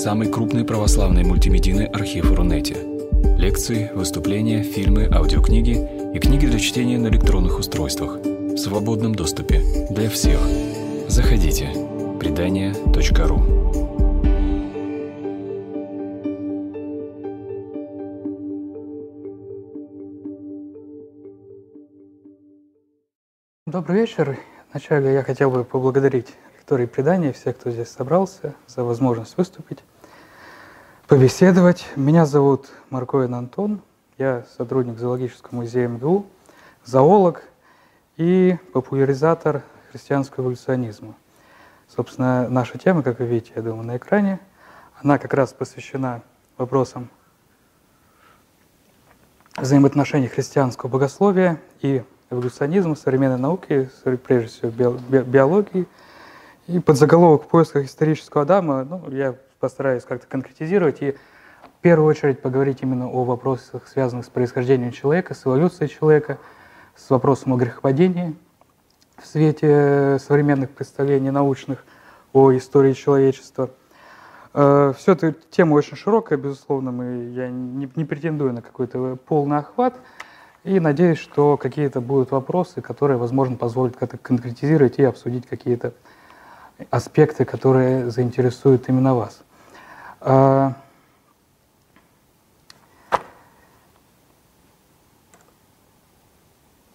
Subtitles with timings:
[0.00, 2.74] самый крупный православный мультимедийный архив Рунете.
[3.36, 5.76] Лекции, выступления, фильмы, аудиокниги
[6.14, 10.40] и книги для чтения на электронных устройствах в свободном доступе для всех.
[11.06, 11.68] Заходите.
[12.18, 13.42] Предания.ру
[23.66, 24.38] Добрый вечер.
[24.70, 26.28] Вначале я хотел бы поблагодарить
[26.70, 29.80] лектории предания, всех, кто здесь собрался, за возможность выступить,
[31.10, 31.88] побеседовать.
[31.96, 33.80] Меня зовут Марковин Антон,
[34.16, 36.24] я сотрудник зоологического музея МГУ,
[36.84, 37.42] зоолог
[38.16, 41.16] и популяризатор христианского эволюционизма.
[41.88, 44.38] Собственно, наша тема, как вы видите, я думаю, на экране,
[45.02, 46.22] она как раз посвящена
[46.56, 47.08] вопросам
[49.56, 53.90] взаимоотношений христианского богословия и эволюционизма, современной науки,
[54.24, 55.88] прежде всего биологии.
[56.68, 62.08] И под заголовок «В поисках исторического Адама» ну, я постараюсь как-то конкретизировать и в первую
[62.08, 66.38] очередь поговорить именно о вопросах, связанных с происхождением человека, с эволюцией человека,
[66.96, 68.34] с вопросом о грехопадении
[69.18, 71.84] в свете современных представлений научных
[72.32, 73.70] о истории человечества.
[74.54, 79.58] Э, Все эта тема очень широкая, безусловно, мы, я не, не претендую на какой-то полный
[79.58, 79.94] охват,
[80.64, 85.92] и надеюсь, что какие-то будут вопросы, которые, возможно, позволят как-то конкретизировать и обсудить какие-то
[86.90, 89.42] аспекты, которые заинтересуют именно вас.
[90.20, 90.74] А,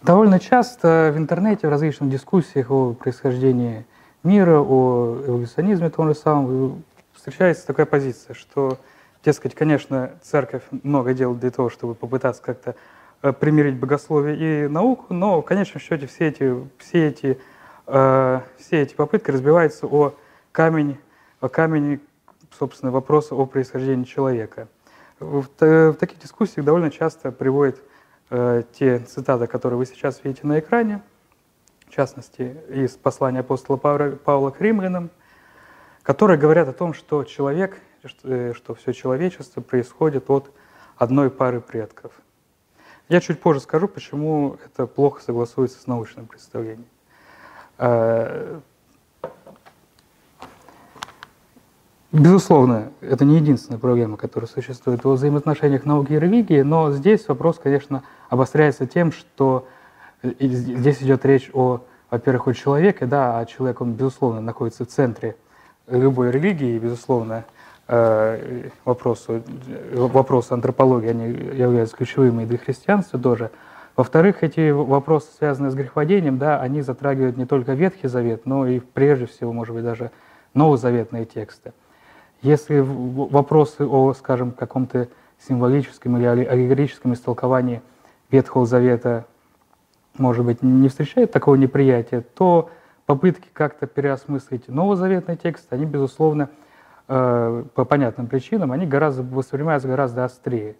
[0.02, 3.84] довольно часто в интернете, в различных дискуссиях о происхождении
[4.22, 8.78] мира, о эволюционизме том же самом, встречается такая позиция, что,
[9.24, 12.76] дескать, конечно, церковь много делает для того, чтобы попытаться как-то
[13.22, 17.40] Э, примирить богословие и науку, но в конечном счете все эти, все эти,
[17.86, 20.14] э, все эти попытки разбиваются о
[20.52, 20.98] камень,
[21.40, 22.00] о камень,
[22.58, 24.68] собственно, вопроса о происхождении человека.
[25.18, 27.82] В, в таких дискуссиях довольно часто приводят
[28.30, 31.02] э, те цитаты, которые вы сейчас видите на экране,
[31.86, 35.10] в частности, из послания апостола Павла, Павла к римлянам,
[36.02, 40.50] которые говорят о том, что человек, что, э, что все человечество происходит от
[40.96, 42.12] одной пары предков–
[43.08, 46.86] я чуть позже скажу, почему это плохо согласуется с научным представлением.
[47.78, 48.60] Э,
[52.20, 57.58] безусловно, это не единственная проблема, которая существует во взаимоотношениях науки и религии, но здесь вопрос,
[57.62, 59.66] конечно, обостряется тем, что
[60.22, 65.36] здесь идет речь о, во-первых, о человеке, да, а человек, он, безусловно, находится в центре
[65.88, 67.44] любой религии, и, безусловно,
[67.88, 69.42] Э, вопросу,
[69.92, 73.52] вопросы антропологии, они являются ключевыми и для христианства тоже.
[73.94, 78.80] Во-вторых, эти вопросы, связанные с грехопадением, да, они затрагивают не только Ветхий Завет, но и
[78.80, 80.10] прежде всего, может быть, даже
[80.52, 81.72] новозаветные тексты.
[82.46, 85.08] Если вопросы о, скажем, каком-то
[85.46, 87.82] символическом или аллегорическом истолковании
[88.30, 89.24] Ветхого Завета,
[90.16, 92.70] может быть, не встречают такого неприятия, то
[93.04, 96.48] попытки как-то переосмыслить новозаветный текст, они, безусловно,
[97.08, 100.74] Э, по понятным причинам, они гораздо воспринимаются гораздо острее.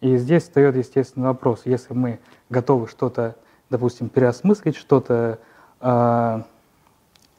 [0.00, 2.18] И здесь встает естественный вопрос, если мы
[2.50, 3.36] готовы что-то,
[3.70, 5.38] допустим, переосмыслить, что-то
[5.80, 6.42] э,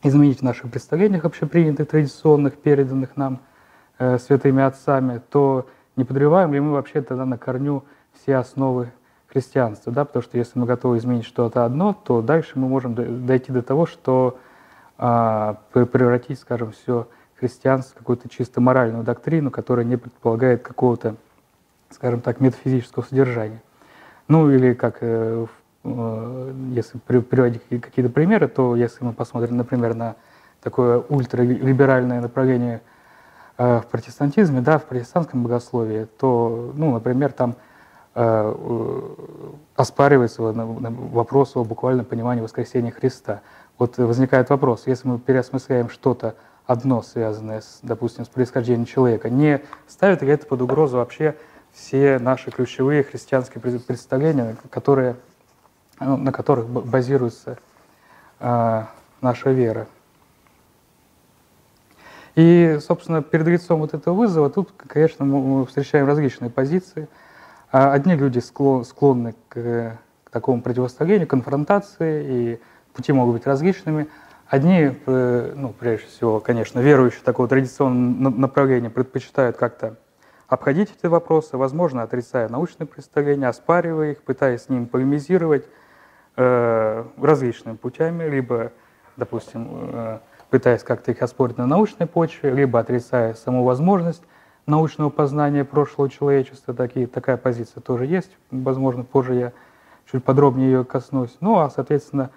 [0.03, 3.39] изменить в наших представлениях общепринятых, традиционных, переданных нам
[3.99, 7.83] э, святыми отцами, то не подрываем ли мы вообще тогда на корню
[8.13, 8.91] все основы
[9.27, 12.95] христианства, да, потому что если мы готовы изменить что-то одно, то дальше мы можем
[13.25, 14.39] дойти до того, что
[14.97, 17.07] э, превратить, скажем, все
[17.39, 21.15] христианство, какую-то чисто моральную доктрину, которая не предполагает какого-то,
[21.89, 23.61] скажем так, метафизического содержания.
[24.27, 25.45] Ну или как, э,
[25.83, 30.15] э, если приводить какие-то примеры, то если мы посмотрим, например, на
[30.61, 32.81] такое ультралиберальное направление
[33.59, 37.55] в протестантизме, да, в протестантском богословии, то, ну, например, там
[39.75, 43.41] оспаривается вопрос о буквальном понимании воскресения Христа.
[43.77, 46.35] Вот возникает вопрос, если мы переосмысляем что-то
[46.65, 51.35] одно, связанное, с, допустим, с происхождением человека, не ставит ли это под угрозу вообще
[51.73, 55.17] все наши ключевые христианские представления, которые,
[55.99, 57.57] ну, на которых базируется
[58.39, 58.83] э,
[59.21, 59.87] наша вера.
[62.39, 67.09] И, собственно, перед лицом вот этого вызова тут, конечно, мы встречаем различные позиции.
[67.69, 69.99] А одни люди склонны к,
[70.31, 72.59] такому противостоянию, конфронтации, и
[72.93, 74.07] пути могут быть различными,
[74.47, 79.97] Одни, э, ну, прежде всего, конечно, верующие такого традиционного направления предпочитают как-то
[80.47, 85.67] обходить эти вопросы, возможно, отрицая научные представления, оспаривая их, пытаясь с ним полемизировать
[86.35, 88.71] э, различными путями, либо,
[89.17, 94.23] допустим, э, пытаясь как-то их оспорить на научной почве, либо отрицая саму возможность
[94.65, 96.73] научного познания прошлого человечества.
[96.73, 98.31] Такие, такая позиция тоже есть.
[98.51, 99.51] Возможно, позже я
[100.11, 101.35] чуть подробнее ее коснусь.
[101.39, 102.29] Ну, а, соответственно,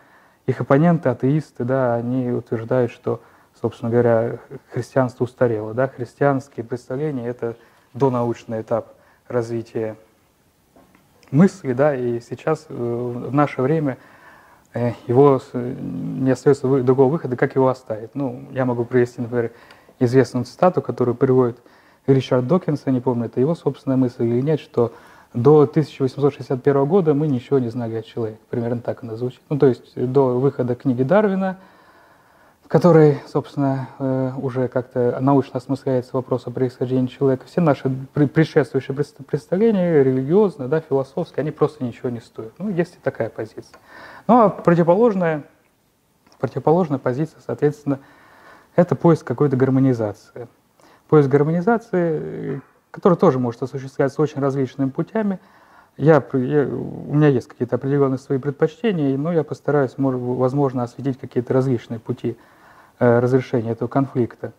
[0.46, 3.20] их оппоненты, атеисты, да, они утверждают, что,
[3.60, 4.38] собственно говоря,
[4.72, 5.74] христианство устарело.
[5.74, 5.88] Да?
[5.88, 7.56] Христианские представления– это
[7.94, 8.94] донаучный этап
[9.28, 9.96] развития
[11.30, 13.96] мысли, да, и сейчас, э, в наше время,
[15.06, 18.14] его не остается другого выхода, как его оставить.
[18.14, 19.52] Ну, я могу привести, например,
[19.98, 21.58] известную цитату, которую приводит
[22.06, 24.92] Ричард Докинс, я не помню, это его собственная мысль или нет, что
[25.34, 28.40] до 1861 года мы ничего не знали о человеке.
[28.50, 29.40] Примерно так она звучит.
[29.48, 31.58] Ну, то есть до выхода книги Дарвина,
[32.72, 40.02] которой, собственно, э, уже как-то научно осмысляется вопрос о происхождении человека, все наши предшествующие представления,
[40.02, 42.54] религиозные, да, философские, они просто ничего не стоят.
[42.56, 43.78] Ну, есть и такая позиция.
[44.26, 45.42] Ну, а противоположная,
[46.40, 47.98] противоположная позиция, соответственно,
[48.74, 50.48] это поиск какой-то гармонизации.
[51.10, 55.40] Поиск гармонизации, который тоже может осуществляться очень различными путями.
[55.98, 61.52] Я, я, у меня есть какие-то определенные свои предпочтения, но я постараюсь, возможно, осветить какие-то
[61.52, 62.38] различные пути
[63.20, 64.52] разрешения этого конфликта.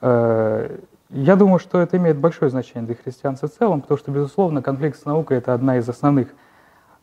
[0.00, 0.78] Э,
[1.10, 5.00] я думаю, что это имеет большое значение для христианства в целом, потому что, безусловно, конфликт
[5.00, 6.28] с наукой– это одна из основных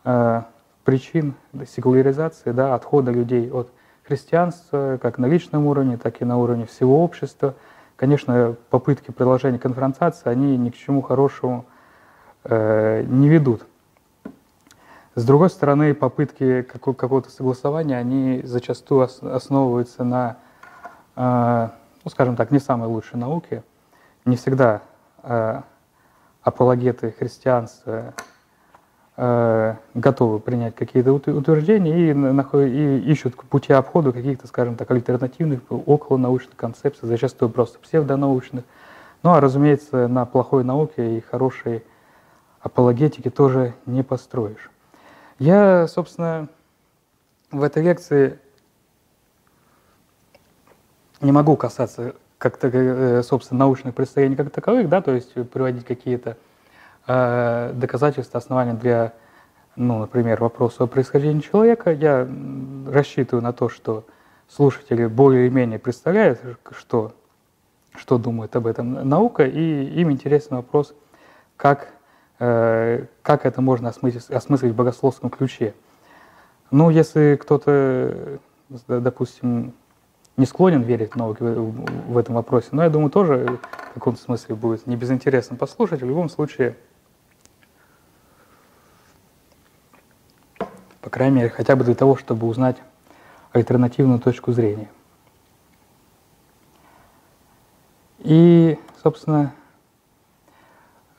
[0.03, 0.41] э,
[0.83, 1.35] причин
[1.67, 3.69] секуляризации, да, отхода людей от
[4.03, 7.55] христианства, как на личном уровне, так и на уровне всего общества–
[7.95, 11.65] конечно, попытки продолжения конфронтации, они ни к чему хорошему
[12.43, 13.65] э, не ведут.
[15.15, 20.35] С другой стороны, попытки какого-то согласования, они зачастую основываются на, э,
[21.15, 23.63] ну, скажем так, не самой лучшей науке.
[24.25, 24.81] Не всегда
[25.23, 25.61] э,
[26.41, 28.13] апологеты христианства
[29.15, 35.59] Э, готовы принять какие-то утверждения и, находят, и ищут пути обхода каких-то, скажем так, альтернативных,
[35.69, 38.63] околонаучных концепций, зачастую просто псевдонаучных.
[39.21, 41.83] Ну а, разумеется, на плохой науке и хорошей
[42.59, 44.71] апологетике тоже не построишь.
[45.37, 46.47] Я, собственно,
[47.51, 48.39] в этой лекции
[51.23, 56.37] не могу касаться как-то, э, собственно, научных представлений как таковых, да, то есть приводить какие-то
[57.05, 59.13] Э, доказательства, основания для,
[59.75, 62.25] ну, например, вопроса о происхождении человека, я
[62.87, 64.05] рассчитываю на то, что
[64.47, 66.39] слушатели более-менее представляют,
[66.71, 67.11] что,
[67.93, 70.95] что думает об этом наука, и им интересен вопрос,
[71.57, 71.89] как,
[72.39, 75.73] э, как это можно осмыслить, осмыслить в богословском ключе.
[76.71, 78.39] Ну, если кто-то,
[78.87, 79.73] допустим,
[80.37, 83.59] не склонен верить в в этом вопросе, но я думаю, тоже
[83.91, 86.01] в каком-то смысле будет не безинтересно послушать.
[86.01, 86.75] В любом случае,
[91.01, 92.77] по крайней мере, хотя бы для того, чтобы узнать
[93.51, 94.89] альтернативную точку зрения.
[98.19, 99.53] И, собственно,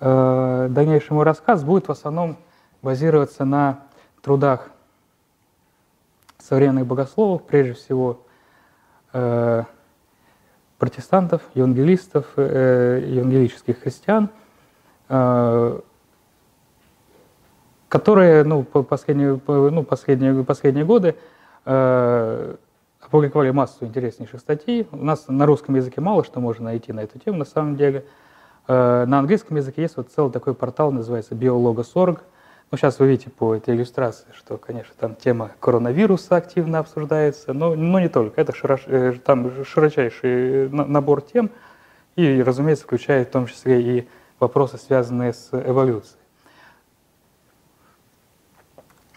[0.00, 2.38] э, дальнейший мой рассказ будет в основном
[2.82, 3.84] базироваться на
[4.22, 4.70] трудах
[6.38, 8.20] современных богословов, прежде всего
[9.14, 9.64] э,
[10.78, 14.28] протестантов, евангелистов, э, евангелических христиан,
[17.88, 21.14] которые ну, последние, ну, последние, последние годы
[21.64, 22.56] э,
[23.00, 24.88] опубликовали массу интереснейших статей.
[24.90, 28.04] У нас на русском языке мало что можно найти на эту тему, на самом деле.
[28.66, 32.20] Э, на английском языке есть вот целый такой портал, называется biologos.org.
[32.70, 37.74] Ну, сейчас вы видите по этой иллюстрации, что, конечно, там тема коронавируса активно обсуждается, но,
[37.74, 38.40] но не только.
[38.40, 41.50] Это широш, э, там широчайший набор тем,
[42.16, 44.08] и, разумеется, включает в том числе и
[44.40, 46.18] вопросы, связанные с эволюцией.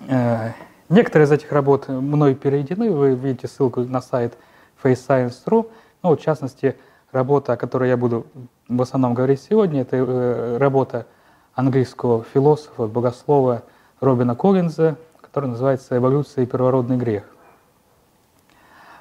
[0.07, 0.51] Э,
[0.89, 4.37] некоторые из этих работ мной переведены, вы видите ссылку на сайт
[4.83, 5.71] FaceScience.ru.
[6.03, 6.75] Ну, в частности,
[7.11, 8.27] работа, о которой я буду
[8.67, 11.07] в основном говорить сегодня, это э, работа
[11.57, 13.63] английского философа, богослова
[13.99, 17.23] Робина Коллинза, которая называется «Эволюция и первородный грех».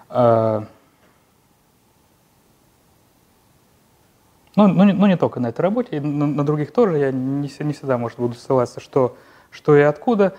[0.09, 0.63] Э,
[4.57, 6.97] ну, ну, не, ну, не только на этой работе, на, на других тоже.
[6.97, 9.15] Я не, не всегда, может, буду ссылаться, что,
[9.51, 10.35] что и откуда.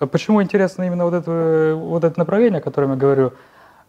[0.00, 3.34] Почему интересно именно вот это, вот это направление, о котором я говорю?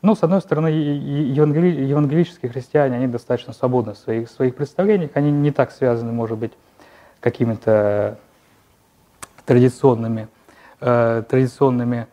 [0.03, 5.31] Ну, с одной стороны, евангели, евангелические христиане, они достаточно свободны в своих, своих представлениях, они
[5.31, 6.51] не так связаны, может быть,
[7.23, 8.19] какими-то
[9.45, 10.27] традиционными,
[10.81, 12.07] э, традиционными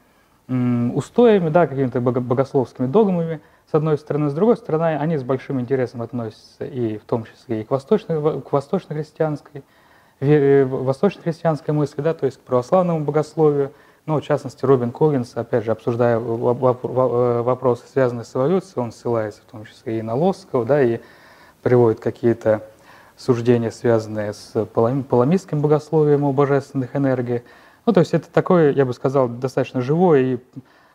[0.94, 3.40] устоями, да, какими-то богословскими догмами,
[3.70, 4.30] с одной стороны.
[4.30, 8.40] С другой стороны, они с большим интересом относятся и в том числе и к восточной,
[8.40, 9.62] к восточно-христианской,
[10.20, 13.70] э, восточно-христианской мысли, да, то есть к православному богословию,
[14.06, 19.42] Ну, в частности, Робин Коллинс, опять же, обсуждая э, вопросы, связанные с эволюцией, он ссылается
[19.42, 21.00] в том числе и на Лоскова, да, и
[21.62, 22.62] приводит какие-то
[23.20, 27.42] суждения, связанные с паламистским богословием о божественных энергиях.
[27.84, 30.38] Ну, то есть это такое, я бы сказал, достаточно живое и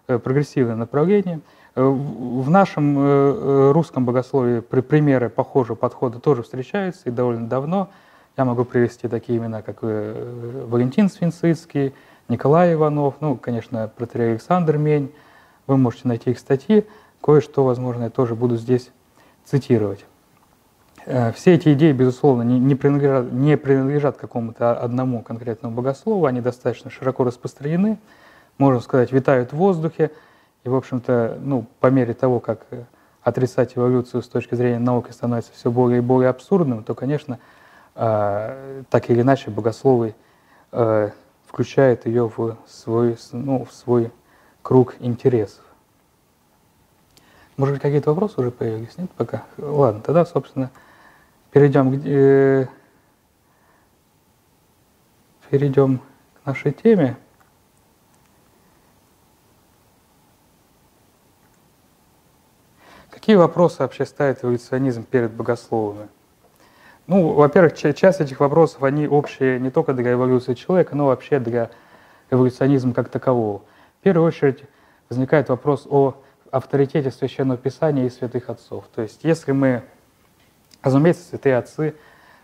[0.08, 1.41] э, прогрессивное направление.
[1.75, 7.89] Э, в нашем русском богословии примеры похожего подхода тоже встречаются и довольно давно.
[8.38, 11.94] Я могу привести такие имена, как Валентин Свинцицкий,
[12.27, 15.12] Николай Иванов, ну, конечно, протерей Александр Мень.
[15.67, 16.86] Вы можете найти их статьи.
[17.22, 18.89] Кое-что, возможно, я тоже буду здесь
[19.46, 20.05] цитировать.
[21.06, 26.90] Э, все эти идеи, безусловно, не принадлежат, не принадлежат какому-то одному конкретному богослову, они достаточно
[26.90, 27.98] широко распространены,
[28.58, 30.12] можно сказать, витают в воздухе.
[30.64, 32.66] И, в общем-то, ну, по мере того, как
[33.22, 37.40] отрицать эволюцию с точки зрения науки становится все более и более абсурдным, то, конечно,
[37.96, 40.16] э, так или иначе богословы
[40.72, 41.10] э,
[41.48, 44.12] включает ее в свой, ну, в свой
[44.64, 45.64] круг интересов.
[47.58, 48.98] Может быть, какие-то вопросы уже появились?
[48.98, 49.44] Нет пока?
[49.58, 50.72] Ладно, тогда, собственно,
[51.56, 52.68] перейдем э,
[55.50, 57.16] перейдем к нашей теме.
[63.10, 66.10] Какие вопросы вообще ставит эволюционизм перед богословами?
[67.08, 71.72] Ну, во-первых, часть этих вопросов, они общие не только для эволюции человека, но вообще для
[72.32, 73.62] эволюционизма как такового.
[74.02, 74.66] В первую очередь
[75.08, 76.16] возникает вопрос о
[76.52, 78.84] авторитете Священного Писания и святых отцов.
[78.94, 79.84] То есть если мы,
[80.86, 81.96] разумеется, святые отцы,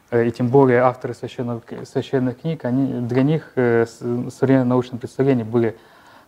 [0.09, 5.43] э, и тем более авторы священных, священных книг, они, для них э, современные научные представления
[5.43, 5.77] были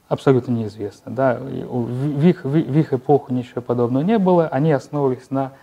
[0.07, 1.11] абсолютно неизвестны.
[1.11, 1.37] Да?
[1.39, 5.53] В, их, в их эпоху ничего подобного не было, они основывались на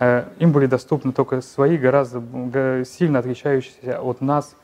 [0.00, 4.56] Э, им были доступны только свои, гораздо сильно отличающиеся от нас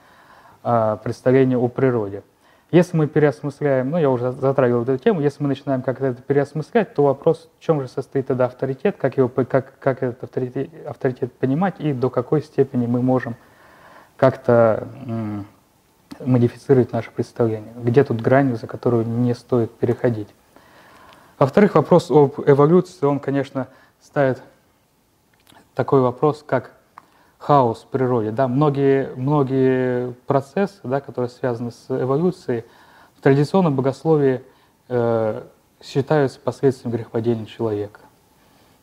[0.64, 2.23] э, представления о природе.
[2.73, 6.94] Если мы переосмысляем, ну я уже затрагивал эту тему, если мы начинаем как-то это переосмыслять,
[6.94, 11.32] то вопрос, в чем же состоит тогда авторитет, как, его, как, как этот авторитет, авторитет
[11.32, 13.37] понимать и до какой степени мы можем
[14.16, 14.88] как-то
[16.18, 20.28] модифицировать наше представление, где тут грань, за которую не стоит переходить.
[21.38, 23.68] Во-вторых, вопрос об эволюции, он, конечно,
[24.02, 24.42] ставит
[25.75, 26.73] такой вопрос, как
[27.47, 28.33] хаос в природе.
[28.33, 28.49] Да?
[28.49, 32.65] Многие, многие процессы, да, которые связаны с эволюцией,
[33.17, 34.43] в традиционном богословии
[34.88, 35.43] э,
[35.81, 38.00] считаются последствием грехопадения человека.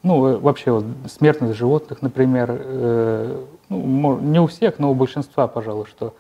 [0.01, 5.48] Ну, э, вообще, вот, смертность животных, например, э, ну, не у всех, но у большинства,
[5.48, 6.13] пожалуй, что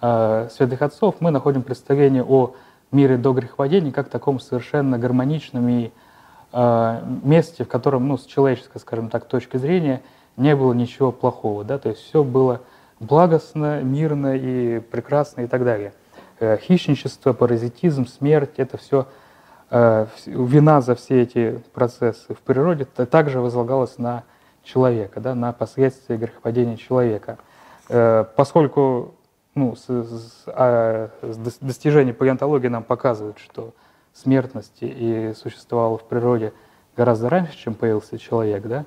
[0.00, 2.54] э, святых отцов мы находим представление о
[2.92, 5.90] мире до грехопадения как таком совершенно гармоничном и
[6.54, 10.00] э, месте, в котором, ну, с человеческой, скажем так, точки зрения,
[10.36, 12.60] не было ничего плохого, да, то есть все было
[12.98, 15.92] благостно, мирно и прекрасно и так далее.
[16.38, 19.06] Э, хищничество, паразитизм, смерть– это все
[19.70, 24.24] э, вина за все эти процессы в природе также возлагалась на
[24.62, 27.38] человека, да, на последствия грехопадения человека.
[27.88, 29.14] Э, поскольку
[29.54, 33.72] ну, с, с, а, с достижения палеонтологии нам показывают, что
[34.14, 36.52] смертности и существовало в природе
[36.96, 38.86] гораздо раньше, чем появился человек, да,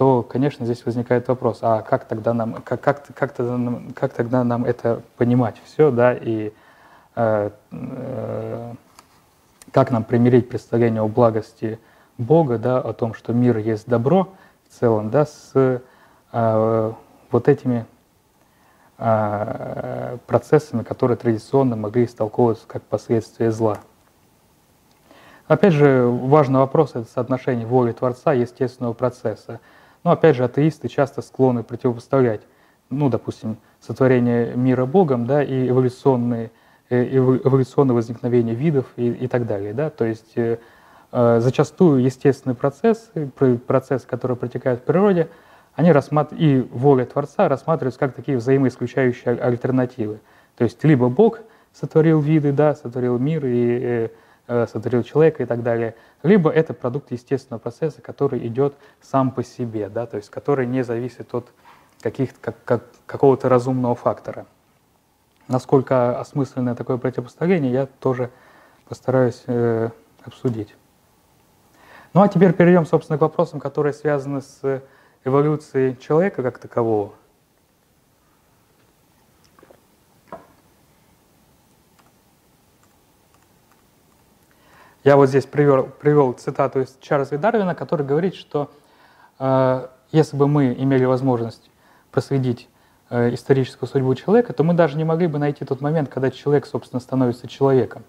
[0.00, 4.14] то, конечно, здесь возникает вопрос, а как тогда нам, как, как, как, тогда, нам, как
[4.14, 6.54] тогда нам это понимать все, да, и
[7.16, 8.74] э, э,
[9.70, 11.78] как нам примирить представление о благости
[12.16, 14.30] Бога, да, о том, что мир есть добро
[14.70, 15.52] в целом, да, с
[16.32, 16.92] э,
[17.30, 17.84] вот этими
[18.96, 23.76] э, процессами, которые традиционно могли истолковываться как последствия зла.
[25.46, 29.60] Опять же, важный вопрос– это соотношение воли Творца и естественного процесса.
[30.04, 32.40] Но опять же, атеисты часто склонны противопоставлять,
[32.88, 36.50] ну, допустим, сотворение мира Богом, да, и эволюционные,
[36.88, 40.58] э, эволюционное возникновение видов и, и так далее, да, то есть э,
[41.12, 43.10] э зачастую естественный процесс,
[43.66, 45.28] процесс, который протекает в природе,
[45.74, 50.20] они рассматривают, и воля Творца рассматриваются как такие взаимоисключающие альтернативы.
[50.56, 51.40] То есть либо Бог
[51.72, 54.08] сотворил виды, да, сотворил мир и Э,
[54.50, 59.88] сотворил человека и так далее, либо это продукт естественного процесса, который идет сам по себе,
[59.88, 61.52] да, то есть который не зависит от
[62.00, 64.46] каких как, как, какого-то разумного фактора.
[65.48, 68.30] Насколько осмысленное такое противопоставление, я тоже
[68.88, 69.90] постараюсь э,
[70.24, 70.74] обсудить.
[72.12, 74.82] Ну а теперь перейдем, собственно, к вопросам, которые связаны с
[75.24, 77.12] эволюцией человека как такового.
[85.02, 88.70] Я вот здесь привел, привел цитату из Чарльза Дарвина, который говорит, что
[89.38, 91.70] э, если бы мы имели возможность
[92.10, 92.68] проследить
[93.08, 96.66] э, историческую судьбу человека, то мы даже не могли бы найти тот момент, когда человек,
[96.66, 98.04] собственно, становится человеком.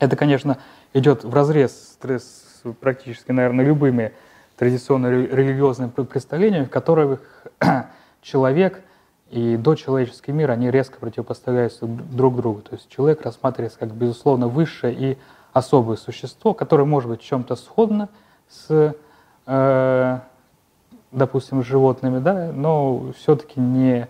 [0.00, 0.58] Это, конечно,
[0.92, 4.12] идет в разрез с практически, наверное, любыми
[4.58, 7.20] традиционно религиозными представлениями, в которых
[8.20, 8.82] человек
[9.30, 12.60] и дочеловеческий мир, они резко противопоставляются друг другу.
[12.60, 15.18] То есть человек рассматривается как, безусловно, высшее и
[15.52, 18.08] особое существо, которое может быть чем-то сходно
[18.48, 18.94] с,
[19.46, 20.18] э,
[21.10, 24.08] допустим, животными, да, но все-таки не,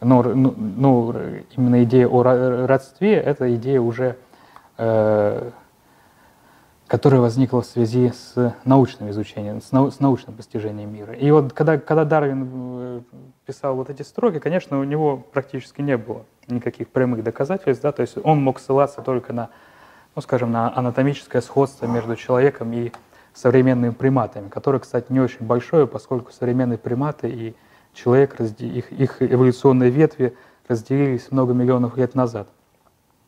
[0.00, 1.14] ну, ну, ну,
[1.56, 2.22] именно идея о
[2.66, 4.16] родстве, это идея уже
[4.78, 5.50] э,
[6.90, 11.14] которая возникла в связи с научным изучением, с, нау с научным постижением мира.
[11.14, 13.00] И вот когда, когда Дарвин э,
[13.46, 18.02] писал вот эти строки, конечно, у него практически не было никаких прямых доказательств, да, то
[18.02, 19.50] есть он мог ссылаться только на,
[20.14, 22.92] ну, скажем, на анатомическое сходство между человеком и
[23.32, 27.54] современными приматами, которое, кстати, не очень большое, поскольку современные приматы и
[27.94, 30.36] человек, их, их эволюционные ветви
[30.68, 32.48] разделились много миллионов лет назад.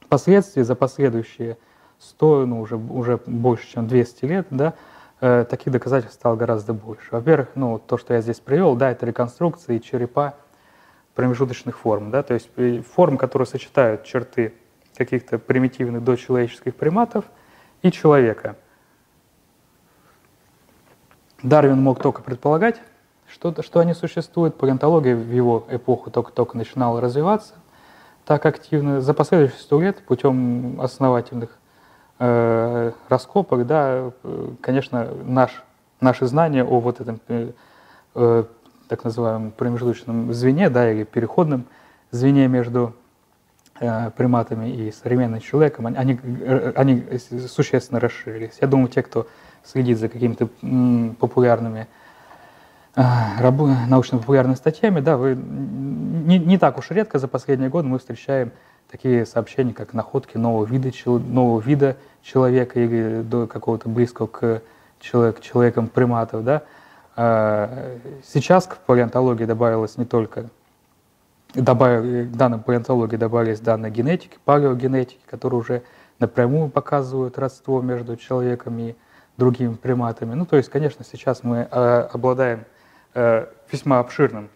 [0.00, 1.56] Впоследствии, за последующие
[1.98, 4.74] 100, ну, уже, уже больше, чем 200 лет, да,
[5.20, 7.08] э, таких доказательств стало гораздо больше.
[7.10, 10.34] Во-первых, ну, то, что я здесь привел, да, это реконструкции черепа
[11.14, 14.54] промежуточных форм, да, то есть э, форм, которые сочетают черты
[14.96, 17.24] каких-то примитивных дочеловеческих приматов
[17.82, 18.56] и человека.
[21.42, 22.80] Дарвин мог только предполагать,
[23.26, 24.56] что, что они существуют.
[24.56, 27.54] Палеонтология в его эпоху только-только начинала развиваться
[28.24, 29.00] так активно.
[29.00, 31.50] За последующие сто лет путем основательных
[32.18, 34.12] э, раскопок, да,
[34.60, 35.64] конечно, наш,
[36.00, 37.52] наши знания о вот этом э,
[38.14, 38.44] э,
[38.88, 41.64] так называемом промежуточном звене, да, или переходном
[42.10, 42.94] звене между
[44.16, 46.20] приматами и современным человеком, они,
[46.76, 47.04] они
[47.48, 48.58] существенно расширились.
[48.60, 49.26] Я думаю, те, кто
[49.64, 50.48] следит за какими-то
[51.18, 51.88] популярными
[52.96, 53.02] э,
[53.88, 58.52] научно-популярными статьями, да, вы не, не так уж редко за последние годы мы встречаем
[58.90, 64.62] такие сообщения, как находки нового вида, нового вида человека или до какого-то близкого к
[65.00, 66.44] человек, человекам приматов.
[66.44, 66.62] Да?
[67.16, 70.46] А, сейчас к палеонтологии добавилось не только
[71.54, 75.82] добавили, к данным палеонтологии добавились данные генетики, палеогенетики, которые уже
[76.18, 78.94] напрямую показывают родство между человеком и
[79.36, 80.34] другими приматами.
[80.34, 82.64] Ну, то есть, конечно, сейчас мы э, обладаем
[83.14, 84.48] э, весьма обширным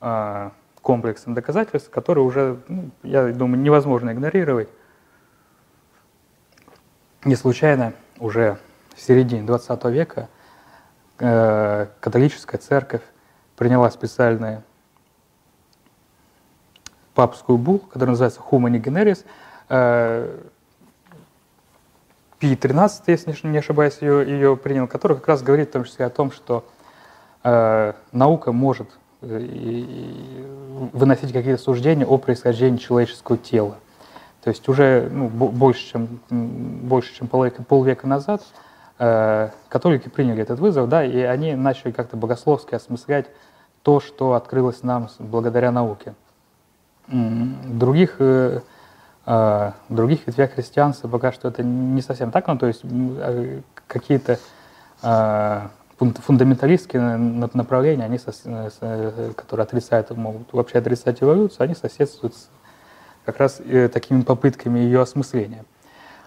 [0.00, 0.50] э,
[0.82, 4.68] комплексом доказательств, которые уже, ну, я думаю, невозможно игнорировать.
[7.24, 8.58] Не случайно уже
[8.94, 10.28] в середине 20 века
[11.18, 13.02] э, католическая церковь
[13.56, 14.62] приняла специальную
[17.18, 19.24] папскую буллу, которая называется Humani Generis.
[19.68, 20.38] Э,
[22.38, 26.06] Пий XIII, если не ошибаюсь, ее, ее принял, который как раз говорит в том числе
[26.06, 26.64] о том, что
[27.42, 28.88] э, наука может
[29.22, 30.46] и
[30.92, 33.74] выносить какие-то суждения о происхождении человеческого тела.
[34.44, 38.44] То есть уже ну, больше, чем, больше, чем полвека, полвека назад
[39.00, 43.26] э, католики приняли этот вызов, да, и они начали как-то богословски осмыслять
[43.82, 46.14] то, что открылось нам благодаря науке.
[47.10, 48.60] Других, э,
[49.26, 54.38] э, других ветвях христианства пока что это не совсем так, ну, то есть э, какие-то
[55.02, 55.60] э,
[55.98, 57.16] фундаменталистские
[57.54, 62.48] направления, они, э, которые отрицают, могут вообще отрицать эволюцию, они соседствуют с
[63.24, 65.64] как раз э, такими попытками ее осмысления.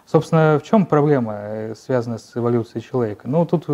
[0.05, 3.27] Собственно, в чем проблема, э, связанная с эволюцией человека?
[3.27, 3.65] Ну, тут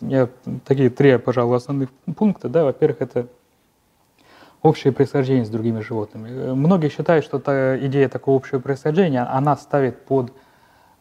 [0.00, 0.28] я
[0.64, 2.48] такие три, пожалуй, основных пункта.
[2.48, 2.64] Да?
[2.64, 3.26] Во-первых, это
[4.62, 6.52] общее происхождение с другими животными.
[6.52, 10.32] Многие считают, что та идея такого общего происхождения, она ставит под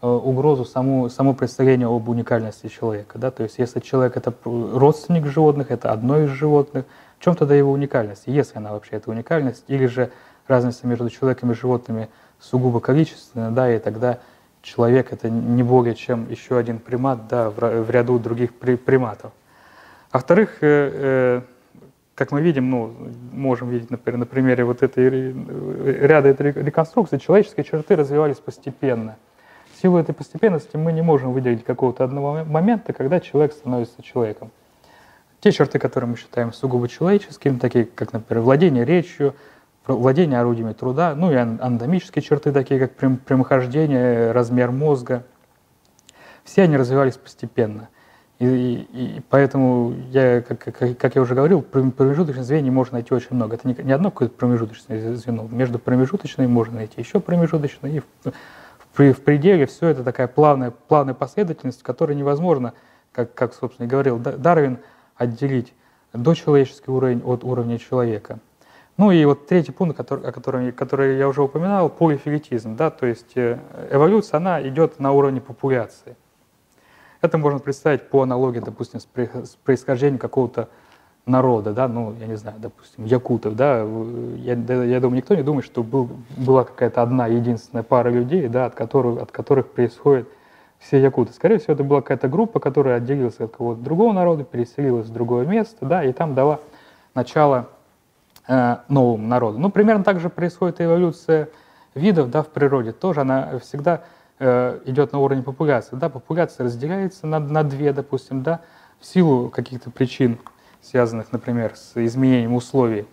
[0.03, 3.19] Э, угрозу саму, само представление об уникальности человека.
[3.19, 3.29] Да?
[3.29, 6.85] То есть если человек это родственник животных, это одно из животных,
[7.19, 10.09] в чем тогда его уникальность, если она вообще это уникальность, или же
[10.47, 14.17] разница между человеком и животными сугубо количественная, да, и тогда
[14.63, 19.31] человек это не более чем еще один примат да, в, ряду других при, приматов.
[20.09, 21.41] А во-вторых, э, э,
[22.21, 22.93] как мы видим, ну,
[23.31, 29.17] можем видеть, например, на примере вот этой э, ряда этой реконструкции, человеческие черты развивались постепенно–
[29.81, 34.51] силу этой постепенности мы не можем выделить какого-то одного момента, когда человек становится человеком.
[35.39, 39.35] Те черты, которые мы считаем сугубо человеческими, такие как, например, владение речью,
[39.87, 45.23] владение орудиями труда, ну и анатомические черты, такие как прямохождение, размер мозга,
[46.43, 47.89] все они развивались постепенно.
[48.41, 48.47] И,
[48.91, 53.35] и, и поэтому, я, как, как, как я уже говорил, промежуточных звеньев можно найти очень
[53.35, 53.53] много.
[53.53, 55.47] Это не, не одно какое-то промежуточное звено.
[55.51, 57.97] Между промежуточными можно найти еще промежуточные.
[57.97, 58.01] И
[58.95, 62.73] при, в пределе все это такая плавная, плавная последовательность, которой невозможно,
[63.11, 64.79] как, как собственно, и говорил Дарвин,
[65.15, 65.71] отделить
[66.11, 68.39] дочеловеческий уровень от уровня человека.
[68.97, 73.05] Ну и вот третий пункт, который, о котором, который я уже упоминал, полифилетизм, да, то
[73.05, 73.59] есть э,
[73.91, 76.15] эволюция, она идет на уровне популяции.
[77.21, 80.69] Это можно представить по аналогии, допустим, с происхождением какого-то
[81.27, 83.85] народа, да, ну, я не знаю, допустим, якутов, да,
[84.37, 88.65] я, я думаю, никто не думает, что был, была какая-то одна единственная пара людей, да,
[88.65, 90.27] от которых, от которых происходит
[90.79, 91.31] все якуты.
[91.33, 95.45] Скорее всего, это была какая-то группа, которая отделилась от кого-то другого народа, переселилась в другое
[95.45, 96.59] место, да, и там дала
[97.13, 97.67] начало
[98.47, 99.59] э, новому народу.
[99.59, 101.49] Ну, примерно так же происходит эволюция
[101.93, 102.93] видов, да, в природе.
[102.93, 104.01] Тоже она всегда
[104.85, 108.61] идет на уровне популяции, да, популяция разделяется на, на две, допустим, да,
[108.99, 110.37] в силу каких-то причин,
[110.81, 113.05] связанных, например, с изменением условий.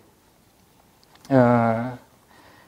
[1.29, 1.91] Э,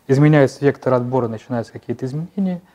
[0.08, 2.62] изменяется вектор отбора, начинаются какие-то изменения–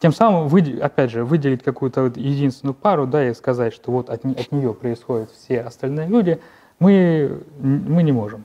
[0.00, 0.48] тем самым,
[0.80, 5.30] опять же, выделить какую-то единственную пару, да, и сказать, что вот от, от нее происходят
[5.32, 6.40] все остальные люди,
[6.78, 8.44] мы, мы не можем.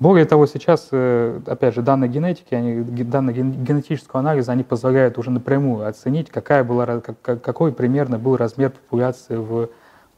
[0.00, 5.32] Более того, сейчас, э, опять же, данные генетики, они, данные генетического анализа, они позволяют уже
[5.32, 9.70] напрямую оценить, какая была, какой примерно был размер популяции в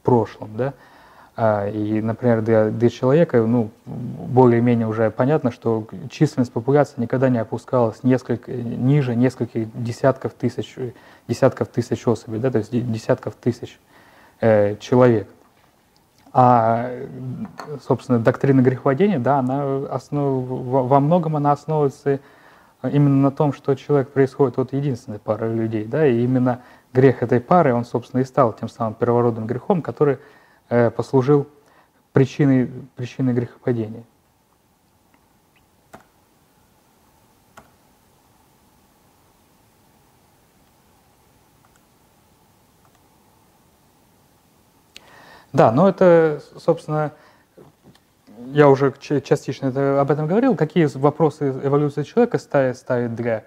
[0.02, 0.50] прошлом.
[0.56, 0.74] Да?
[1.34, 7.38] А, и, например, для, для человека ну, более-менее уже понятно, что численность популяции никогда не
[7.38, 10.76] опускалась несколько, ниже нескольких десятков тысяч,
[11.26, 13.78] десятков тысяч особей, да, то есть десятков тысяч
[14.42, 15.28] э, человек.
[16.32, 16.90] А,
[17.86, 22.20] собственно, доктрина греховодения, да, она основ, во многом она основывается
[22.82, 26.60] именно на том, что человек происходит от единственной пары людей, да, и именно
[26.92, 30.18] грех этой пары, он, собственно, и стал тем самым первородным грехом, который
[30.70, 31.48] Э, послужил
[32.12, 34.04] причиной, причиной грехопадения.
[45.52, 47.12] Да, но это, собственно,
[48.46, 50.56] я уже частично это, об этом говорил.
[50.56, 53.44] Какие вопросы эволюции человека ставит, ставит для,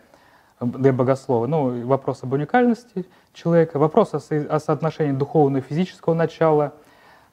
[0.60, 1.48] для богослова?
[1.48, 6.74] Ну, вопрос об уникальности человека, вопрос о, о соотношении духовного и физического начала–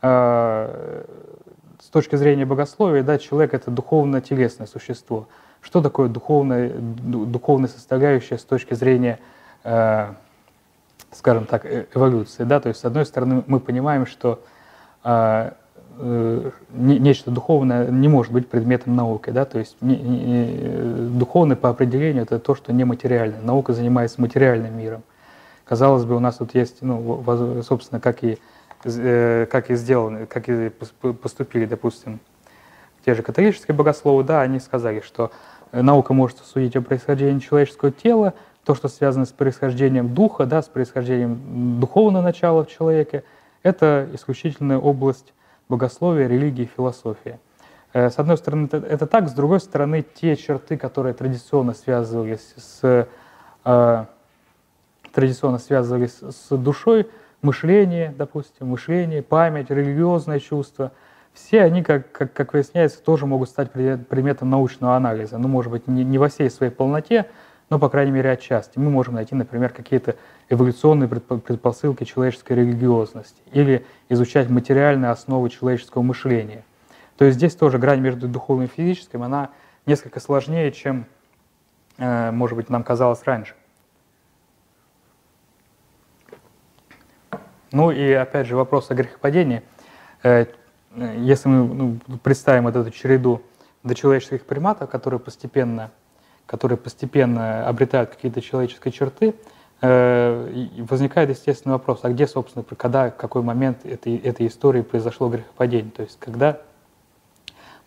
[0.03, 1.05] Э,
[1.79, 5.29] с точки зрения богословия, да, человек это духовно-телесное существо.
[5.63, 9.19] Что такое духовная, духовная составляющая с точки зрения,
[9.65, 10.13] э,
[11.11, 12.45] скажем так, э, эволюции?
[12.45, 12.61] Да?
[12.61, 14.43] То есть, с одной стороны, мы понимаем, что
[15.05, 15.51] э,
[15.99, 19.31] э, нечто духовное не может быть предметом науки.
[19.31, 19.45] Да?
[19.45, 23.41] То есть, не, не, духовное по определению это то, что нематериальное.
[23.41, 25.03] Наука занимается материальным миром.
[25.65, 27.23] Казалось бы, у нас тут есть, ну,
[27.63, 28.39] собственно, как и
[28.83, 32.19] Э, как и сделаны, как и поступили, допустим,
[33.05, 35.33] те же католические богословы, да, они сказали, что
[35.71, 38.33] э, наука может судить о происхождении человеческого тела,
[38.65, 43.23] то, что связано с происхождением духа, да, с происхождением духовного начала в человеке,
[43.63, 45.33] это исключительная область
[45.69, 47.39] богословия, религии, философии.
[47.93, 53.07] Э, с одной стороны, это, так, с другой стороны, те черты, которые традиционно связывались с,
[53.65, 54.05] э,
[55.13, 57.09] традиционно связывались с душой,
[57.43, 60.93] мышление, допустим, мышление, память, религиозное чувство,
[61.33, 65.39] все они, как, как, как выясняется, тоже могут стать предметом научного анализа.
[65.39, 67.27] Ну, может быть, не, не во всей своей полноте,
[67.71, 68.79] но, по крайней мере, отчасти.
[68.79, 70.17] Мы можем найти, например, какие-то
[70.51, 76.65] эволюционные предпосылки человеческой религиозности или изучать материальные основы человеческого мышления.
[77.17, 79.51] То есть здесь тоже грань между духовным и физическим, она
[79.87, 81.07] несколько сложнее, чем,
[81.99, 83.55] э, может быть, нам казалось раньше.
[87.71, 89.63] Ну и опять же вопрос о грехопадении.
[90.25, 90.47] Э,
[91.17, 91.75] если мы
[92.09, 93.43] ну, представим вот эту череду
[93.85, 95.93] дочеловеческих приматов, которые постепенно,
[96.47, 99.35] которые постепенно обретают какие-то человеческие черты,
[99.83, 105.91] возникает естественный вопрос, а где, собственно, когда, в какой момент этой, этой истории произошло грехопадение?
[105.91, 106.59] То есть когда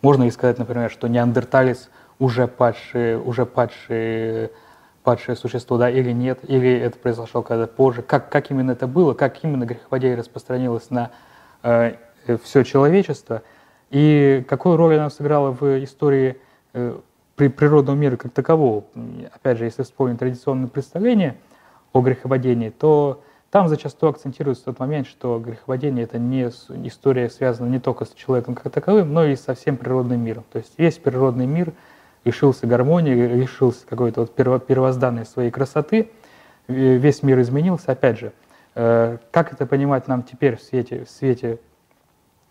[0.02, 4.50] можно ли сказать, например, что неандерталец уже падший, уже падший
[5.04, 9.12] падшее существо, да, или нет, или это произошло когда позже, как, как именно это было,
[9.12, 11.10] как именно грехопадение распространилось на
[11.62, 11.96] э,
[12.42, 13.42] все человечество,
[13.90, 16.38] и какую роль она сыграла в истории
[16.72, 16.98] э,
[17.36, 18.84] при природного мира как такового.
[19.34, 21.36] Опять же, если вспомнить традиционное представление
[21.94, 26.42] о грехопадении, то там зачастую акцентируется тот момент, что грехопадение– это не
[26.86, 30.44] история, связана не только с человеком как таковым, но и со всем природным миром.
[30.52, 31.72] То есть весь природный мир–
[32.24, 36.10] лишился гармонии, лишился какой-то вот первозданной своей красоты,
[36.68, 37.92] весь мир изменился.
[37.92, 38.32] Опять же,
[38.74, 41.58] э, как это понимать нам теперь в свете, в свете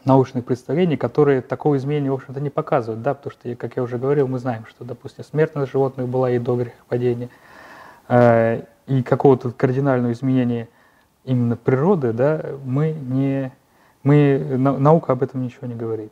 [0.06, 3.98] научных представлений, которые такого изменения, в общем-то, не показывают, да, потому что, как я уже
[3.98, 7.30] говорил, мы знаем, что, допустим, смертность животных была и до грехопадения,
[8.10, 10.70] э, и какого-то кардинального изменения
[11.24, 13.52] именно природы, да, мы не,
[14.04, 16.12] мы, наука об этом ничего не говорит.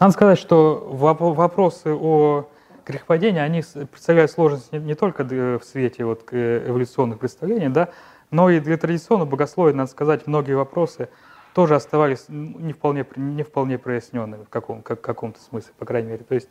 [0.00, 2.48] Надо сказать, что вопросы о
[2.86, 7.90] грехопадении, они представляют сложность не, не только в свете вот эволюционных представлений, да,
[8.30, 11.08] но и для традиционного богословия, надо сказать, многие вопросы
[11.54, 16.24] тоже оставались не вполне, не вполне проясненными в каком, как, каком-то смысле, по крайней мере.
[16.24, 16.48] То есть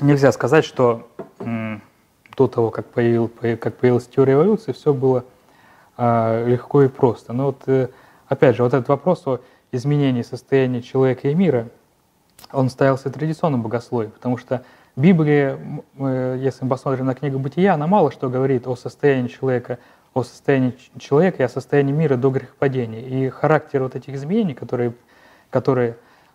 [0.00, 5.24] нельзя сказать, что до того, как, появил, как появилась теория эволюции, все было
[5.96, 7.32] а, легко и просто.
[7.32, 7.88] Но вот, э,
[8.26, 11.68] опять же, вот этот вопрос о изменении состояния человека и мира,
[12.52, 14.64] он ставился традиционным богословием, потому что
[14.96, 15.58] Библия,
[15.96, 19.78] если мы посмотрим на книгу Бытия, она мало что говорит о состоянии человека,
[20.12, 23.00] о состоянии человека и о состоянии мира до грехопадения.
[23.00, 24.94] И характер вот этих изменений, которые,
[25.50, 25.94] которые э,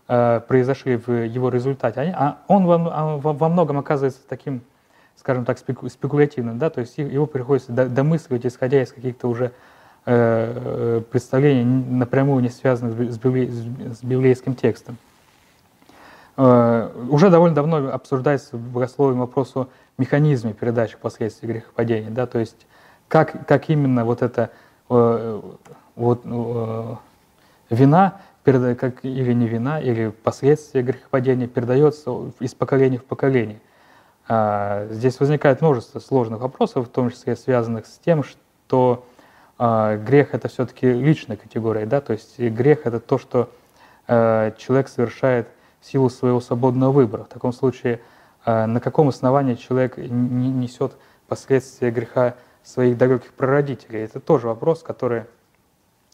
[0.09, 4.61] произошли в его результате, они, а он во, а во многом оказывается таким,
[5.17, 9.51] скажем так, спеку, спекулятивным, да, то есть его приходится домысливать, исходя из каких-то уже
[10.05, 14.97] э, представлений, напрямую не связанных с, библи, с библейским текстом.
[16.37, 19.67] Э, уже довольно давно обсуждается в богословии вопрос о
[19.99, 22.65] механизме передачи последствий грехопадения, да, то есть
[23.07, 24.49] как, как именно вот эта
[24.89, 25.41] э,
[25.95, 26.95] вот, э,
[27.69, 28.21] вина,
[28.75, 33.59] как, или не вина, или последствия грехопадения передается из поколения в поколение.
[34.27, 39.05] А, здесь возникает множество сложных вопросов, в том числе связанных с тем, что
[39.57, 43.49] а, грех это все-таки личная категория, да, то есть грех это то, что
[44.07, 45.47] человек совершает
[45.81, 47.25] в силу своего свободного выбора.
[47.25, 47.99] В таком случае,
[48.43, 50.93] на каком основании человек несет
[51.27, 52.33] последствия греха
[52.63, 53.99] своих далеких прародителей?
[53.99, 55.25] Это тоже вопрос, который,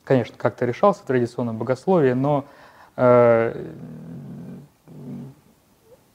[0.05, 2.45] конечно, как-то решался в традиционном богословии, но
[2.95, 3.71] э,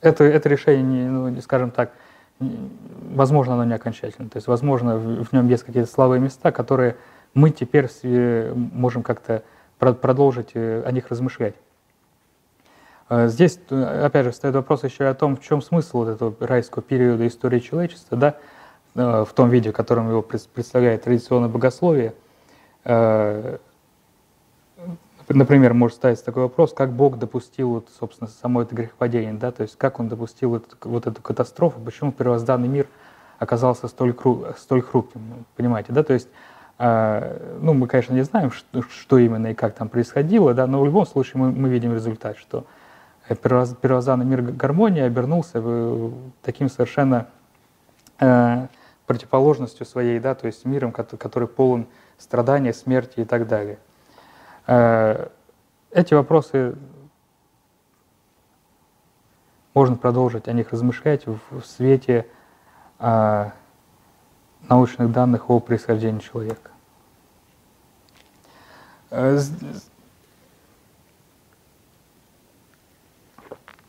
[0.00, 1.92] это, это решение, ну, скажем так,
[2.38, 4.30] возможно, оно не окончательно.
[4.30, 6.96] То есть, возможно, в, в нем есть какие-то слабые места, которые
[7.34, 7.88] мы теперь
[8.54, 9.42] можем как-то
[9.78, 11.54] продолжить э, о них размышлять.
[13.08, 16.34] А здесь, э, опять же, стоит вопрос еще о том, в чем смысл вот этого
[16.46, 18.36] райского периода истории человечества, да,
[18.94, 22.14] э, в том виде, в котором его представляет традиционное богословие.
[25.30, 29.52] Э, например, может ставиться такой вопрос, как Бог допустил, вот, собственно, само это грехопадение, да,
[29.52, 32.86] то есть как он допустил эту, вот эту катастрофу, почему первозданный мир
[33.38, 36.28] оказался столь, кру, столь хрупким, понимаете, да, то есть
[36.82, 40.86] ну, мы, конечно, не знаем, что, что именно и как там происходило, да, но в
[40.86, 42.64] любом случае мы, мы видим результат, что
[43.28, 45.62] первозданный мир гармонии обернулся
[46.40, 47.26] таким совершенно
[48.18, 48.66] э,
[49.06, 53.78] противоположностью своей, да, то есть миром, который полон страдания, смерти и так далее.
[54.66, 55.28] Э,
[55.90, 56.76] эти вопросы
[59.74, 62.26] можно продолжить о них размышлять в, свете
[62.98, 63.50] э,
[64.68, 66.70] научных данных о происхождении человека.
[69.10, 69.38] Э,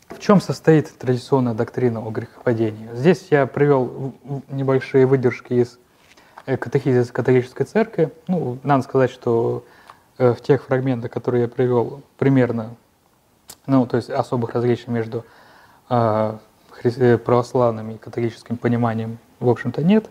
[0.09, 2.89] В чем состоит традиционная доктрина о грехопадении?
[2.93, 4.13] Здесь я привел
[4.49, 5.79] небольшие выдержки из
[6.45, 8.11] катехизиса католической церкви.
[8.27, 9.65] Ну, надо сказать, что
[10.29, 12.75] в тех фрагментах, которые я привел, примерно,
[13.65, 15.25] ну, то есть особых различий между
[15.89, 16.37] э,
[17.25, 20.09] православным и католическим пониманием, в общем-то, нет.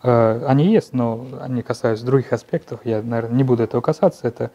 [0.00, 2.80] Они есть, но они касаются других аспектов.
[2.84, 4.28] Я, наверное, не буду этого касаться.
[4.28, 4.52] Это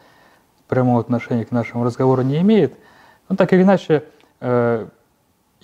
[0.69, 2.77] прямого отношения к нашему разговору не имеет.
[3.27, 4.05] Но так или иначе,
[4.45, 4.87] Э,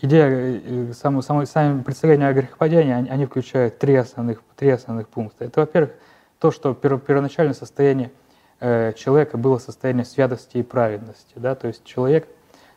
[0.01, 5.10] идея, э, само, само, сами представления о грехопадении, они, они включают три основных, три основных
[5.10, 5.43] пункта.
[5.43, 5.91] Это, во-первых,
[6.39, 8.12] то, что первоначальное состояние
[8.60, 11.34] э, человека было состояние святости и праведности.
[11.36, 11.56] Да?
[11.56, 12.28] То есть человек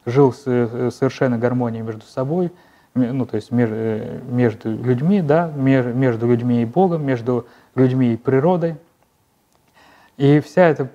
[0.07, 2.53] жил с, э, совершенно гармонией между собой,
[2.95, 3.75] ну, то есть между,
[4.31, 8.77] между людьми, да, между людьми и Богом, между людьми и природой.
[10.19, 10.91] И вся эта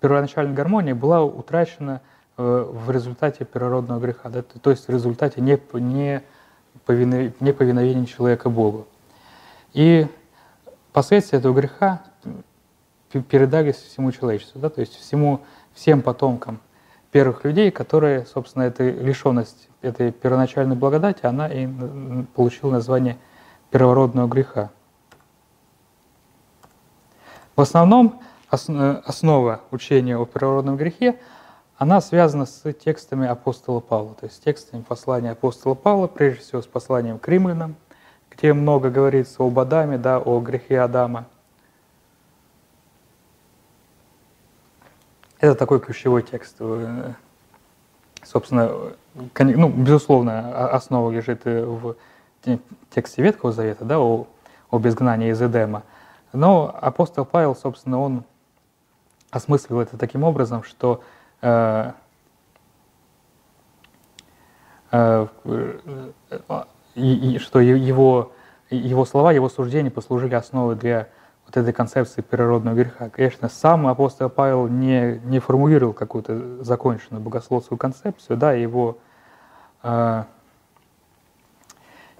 [0.00, 2.00] первоначальная гармония была утрачена
[2.38, 6.22] Э, в результате первородного греха, да, то есть в результате не, не,
[6.86, 8.86] неповиновения человека Богу.
[9.72, 10.06] И
[10.92, 12.02] последствия этого греха
[13.22, 15.40] передались всему человечеству, да, то есть всему,
[15.74, 16.60] всем потомкам
[17.10, 21.68] первых людей, которые, собственно, эта лишенность этой первоначальной благодати, она и
[22.34, 23.16] получила название
[23.70, 24.70] первородного греха.
[27.54, 31.18] В основном основа учения о первородном грехе–
[31.78, 36.66] она связана с текстами апостола Павла, то есть текстами послания апостола Павла, прежде всего с
[36.66, 37.76] посланием к римлянам,
[38.30, 41.26] где много говорится об Адаме, да, о грехе Адама.
[45.38, 46.56] Это такой ключевой текст.
[46.60, 47.12] Э,
[48.22, 48.70] собственно,
[49.38, 51.96] ну, безусловно, основа лежит в
[52.90, 54.26] тексте Ветхого Завета, да, о,
[54.70, 55.82] о безгнании из Эдема.
[56.32, 58.24] Но апостол Павел, собственно, он
[59.30, 61.02] осмыслил это таким образом, что
[64.92, 66.10] Э, э,
[66.94, 68.32] и, и, что его,
[68.70, 71.08] его слова, его суждения послужили основой для
[71.46, 73.08] вот этой концепции природного греха.
[73.08, 78.98] Конечно, сам апостол Павел не, не формулировал какую-то законченную богословскую концепцию, да, его,
[79.84, 80.24] э,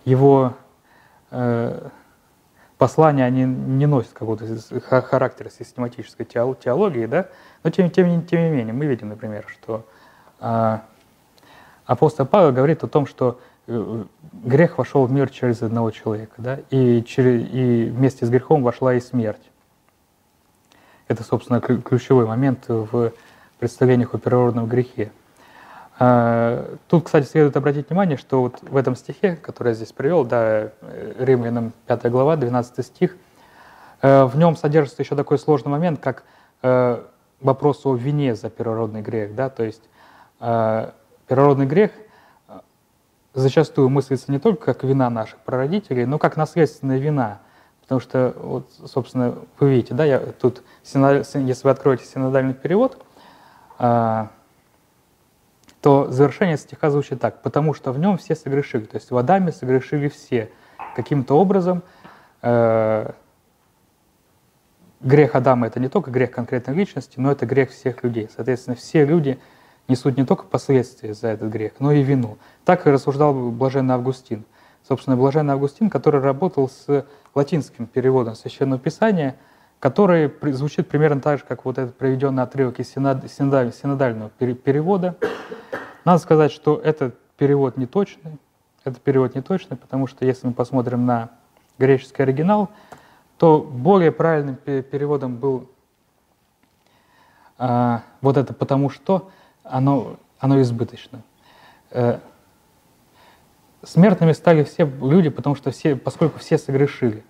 [0.05, 0.55] его
[1.33, 1.89] э,
[2.79, 4.47] послания, они не носят какого-то
[5.03, 7.29] характера систематической теологии, да,
[7.65, 9.85] но тем, тем, тем не менее мы видим, например, что
[10.39, 10.79] э,
[11.85, 17.03] апостол Павел говорит о том, что грех вошел в мир через одного человека, да, и,
[17.03, 19.43] через, и вместе с грехом вошла и смерть.
[21.09, 23.13] Это, собственно, ключевой момент в
[23.59, 25.13] представлениях о природном грехе.
[25.99, 30.25] А, тут, кстати, следует обратить внимание, что вот в этом стихе, который я здесь привел,
[30.25, 30.73] да,
[31.19, 33.17] Римлянам 5 глава, 12 стих,
[34.03, 36.25] э, в нем содержится еще такой сложный момент, как
[36.63, 37.03] э,
[37.41, 39.35] вопрос о вине за первородный грех.
[39.35, 39.49] Да?
[39.49, 39.83] То есть
[40.41, 40.91] э,
[41.29, 41.93] первородный грех
[43.37, 47.41] зачастую мыслится не только как вина наших прародителей, но как наследственная вина.
[47.83, 53.01] Потому что, вот, собственно, вы видите, да, я тут, если вы откроете синодальный перевод,
[53.79, 54.31] то
[56.11, 60.51] завершение стиха звучит так, потому что в нем все согрешили, то есть в согрешили все.
[60.97, 61.83] Каким-то образом
[62.43, 63.11] э,
[65.01, 68.29] грех Адама– это не только грех конкретной личности, но это грех всех людей.
[68.35, 69.39] Соответственно, все люди
[69.89, 72.39] несут не только последствия за этот грех, но и вину.
[72.65, 74.45] Так и рассуждал Блаженный Августин.
[74.87, 79.37] Собственно, Блаженный Августин, который работал с латинским переводом Священного Писания,
[79.79, 85.17] который звучит примерно так же, как вот этот приведенный отрывок из синодального перевода,
[86.05, 88.39] надо сказать, что этот перевод не точный.
[88.85, 91.31] Это перевод не точный, потому что если мы посмотрим на
[91.79, 92.71] греческий оригинал,
[93.39, 95.69] то более правильным переводом был
[97.59, 99.31] а, вот это «потому что»
[99.69, 101.23] оно, оно избыточно.
[101.91, 102.19] Э,
[103.83, 107.25] смертными стали все люди, потому что все, поскольку все согрешили.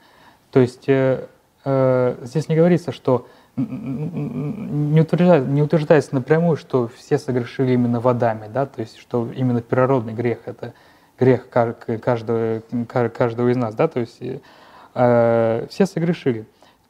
[0.51, 1.27] То есть э,
[1.65, 8.49] э, здесь не говорится, что не, утверждается, не утверждается напрямую, что все согрешили именно водами,
[8.53, 10.75] да, то есть что именно природный грех– это
[11.19, 14.21] грех каждого, каждого из нас, да, то есть
[14.95, 16.45] э, все согрешили.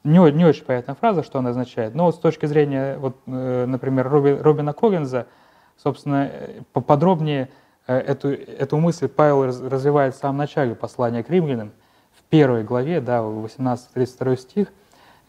[0.06, 3.66] Не, не очень понятная фраза, что она означает, но вот с точки зрения, вот, э,
[3.66, 5.26] например, Роби, Робина Коллинза,
[5.82, 6.30] собственно,
[6.72, 7.50] поподробнее
[7.86, 11.72] э, эту, эту мысль Павел развивает в самом начале послания к римлянам,
[12.18, 14.68] в первой главе, да, 18-32 стих–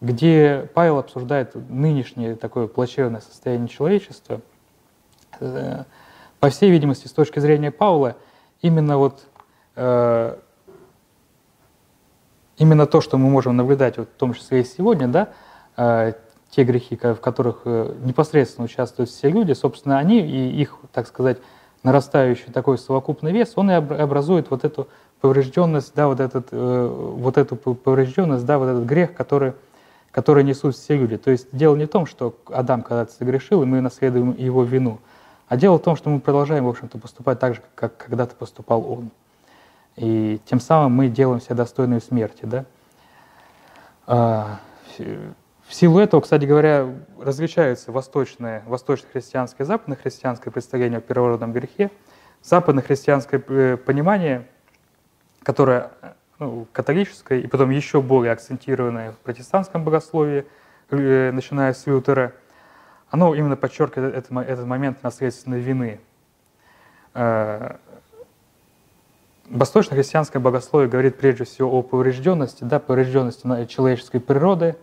[0.02, 4.42] где Павел обсуждает нынешнее такое плачевное состояние человечества.
[5.40, 5.84] Э,
[6.40, 8.16] по всей видимости, с точки зрения Павла,
[8.62, 9.26] именно вот
[9.76, 10.38] э,
[12.58, 15.30] именно то, что мы можем наблюдать, вот, в том числе и сегодня, да,
[15.78, 16.14] э,
[16.50, 21.40] те грехи, в которых непосредственно участвуют все люди, собственно, они и их, так сказать,
[21.84, 24.88] нарастающий такой совокупный вес, он и образует вот эту
[25.20, 29.54] поврежденность, да, вот, этот, вот эту поврежденность, да, вот этот грех, который
[30.18, 31.16] которые несут все люди.
[31.16, 34.98] То есть дело не в том, что Адам когда-то согрешил, и мы наследуем его вину,
[35.48, 38.84] а дело в том, что мы продолжаем, в общем-то, поступать так же, как когда-то поступал
[38.92, 39.12] он.
[39.98, 42.46] И тем самым мы делаем себя достойной смерти.
[42.46, 42.66] Да?
[44.06, 44.60] А,
[45.68, 46.88] в силу этого, кстати говоря,
[47.20, 51.92] различаются восточное, восточно-христианское и западно-христианское представление о первородном грехе.
[52.44, 54.48] Западно-христианское э, понимание,
[55.44, 55.92] которое
[56.40, 60.46] ну, католическое, и потом еще более акцентированное в протестантском богословии,
[60.92, 62.34] э, начиная с Лютера,
[63.10, 66.00] оно именно подчеркивает этот, этот момент наследственной вины.
[69.50, 74.76] Восточно-христианское богословие говорит прежде всего о поврежденности, да, поврежденности человеческой природы,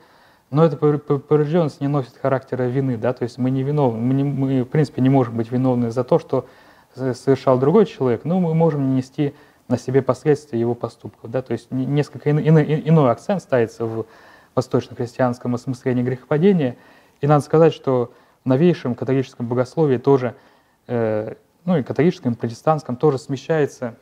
[0.50, 4.24] но эта поврежденность не носит характера вины, да, то есть мы не виновны, мы, не,
[4.24, 6.46] мы в принципе не можем быть виновны за то, что
[6.94, 9.34] совершал другой человек, но мы можем нести
[9.68, 11.30] на себе последствия его поступков.
[11.30, 11.42] Да?
[11.42, 14.06] То есть несколько иной, иной акцент ставится в
[14.54, 16.76] восточно-христианском осмыслении грехопадения.
[17.20, 18.12] И надо сказать, что
[18.44, 20.34] в новейшем католическом богословии тоже,
[20.86, 23.96] э, ну и католическом, и протестантском тоже смещается,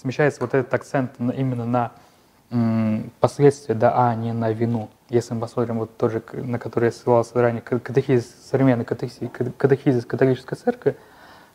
[0.00, 1.92] смещается вот этот акцент именно на
[3.20, 4.88] последствия, да, а не на вину.
[5.10, 10.06] Если мы посмотрим вот тот же, на который я ссылался ранее, катехизис, современный катехизис, катехизис
[10.06, 10.96] католической церкви,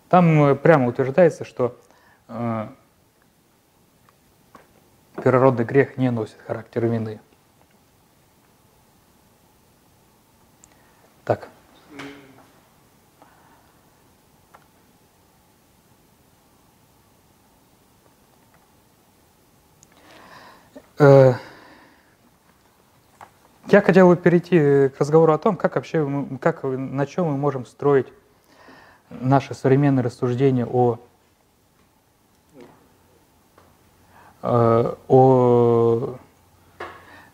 [0.10, 1.76] там э, прямо утверждается, что
[2.28, 2.68] э,
[5.16, 7.20] первородный грех не носит характер вины.
[11.26, 11.50] Так.
[21.00, 21.40] Я
[23.82, 28.08] хотел бы перейти к разговору о том, как вообще, как, на чем мы можем строить
[29.10, 31.00] наше современное рассуждение о
[34.42, 36.16] э, о,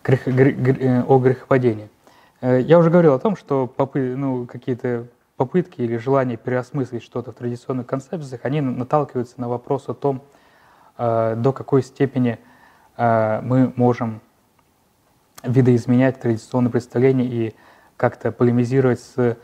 [0.04, 1.90] грех, э, о грехопадении.
[2.42, 7.32] Э, я уже говорил о том, что попы, ну, какие-то попытки или желание переосмыслить что-то
[7.32, 10.22] в традиционных концепциях, они наталкиваются на вопрос о том,
[10.98, 12.49] э, до какой степени э,
[13.00, 14.20] мы можем
[15.44, 17.56] видоизменять традиционные представления и
[17.96, 19.38] как-то полемизировать с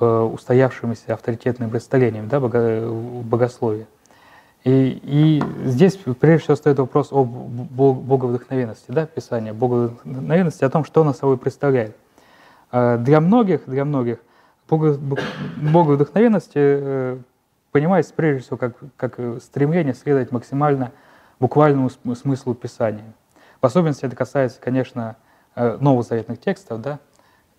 [0.00, 3.86] устоявшимися авторитетными представлениями да, богословия.
[4.64, 11.02] И, и здесь прежде всего стоит вопрос о боговдохновенности, да, Писания, боговдохновенности, о том, что
[11.02, 11.94] оно собой представляет.
[12.72, 14.18] Для многих, для многих–
[14.68, 17.18] Боговдохновенность э,
[17.70, 20.92] понимается прежде всего как, как стремление следовать максимально
[21.40, 23.12] буквальному смыслу Писания.
[23.60, 25.16] В особенности это касается, конечно,
[25.54, 27.00] э, новозаветных текстов, да,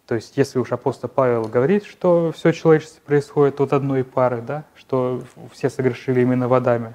[0.08, 4.64] то есть если уж апостол Павел говорит, что все человечество происходит от одной пары, да,
[4.76, 6.94] что все согрешили именно водами,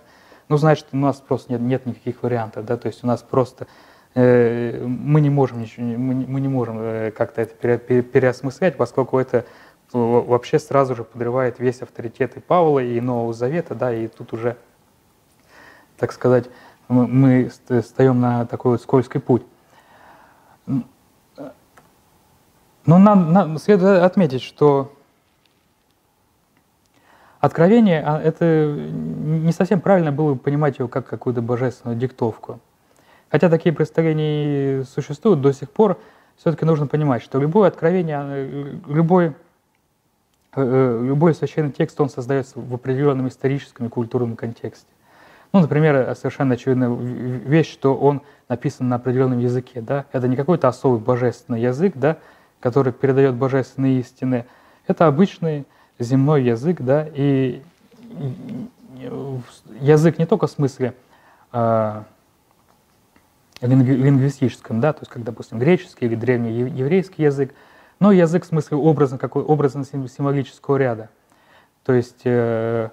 [0.48, 3.66] ну, значит, у нас просто нет, нет никаких вариантов, да, то есть у нас просто
[4.14, 8.02] э, мы не можем ничего, мы не, мы не можем э, как-то это пере, пере,
[8.02, 9.44] переосмыслять, поскольку это
[9.92, 14.56] вообще сразу же подрывает весь авторитет и Павла, и Нового Завета, да, и тут уже,
[15.96, 16.48] так сказать,
[16.90, 17.50] мы
[17.82, 19.42] встаем на такой вот скользкий путь.
[20.66, 20.84] Но
[22.98, 24.92] нам, нам следует отметить, что
[27.38, 32.58] откровение, а, это не совсем правильно было бы понимать его как какую-то божественную диктовку.
[33.30, 35.98] Хотя такие представления существуют до сих пор,
[36.36, 39.34] все-таки нужно понимать, что любое откровение, любой
[40.52, 44.89] Э, э, любой священный текст, он создается в определенном историческом и культурном контексте.
[45.52, 49.80] Ну, например, совершенно очевидная вещь, что он написан на определенном языке.
[49.80, 50.06] Да?
[50.12, 52.18] Это не какой-то особый божественный язык, да,
[52.60, 54.46] который передает божественные истины.
[54.86, 55.66] Это обычный
[55.98, 57.62] земной язык, да, и
[59.80, 60.94] язык не только в смысле
[61.52, 62.02] э,
[63.60, 67.54] лингвистическом, да, то есть как, допустим, греческий или древний еврейский язык,
[67.98, 71.10] но язык в смысле образно, какой, образно символического ряда.
[71.84, 72.90] То есть э,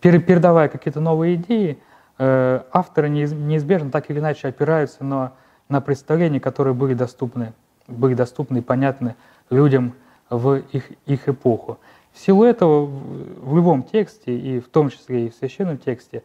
[0.00, 1.78] передавая какие-то новые идеи,
[2.18, 5.32] э, авторы неизбежно так или иначе опираются на,
[5.68, 7.52] на представления, которые были доступны,
[7.86, 9.16] были доступны и понятны
[9.50, 9.94] людям
[10.28, 11.78] в их, их эпоху.
[12.12, 16.22] В силу этого в любом тексте, и в том числе и в священном тексте,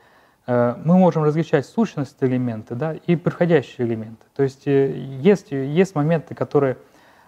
[0.48, 4.26] э, мы можем различать сущность элементы да, и приходящие элементы.
[4.36, 6.78] То есть э, есть, есть моменты, которые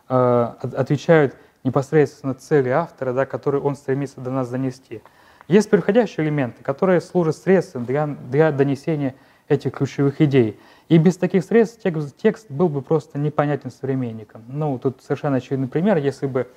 [0.10, 1.36] отвечают
[1.66, 5.02] непосредственно цели автора, да, которые он стремится до нас донести.
[5.48, 9.16] Есть приходящие элементы, которые служат средством для, для донесения
[9.48, 10.60] этих ключевых идей.
[10.90, 14.44] И без таких средств текст, текст был бы просто непонятен современникам.
[14.48, 15.98] Ну, тут совершенно очевидный пример.
[15.98, 16.48] Если бы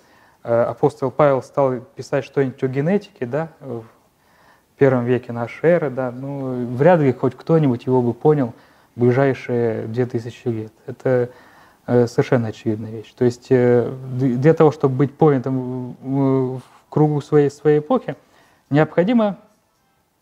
[0.43, 3.85] э, апостол Павел стал писать что-нибудь о генетике, да, в
[4.77, 8.55] первом веке нашей эры, да, ну, вряд ли хоть кто-нибудь его бы понял
[8.97, 10.73] в ближайшие две тысячи лет.
[10.87, 11.31] Это
[11.93, 13.13] Э, совершенно очевидная вещь.
[13.19, 18.15] То есть э, для того, чтобы быть понятым в кругу своей, своей эпохи,
[18.71, 19.39] необходимо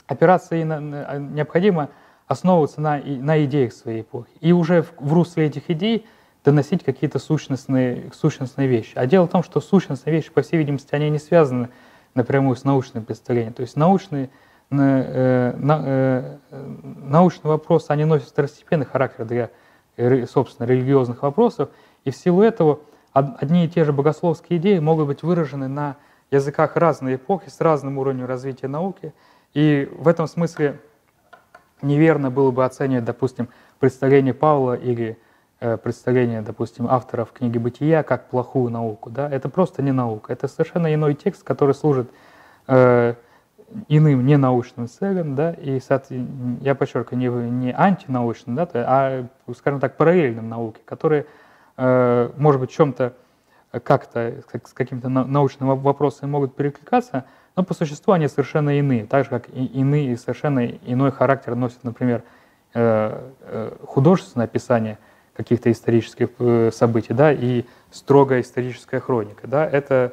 [0.06, 1.90] опираться и на, необходимо
[2.26, 4.30] основываться на, на идеях своей эпохи.
[4.40, 6.06] И уже в, в русле этих идей
[6.44, 8.92] доносить какие-то сущностные, сущностные вещи.
[8.96, 11.68] А дело в том, что сущностные вещи, по всей видимости, они не связаны
[12.14, 13.52] напрямую с научным представлением.
[13.52, 14.30] То есть научные,
[14.70, 19.50] э, на, э, научные вопросы, они носят второстепенный характер для
[20.26, 21.70] собственно, религиозных вопросов,
[22.04, 22.80] и в силу этого
[23.12, 25.96] одни и те же богословские идеи могут быть выражены на
[26.30, 29.12] языках разной эпохи, с разным уровнем развития науки,
[29.54, 30.80] и в этом смысле
[31.82, 33.48] неверно было бы оценивать, допустим,
[33.78, 35.18] представление Павла или
[35.60, 39.10] э, представление, допустим, авторов книги «Бытия» как плохую науку.
[39.10, 39.30] Да?
[39.30, 42.10] Это просто не наука, это совершенно иной текст, который служит
[42.66, 43.14] э,
[43.88, 45.80] иным ненаучным целям, да, и,
[46.60, 49.26] я подчеркиваю, не, не антинаучным, да, а,
[49.56, 51.26] скажем так, параллельным науке, которые,
[51.76, 53.14] э, может быть, чем-то
[53.70, 57.24] как-то с какими-то научными вопросами могут перекликаться,
[57.56, 61.84] но по существу они совершенно иные, так же, как и иные, совершенно иной характер носят,
[61.84, 62.22] например,
[62.74, 64.98] э, э, художественное описание
[65.34, 66.30] каких-то исторических
[66.74, 70.12] событий, да, и строгая историческая хроника, да, это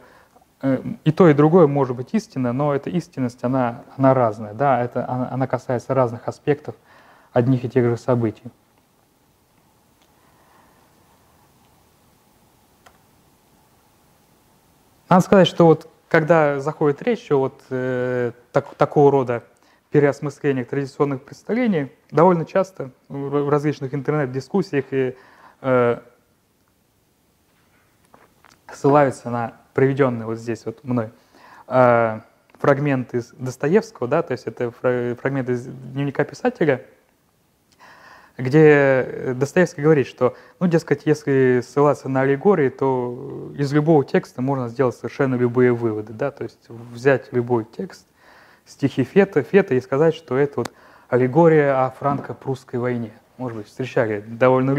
[0.65, 4.83] Э, и то, и другое может быть истина, но эта истинность, она, она разная, да,
[4.83, 6.75] это, она, она касается разных аспектов
[7.33, 8.43] одних и тех же событий.
[15.15, 19.43] Надо сказать, что вот когда заходит речь о вот, э, так, такого рода
[19.89, 25.15] переосмыслениях традиционных представлений, довольно часто в различных интернет-дискуссиях и
[25.61, 25.99] э,
[28.73, 31.11] ссылаются на приведенный вот здесь вот мной
[31.69, 32.19] э,
[32.59, 36.85] фрагмент из Достоевского, да, то есть это фрагмент из дневника писателя,
[38.37, 44.67] где Достоевский говорит, что, ну, дескать, если ссылаться на аллегории, то из любого текста можно
[44.67, 48.05] сделать совершенно любые выводы, да, то есть взять любой текст,
[48.65, 50.73] стихи Фета, Фета и сказать, что это вот
[51.07, 53.13] аллегория о франко-прусской войне.
[53.37, 54.77] Может быть, встречали довольно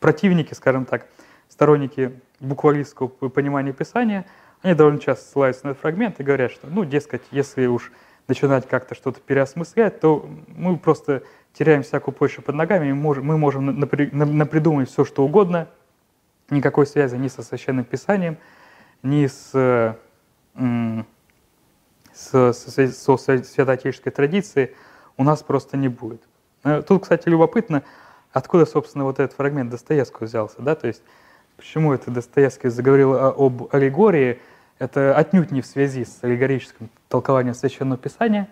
[0.00, 1.06] противники, скажем так,
[1.48, 4.26] сторонники буквалистского понимания Писания,
[4.62, 7.92] они довольно часто ссылаются на этот фрагмент и говорят, что, ну, дескать, если уж
[8.28, 11.22] начинать как-то что-то переосмыслять, то мы просто
[11.52, 15.68] теряем всякую почву под ногами, и мы можем напридумать все, что угодно,
[16.50, 18.38] никакой связи ни со Священным Писанием,
[19.02, 19.50] ни с,
[22.14, 24.74] с, с, со святоотеческой традицией
[25.16, 26.22] у нас просто не будет.
[26.64, 27.82] Э, тут, кстати, любопытно,
[28.32, 31.02] откуда, собственно, вот этот фрагмент Достоевского взялся, да, то есть
[31.56, 34.40] почему это Достоевский заговорил об аллегории,
[34.78, 38.48] это отнюдь не в связи с аллегорическим толкованием Священного Писания.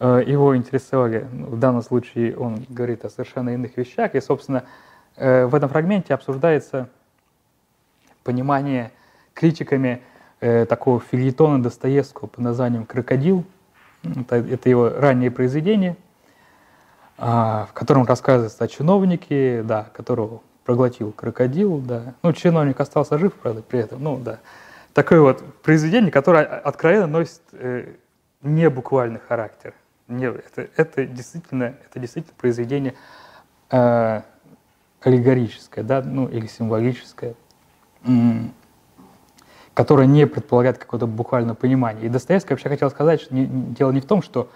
[0.00, 4.64] Э, его интересовали, ну, в данном случае он говорит о совершенно иных вещах, и, собственно,
[5.16, 6.88] э, в этом фрагменте обсуждается
[8.24, 8.90] понимание
[9.34, 10.02] критиками
[10.40, 13.44] э, такого филитона Достоевского под названием «Крокодил».
[14.02, 15.96] Это, это его раннее произведение,
[17.16, 22.12] а, в котором рассказывается о чиновнике, да, которого проглотил крокодил, да.
[22.22, 24.40] Ну, чиновник остался жив, правда, при этом, ну, да
[24.92, 27.40] такое вот произведение, которое откровенно носит
[28.42, 29.74] не буквальный характер.
[30.08, 32.94] Не, это, это, действительно, это действительно произведение
[33.70, 34.20] э,
[35.00, 37.34] аллегорическое, да, ну, или символическое,
[39.72, 42.06] которое не предполагает какое-то буквальное понимание.
[42.06, 44.50] И Достоевский вообще хотел сказать, что не, дело не в том, что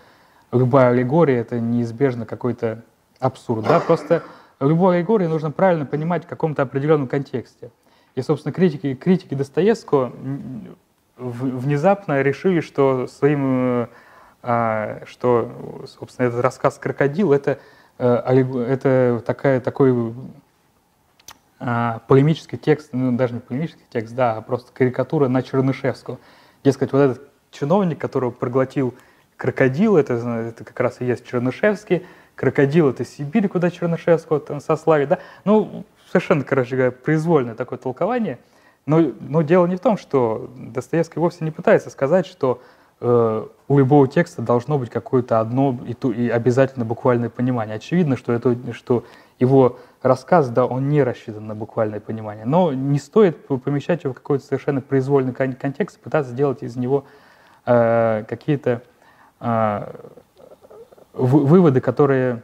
[0.52, 2.84] любая аллегория— это неизбежно какой-то
[3.18, 4.22] абсурд, да, просто
[4.60, 7.70] любую аллегорию нужно правильно понимать в каком-то определенном контексте.
[8.14, 10.12] И, собственно, критики, критики Достоевского
[11.16, 13.88] внезапно решили, что своим, а,
[15.06, 17.58] что, собственно, этот рассказ «Крокодил»— это,
[17.98, 20.14] э, это такая, такой
[21.60, 26.18] а, полемический текст, ну, даже не полемический текст, да, а просто карикатура на Чернышевского.
[26.64, 28.94] Дескать, вот этот чиновник, которого проглотил
[29.36, 35.04] крокодил, это, это как раз и есть Чернышевский, крокодил— это Сибирь, куда Чернышевского там сослали,
[35.04, 35.18] да.
[35.44, 38.38] Ну, совершенно, короче говоря, произвольное такое толкование.
[38.86, 42.62] Но, но дело не в том, что Достоевский вовсе не пытается сказать, что
[43.00, 47.76] у любого текста должно быть какое-то одно и, ту, и обязательно буквальное понимание.
[47.76, 49.04] Очевидно, что, это, что
[49.38, 52.44] его рассказ, да, он не рассчитан на буквальное понимание.
[52.44, 57.04] Но не стоит помещать его в какой-то совершенно произвольный контекст, пытаться сделать из него
[57.66, 58.82] э, какие-то
[59.40, 59.94] э,
[61.12, 62.42] выводы, которые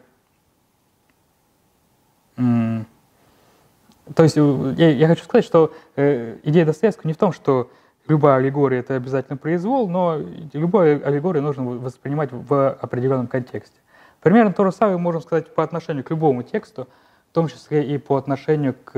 [4.14, 7.70] то есть э, я, я хочу сказать, что э, идея Достоевского не в том, что
[8.06, 10.18] любая аллегория— это обязательно произвол, но
[10.52, 13.76] любую аллегорию нужно воспринимать в определенном контексте.
[14.20, 16.88] Примерно то же самое можем сказать по отношению к любому тексту,
[17.30, 18.92] в том числе и по отношению к,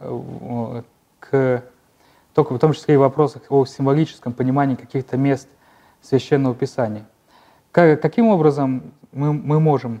[0.00, 0.82] э,
[1.20, 1.62] к
[2.34, 5.48] только в том числе и в вопросах о символическом понимании каких-то мест
[6.02, 7.06] Священного Писания.
[7.70, 10.00] Как, каким образом мы, мы можем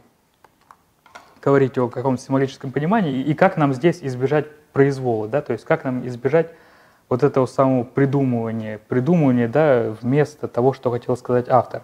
[1.40, 5.84] говорить о каком-то символическом понимании, и как нам здесь избежать произвола, да, то есть как
[5.84, 6.50] нам избежать
[7.08, 11.82] вот этого самого придумывания, придумывания, да, вместо того, что хотел сказать автор.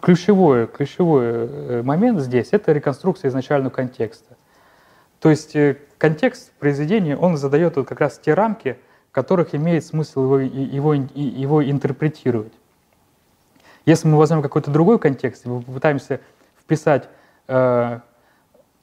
[0.00, 4.36] Ключевой, ключевой э, момент здесь– это реконструкция изначального контекста.
[5.20, 8.78] То есть э, контекст произведения, он задает вот как раз те рамки,
[9.10, 12.54] в которых имеет смысл его, его, его интерпретировать.
[13.84, 16.20] Если мы возьмем какой-то другой контекст и попытаемся
[16.58, 17.08] вписать
[17.46, 18.00] э,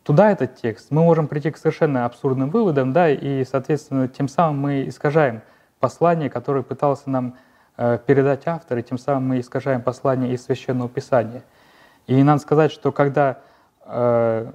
[0.04, 4.60] туда этот текст, мы можем прийти к совершенно абсурдным выводам, да, и, соответственно, тем самым
[4.60, 5.41] мы искажаем
[5.80, 7.36] послание, которое пытался нам
[7.78, 11.43] э, передать автор, и тем самым мы искажаем послание из Священного Писания.
[12.08, 13.39] И надо сказать, что когда
[13.86, 14.51] э,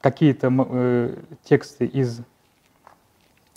[0.00, 2.20] какие-то э, тексты из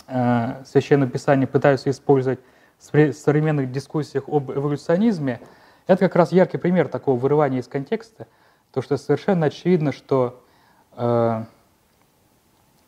[0.08, 2.40] э, Священного Писания пытаются использовать
[2.80, 5.40] в современных дискуссиях об эволюционизме,
[5.88, 8.28] это как раз яркий пример такого вырывания из контекста–
[8.72, 10.42] то что совершенно очевидно, что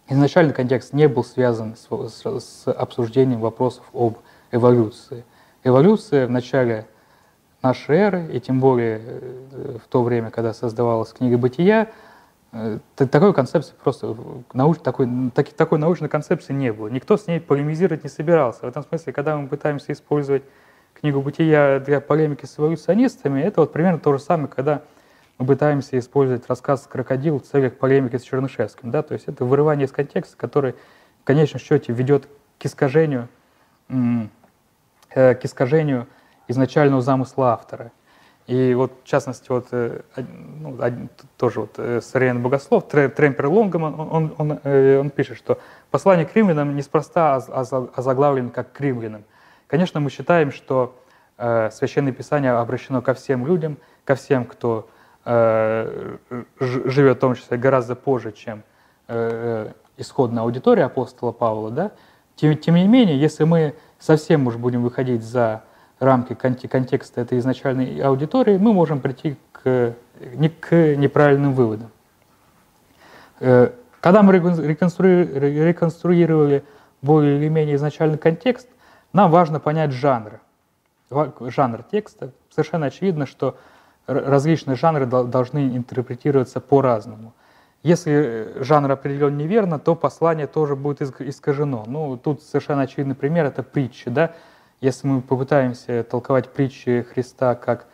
[0.10, 4.18] изначальный контекст не был связан с, с, с обсуждением вопросов об
[4.52, 5.24] эволюции.
[5.64, 6.86] Эволюция в начале
[7.62, 11.88] нашей эры, и тем более э, в то время, когда создавалась книга «Бытия»,
[12.52, 14.16] э, такой концепции просто,
[14.52, 16.90] науч, такой, так, такой научной концепции не было.
[16.90, 18.62] Никто с ней полемизировать не собирался.
[18.62, 20.44] В этом смысле, когда мы пытаемся использовать
[20.94, 24.82] книгу «Бытия» для полемики с эволюционистами, это вот примерно то же самое, когда
[25.38, 28.92] мы пытаемся использовать рассказ «Крокодил» в целях полемики с Чернышевским.
[28.92, 29.02] Да?
[29.02, 30.74] То есть это вырывание из контекста, который
[31.22, 32.28] в конечном счете ведет
[32.60, 33.28] к искажению,
[33.90, 36.08] э, к искажению
[36.48, 37.92] изначального замысла автора.
[38.46, 40.02] И вот, в частности, вот, э,
[40.60, 40.78] ну,
[41.38, 44.60] тоже вот э, современный богослов Тремпер Лонгман, он, он, он,
[45.00, 45.60] он пишет, что
[45.92, 49.24] послание к римлянам неспроста озаглавлено как к римлянам.
[49.68, 50.94] Конечно, мы считаем, что
[51.38, 54.90] э, Священное Писание обращено ко всем людям, ко всем, кто
[55.26, 58.64] живет в том числе гораздо позже, чем
[59.08, 61.72] э, исходная аудитория апостола Павла.
[61.72, 61.92] Да?
[62.36, 65.64] Тем, тем не менее, если мы совсем уж будем выходить за
[66.00, 69.94] рамки контекста этой изначальной аудитории, мы можем прийти к,
[70.34, 71.92] не, к неправильным выводам.
[73.40, 73.70] Э,
[74.02, 76.66] когда мы реконструировали
[77.02, 78.68] более или менее изначальный контекст,
[79.14, 80.42] нам важно понять жанр.
[81.40, 82.32] Жанр текста.
[82.50, 83.56] Совершенно очевидно, что
[84.08, 87.34] различные жанры должны интерпретироваться по-разному.
[87.84, 91.84] Если жанр определен неверно, то послание тоже будет искажено.
[91.86, 94.10] Ну, тут совершенно очевидный пример– это притча.
[94.10, 94.34] Да?
[94.80, 97.88] Если мы попытаемся толковать притчи Христа как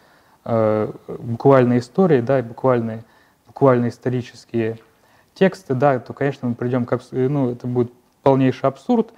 [0.45, 3.03] э, буквальные истории, да, буквальные,
[3.47, 4.77] буквальные исторические
[5.33, 7.91] тексты, да, то, конечно, мы придем к ну, это будет
[8.21, 9.11] полнейший абсурд.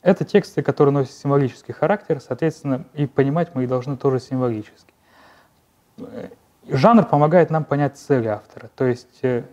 [0.00, 4.93] Это тексты, которые носят символический характер, соответственно, и понимать мы их должны тоже символически.
[6.68, 9.44] Жанр помогает нам понять цели автора, то есть э,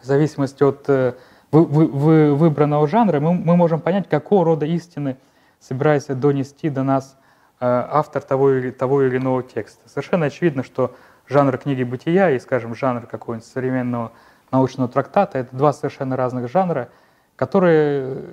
[0.00, 1.14] в зависимости от э,
[1.50, 5.16] выбранного жанра мы, можем понять, какого рода истины–
[5.66, 7.16] собирается донести до нас
[7.60, 9.88] э, автор того или, того или иного текста.
[9.88, 10.94] Совершенно очевидно, что
[11.26, 14.12] жанр книги бытия и, скажем, жанр какого-нибудь современного
[14.50, 16.90] научного трактата— это два совершенно разных жанра,
[17.36, 18.24] которые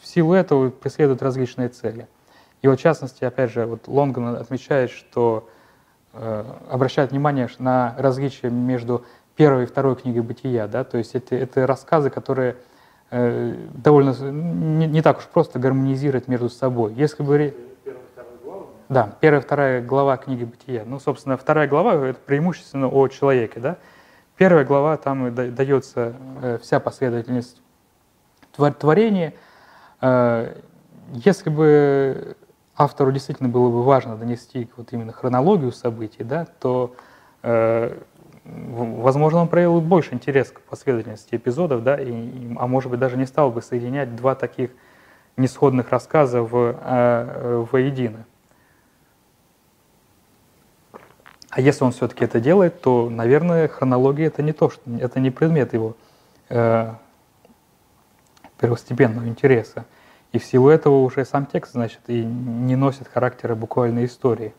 [0.00, 2.08] в силу этого преследуют различные цели.
[2.62, 5.50] И вот в частности, опять же, вот Лонган отмечает, что э,
[6.12, 9.04] обращает внимание на различия между
[9.36, 10.66] первой и второй книгой бытия.
[10.66, 10.84] Да?
[10.84, 12.56] То есть это, это рассказы, которые
[13.12, 16.94] Э, довольно не, не так уж просто гармонизировать между собой.
[16.94, 17.54] Если бы...
[18.88, 20.84] Да, первая вторая глава книги Бытия.
[20.84, 23.78] Ну, собственно, вторая глава— это преимущественно о человеке, да.
[24.36, 27.60] Первая глава, там дается э, вся последовательность
[28.78, 29.34] творения.
[30.00, 30.56] Э,
[31.12, 32.36] если бы
[32.80, 36.94] автору действительно было бы важно донести вот именно хронологию событий, да, то
[38.44, 43.26] возможно, он проявил больше интерес к последовательности эпизодов, да, и, а может быть, даже не
[43.26, 44.70] стал бы соединять два таких
[45.36, 48.24] несходных рассказа в, э, воедино.
[51.50, 55.30] А если он все-таки это делает, то, наверное, хронология это не то, что это не
[55.30, 55.96] предмет его
[56.48, 56.92] э,
[58.58, 59.84] первостепенного интереса.
[60.32, 64.54] И в силу этого уже сам текст, значит, и не носит характера буквальной истории.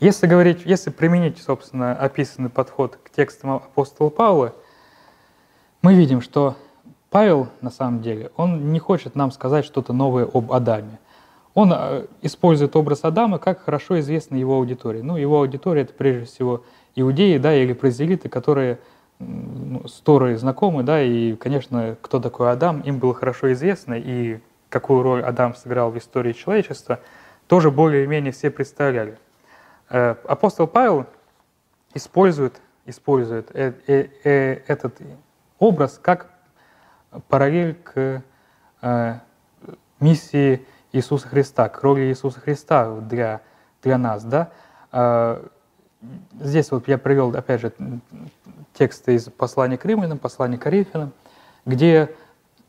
[0.00, 4.54] Если говорить, если применить, собственно, описанный подход к текстам апостола Павла,
[5.82, 6.56] мы видим, что
[7.10, 10.98] Павел, на самом деле, он не хочет нам сказать что-то новое об Адаме.
[11.54, 15.00] Он э, использует образ Адама как хорошо известно его аудитории.
[15.00, 16.62] Ну, его аудитория— это прежде всего
[16.94, 18.78] иудеи, да, или празелиты, которые
[19.18, 24.40] ну, с Торой знакомы, да, и, конечно, кто такой Адам, им было хорошо известно, и
[24.68, 27.00] какую роль Адам сыграл в истории человечества,
[27.46, 29.18] тоже более-менее все представляли.
[29.90, 31.06] Э, апостол Павел
[31.94, 35.00] использует, использует э, э, этот
[35.58, 36.30] образ как
[37.28, 38.22] параллель к
[39.98, 43.40] миссии Иисуса Христа, к роли Иисуса Христа для,
[43.82, 44.22] для нас.
[44.24, 44.52] Да?
[46.40, 47.72] Здесь вот я привел, опять же,
[48.74, 51.12] тексты из послания к римлянам, послания к коринфянам,
[51.66, 52.14] где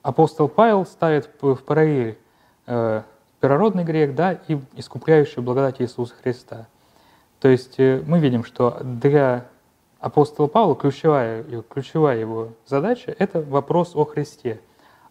[0.01, 2.17] апостол Павел ставит в параллель
[2.65, 6.67] первородный грех да, и искупляющую благодать Иисуса Христа–
[7.39, 9.45] то есть э, мы видим, что для
[9.99, 14.59] апостола Павла ключевая, ключевая его задача– это вопрос о Христе,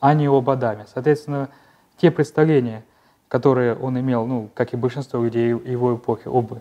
[0.00, 0.86] а не об Адаме.
[0.92, 1.48] Соответственно,
[1.96, 2.84] те представления,
[3.28, 6.54] которые он имел, ну, как и большинство людей его эпохи, об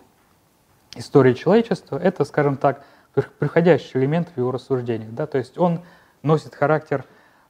[0.98, 2.84] истории человечества, это, скажем так,
[3.38, 5.12] приходящий элемент в его рассуждениях.
[5.12, 5.26] Да?
[5.26, 5.80] То есть он
[6.22, 7.04] носит характер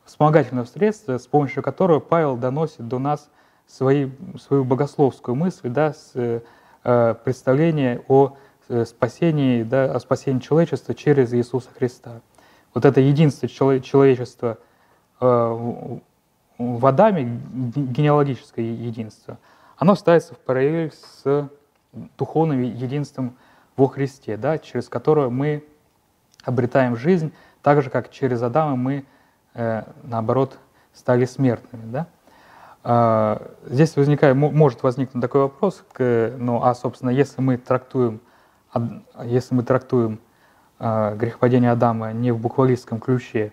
[0.04, 3.28] вспомогательного средства, с помощью которого Павел доносит до нас
[3.66, 6.42] свои, свою богословскую мысль, да, с,
[6.84, 8.36] Э, представление о
[8.68, 12.20] э, спасении, да, о спасении человечества через Иисуса Христа.
[12.72, 14.58] Вот это единство человечества
[15.20, 15.26] э,
[16.56, 17.42] в Адаме,
[17.74, 19.38] генеалогическое единство,
[19.76, 21.50] оно ставится в параллель с
[21.92, 23.36] духовным единством
[23.76, 25.64] во Христе, да, через которое мы
[26.44, 27.32] обретаем жизнь,
[27.62, 29.04] так же, как через Адама мы,
[30.02, 30.58] наоборот,
[30.94, 31.90] стали смертными.
[31.90, 32.06] Да?
[32.84, 38.20] А, здесь возникает, может возникнуть такой вопрос, ну а, собственно, если мы трактуем,
[39.24, 40.20] если мы трактуем
[40.78, 43.52] а, грехопадение Адама не в буквалистском ключе,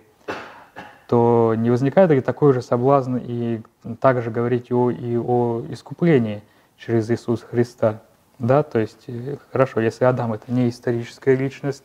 [1.07, 3.61] то не возникает ли такой же соблазн и
[3.99, 6.41] также говорить о, и о искуплении
[6.77, 8.01] через Иисуса Христа?
[8.39, 11.83] Да, то есть, э, хорошо, если Адам это не историческая личность,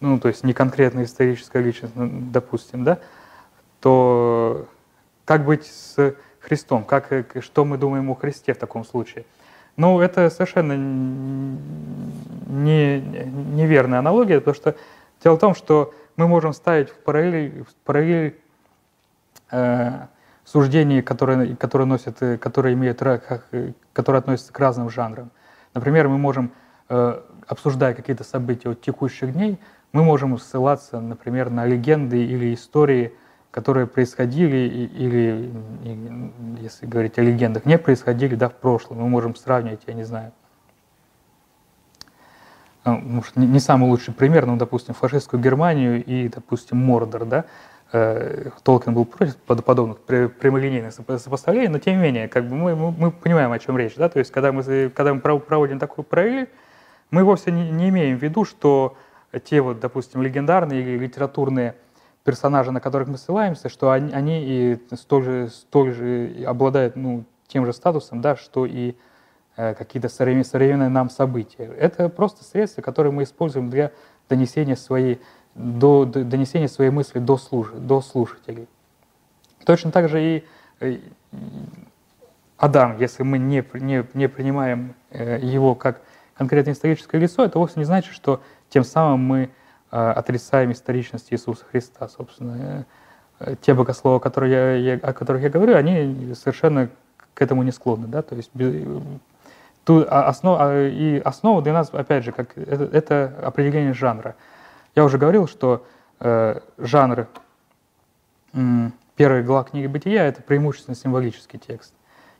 [0.00, 2.98] ну, то есть не конкретная историческая личность, ну, допустим, да,
[3.80, 4.68] то
[5.24, 6.84] как быть с Христом?
[6.84, 9.24] Как, э, что мы думаем о Христе в таком случае?
[9.76, 10.72] Ну, это совершенно
[12.48, 14.74] не, неверная аналогия, потому что
[15.22, 18.36] дело в том, что мы можем ставить в параллель, в параллель
[19.50, 20.06] э,
[20.44, 22.98] суждения, которые, которые, носят, э, которые, имеют,
[23.92, 25.30] которые относятся к разным жанрам.
[25.78, 26.50] Например, мы можем,
[26.88, 29.60] э, обсуждая какие-то события от текущих дней,
[29.92, 33.12] мы можем ссылаться, например, на легенды или истории,
[33.52, 35.52] которые происходили, или,
[36.60, 38.98] если говорить о легендах, не происходили да, в прошлом.
[38.98, 40.32] Мы можем сравнивать, я не знаю,
[42.84, 47.44] ну, может, не самый лучший пример, но, допустим, фашистскую Германию и, допустим, Мордор, да,
[47.90, 53.50] Толкин был против подобных прямолинейных сопоставлений, но тем не менее, как бы мы, мы, понимаем,
[53.50, 56.48] о чем речь, да, то есть когда мы, когда мы проводим такой параллель,
[57.10, 58.96] мы вовсе не, не имеем в виду, что
[59.44, 61.74] те вот, допустим, легендарные или литературные
[62.24, 67.24] персонажи, на которых мы ссылаемся, что они, они и столь же, столь же обладают ну,
[67.46, 68.96] тем же статусом, да, что и
[69.56, 71.64] э, какие-то современные нам события.
[71.64, 73.92] Это просто средства, которые мы используем для
[74.28, 75.20] донесения своей,
[75.54, 78.68] до, до донесения своей мысли до, слуш, до слушателей.
[79.64, 80.44] Точно так же и
[80.80, 80.98] э,
[82.56, 86.00] Адам, если мы не, не, не принимаем э, его как
[86.34, 89.50] конкретное историческое лицо, это вовсе не значит, что тем самым мы
[89.90, 92.08] э, отрицаем историчность Иисуса Христа.
[92.08, 92.86] Собственно,
[93.60, 96.90] те богословы, которые я, я, о которых я говорю, они совершенно
[97.34, 98.08] к этому не склонны.
[98.08, 98.22] Да?
[98.22, 98.50] То есть
[99.84, 104.34] ту, а, основ, а, и основа для нас, опять же, как, это, это определение жанра.
[104.98, 105.86] Я уже говорил, что
[106.18, 107.28] э, жанр
[108.52, 111.94] э, первой глава книги «Бытия»— это преимущественно символический текст.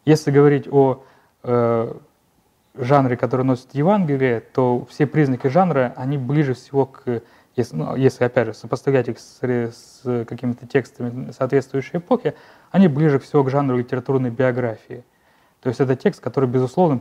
[0.04, 1.04] Если говорить о
[1.44, 1.94] э,
[2.74, 7.22] жанре, который носит Евангелие, то все признаки жанра, они ближе всего к,
[7.54, 12.34] если, ну, если опять же, сопоставлять их с, с какими-то текстами соответствующей эпохи,
[12.72, 15.04] они ближе всего к жанру литературной биографии.
[15.60, 16.98] То есть это текст, который, безусловно,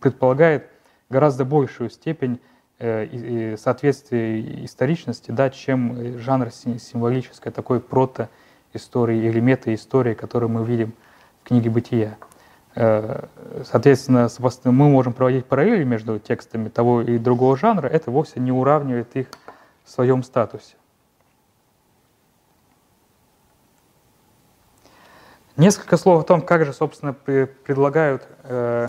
[0.00, 0.68] предполагает
[1.10, 2.40] гораздо большую степень
[2.80, 10.94] э, соответствия историчности, да, чем жанр символической такой прото-истории или мета-истории, которую мы видим
[11.42, 12.16] в книге «Бытия».
[12.74, 13.26] Э,
[13.64, 14.28] соответственно,
[14.64, 19.28] мы можем проводить параллели между текстами того и другого жанра, это вовсе не уравнивает их
[19.84, 20.74] в своем статусе.
[25.56, 28.88] Несколько слов о том, как же, собственно, предлагают э,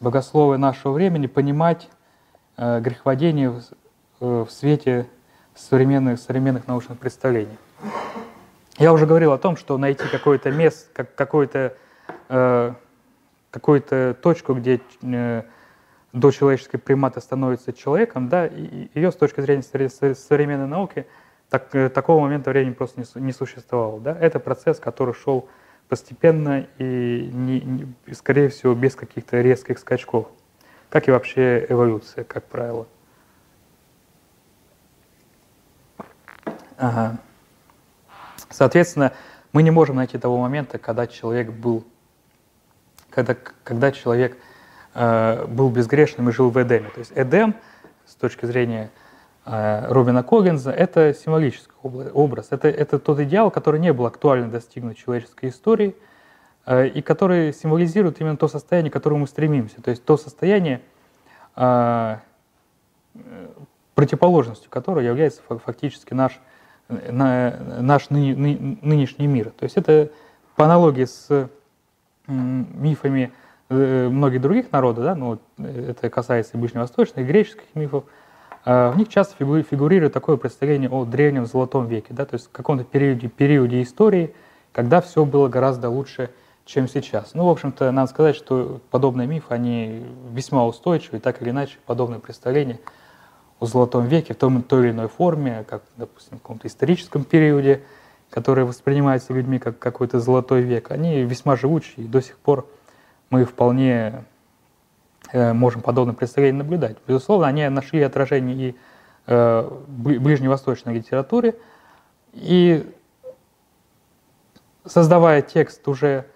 [0.00, 1.88] богословы нашего времени понимать
[2.80, 3.62] греховодение в,
[4.20, 5.06] э, в свете
[5.54, 7.58] современных, современных научных представлений.
[8.78, 11.74] Я уже говорил о том, что найти какое-то место, как, какое-то
[12.28, 12.74] Э,
[13.50, 15.42] какую-то точку, где э,
[16.12, 19.62] дочеловеческий примат становится человеком, да, и ее с точки зрения
[20.14, 21.08] современной науки
[21.48, 23.98] так, э, такого момента времени просто не, не существовало.
[23.98, 24.16] Да?
[24.16, 25.48] Это процесс, который шел
[25.88, 30.28] постепенно и, не, не, скорее всего, без каких-то резких скачков,
[30.90, 32.86] как и вообще эволюция, как правило.
[36.76, 37.18] Ага.
[38.50, 39.12] Соответственно,
[39.52, 41.84] мы не можем найти того момента, когда человек был
[43.10, 44.36] когда, когда человек
[44.94, 46.88] э, был безгрешным и жил в Эдеме.
[46.90, 47.54] То есть Эдем,
[48.06, 48.90] с точки зрения
[49.44, 52.48] э, Робина Когенза, это символический образ.
[52.50, 55.96] Это, это тот идеал, который не был актуально достигнут человеческой истории,
[56.66, 59.82] и который символизирует именно то состояние, к которому мы стремимся.
[59.82, 60.82] То есть то состояние,
[61.56, 62.16] э,
[63.94, 66.40] противоположностью которого является фактически наш,
[66.88, 69.50] на, наш ны, ны, нынешний мир.
[69.50, 70.10] То есть это
[70.56, 71.48] по аналогии с
[72.26, 73.32] мифами
[73.68, 78.04] э, многих других народов, да, ну, это касается и ближневосточных, и греческих мифов,
[78.64, 82.52] а, в них часто фигурирует такое представление о древнем золотом веке, да, то есть в
[82.52, 84.34] каком-то периоде, периоде истории,
[84.72, 86.30] когда все было гораздо лучше,
[86.70, 87.34] чем сейчас.
[87.34, 92.20] Ну, в общем-то, надо сказать, что подобные мифы, они весьма устойчивы, так или иначе, подобные
[92.20, 92.78] представления
[93.58, 97.82] о золотом веке в том, той или иной форме, как, допустим, в каком-то историческом периоде,
[98.30, 102.68] которые воспринимаются людьми как какой-то золотой век, они весьма живучие, и до сих пор
[103.30, 104.24] мы вполне
[105.32, 106.98] э, можем подобное представление наблюдать.
[107.04, 108.76] Безусловно, они нашли отражение и
[109.26, 111.56] э, в ближневосточной литературе,
[112.32, 112.88] и
[114.86, 116.26] создавая текст уже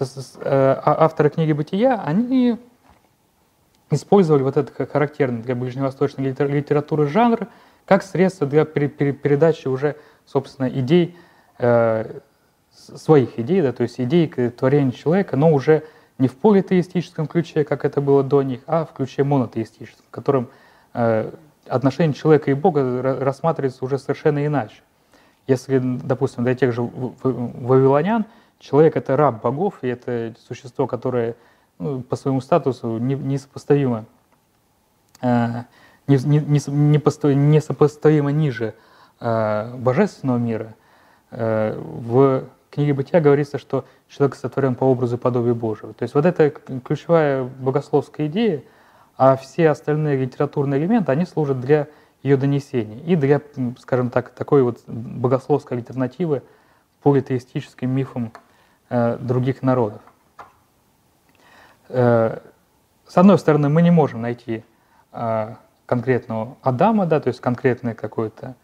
[0.00, 2.58] авторы книги «Бытия», они
[3.90, 7.48] использовали вот этот характерный для ближневосточной литературы жанр–
[7.88, 9.96] как средство для передачи уже,
[10.26, 11.16] собственно, идей,
[11.58, 12.20] э,
[12.70, 15.84] своих идей, да, то есть идей к творению человека, но уже
[16.18, 20.50] не в политеистическом ключе, как это было до них, а в ключе монотеистическом, в котором
[20.92, 21.32] э,
[21.66, 24.82] отношение человека и Бога рассматривается уже совершенно иначе.
[25.46, 28.26] Если, допустим, для тех же вавилонян
[28.58, 31.36] человек— это раб богов, и это существо, которое
[31.78, 34.06] ну, по своему статусу несопоставимо,
[35.20, 35.64] э,
[36.06, 38.74] несопоставимо ниже
[39.20, 40.74] э, божественного мира,
[41.30, 45.92] э, в книге Бытия говорится, что человек сотворен по образу и подобию Божьего.
[45.94, 48.62] То есть вот это ключевая богословская идея,
[49.16, 51.86] а все остальные литературные элементы, они служат для
[52.22, 53.40] ее донесения и для,
[53.78, 56.42] скажем так, такой вот богословской альтернативы
[57.02, 58.32] политеистическим мифам
[58.90, 60.00] других народов.
[61.88, 62.38] Э,
[63.06, 64.64] с одной стороны, мы не можем найти
[65.12, 65.54] э,
[65.86, 68.54] конкретного Адама, да, то есть конкретное какое-то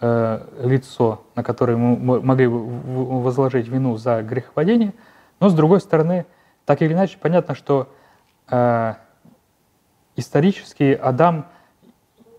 [0.00, 4.92] э, лицо, на которое мы могли бы возложить вину за грехопадение,
[5.40, 6.26] но с другой стороны,
[6.66, 7.88] так или иначе, понятно, что
[8.50, 8.94] э,
[10.16, 11.46] исторически Адам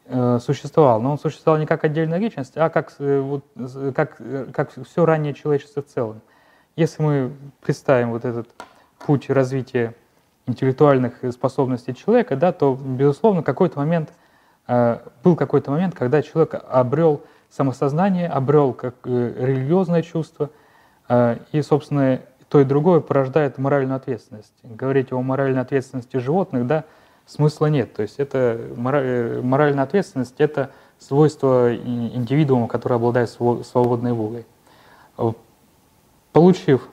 [0.05, 3.43] э, существовал, но он существовал не как отдельная личность, а как, э, вот,
[3.95, 4.21] как,
[4.53, 6.21] как все раннее человечество в целом.
[6.77, 8.47] Если мы представим вот этот
[8.99, 9.95] путь развития
[10.45, 14.13] интеллектуальных способностей человека, да, то, безусловно, какой-то момент,
[14.67, 20.51] э, был какой-то момент, когда человек обрел самосознание, обрел как э, религиозное чувство,
[21.09, 24.53] э, и, собственно, то и другое порождает моральную ответственность.
[24.61, 26.83] Говорить о моральной ответственности животных, да,
[27.25, 27.91] смысла нет.
[27.95, 30.69] То есть это моральная ответственность– это
[30.99, 34.45] свойство индивидуума, который обладает свободной волей.
[36.37, 36.87] Получив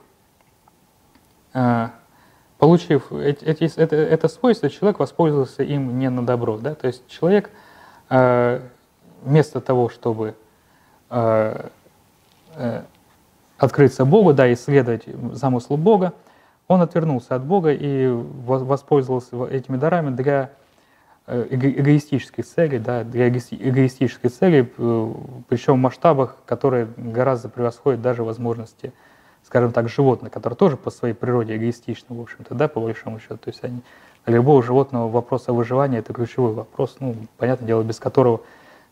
[2.57, 6.57] Получив эти, это, это свойство, человек воспользовался им не на добро.
[6.57, 6.73] Да?
[6.73, 7.51] То есть человек
[8.09, 8.59] э,
[9.21, 10.33] вместо того, чтобы
[11.11, 11.67] э,
[12.55, 12.81] э,
[13.59, 16.13] открыться Богу, да, исследовать замыслу Бога,
[16.67, 20.49] он отвернулся от Бога и воспользовался этими дарами для
[21.27, 28.91] эгоистических целей, да, для эгоистических целей, причем в масштабах, которые гораздо превосходят даже возможности
[29.45, 33.37] скажем так, животных, которые тоже по своей природе эгоистичны, в общем-то, да, по большому счету.
[33.37, 33.81] То есть они,
[34.25, 38.41] для любого животного вопрос о выживании– это ключевой вопрос, ну, понятное дело, без которого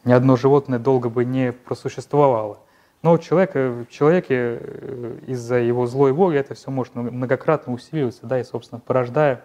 [0.05, 2.59] ни одно животное долго бы не просуществовало.
[3.01, 8.39] Но человека, в человеке э, из-за его злой воли это все может многократно усиливаться, да,
[8.39, 9.43] и, собственно, порождая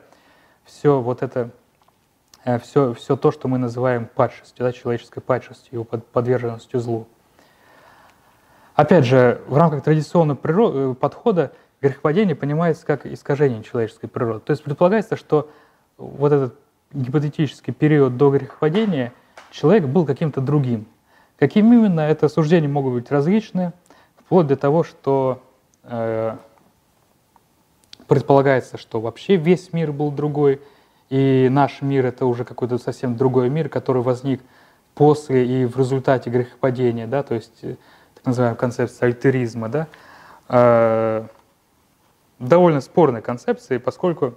[0.64, 1.50] все вот это,
[2.62, 7.09] все, э, все то, что мы называем падшестью, да, человеческой падшестью, его подверженностью злу.
[8.79, 11.51] Опять же, в рамках традиционного природы, э, подхода
[11.83, 14.39] грехопадение понимается как искажение человеческой природы.
[14.39, 15.51] То есть предполагается, что
[15.97, 16.55] вот этот
[16.93, 19.12] гипотетический период до грехопадения
[19.51, 20.87] человек был каким-то другим.
[21.41, 23.72] Каким именно, это суждения могут быть различные,
[24.16, 25.43] вплоть до того, что
[25.83, 26.37] э,
[28.07, 30.61] предполагается, что вообще весь мир был другой,
[31.11, 34.41] и наш мир это уже какой-то совсем другой мир, который возник
[34.95, 37.74] после и в результате грехопадения, да, то есть э,
[38.29, 39.87] называемая концепция альтеризма, да,
[40.49, 41.26] э,
[42.39, 44.35] довольно спорной концепции, поскольку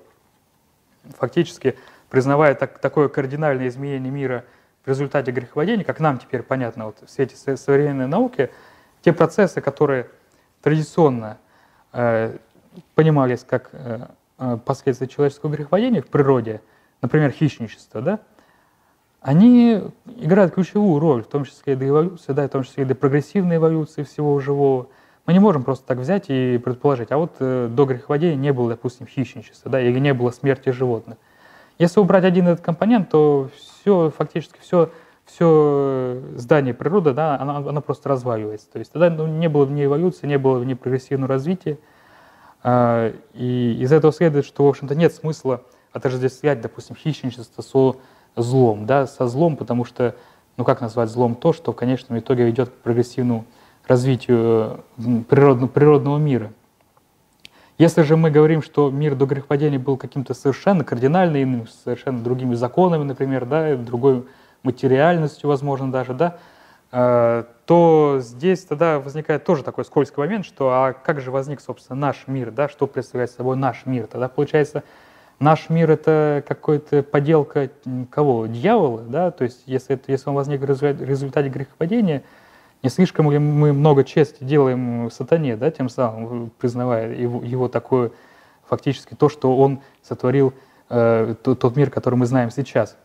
[1.18, 1.78] фактически
[2.10, 4.44] признавая так, такое кардинальное изменение мира
[4.84, 8.52] в результате греховодения, как нам теперь понятно вот, в свете современной науки,
[9.02, 10.08] те процессы, которые
[10.62, 11.38] традиционно
[11.94, 12.38] э,
[12.96, 16.62] понимались как э, э последствия человеческого греховодения в природе,
[17.02, 18.20] например, хищничество, да,
[19.22, 19.84] они
[20.17, 22.95] играют ключевую роль, в том числе и для эволюции, да, в том числе и для
[22.95, 24.88] прогрессивной эволюции всего живого.
[25.28, 28.69] Мы не можем просто так взять и предположить, а вот э, до греховодения не было,
[28.69, 31.17] допустим, хищничества, да, или не было смерти животных.
[31.78, 34.89] Если убрать один этот компонент, то все, фактически все,
[35.26, 38.72] все здание природы, да, оно, оно просто разваливается.
[38.72, 41.78] То есть тогда ну, не было ней эволюции, не было ней прогрессивного развития.
[42.63, 45.61] Э, и из этого следует, что, в общем-то, нет смысла
[45.91, 47.95] отождествлять, допустим, хищничество со
[48.36, 50.16] злом, да, со злом, потому что,
[50.58, 53.46] ну как назвать злом то, что в конечном итоге ведет к прогрессивному
[53.88, 56.52] развитию э, природного, природного мира.
[57.78, 62.54] Если же мы говорим, что мир до грехопадения был каким-то совершенно кардинально иным, совершенно другими
[62.54, 64.26] законами, например, да, другой
[64.62, 66.38] материальностью, возможно, даже, да,
[66.92, 72.00] э, то здесь тогда возникает тоже такой скользкий момент, что а как же возник, собственно,
[72.00, 74.08] наш мир, да, что представляет собой наш мир?
[74.08, 74.84] Тогда получается,
[75.42, 77.70] наш мир это какая-то поделка
[78.10, 78.46] кого?
[78.46, 79.32] Дьявола, да?
[79.32, 82.24] То есть если, если он возник в результате грехопадения,
[82.84, 88.12] не слишком ли мы много чести делаем сатане, да, тем самым признавая его, его такое
[88.68, 90.54] фактически то, что он сотворил
[90.89, 92.96] э, тот, тот мир, который мы знаем сейчас.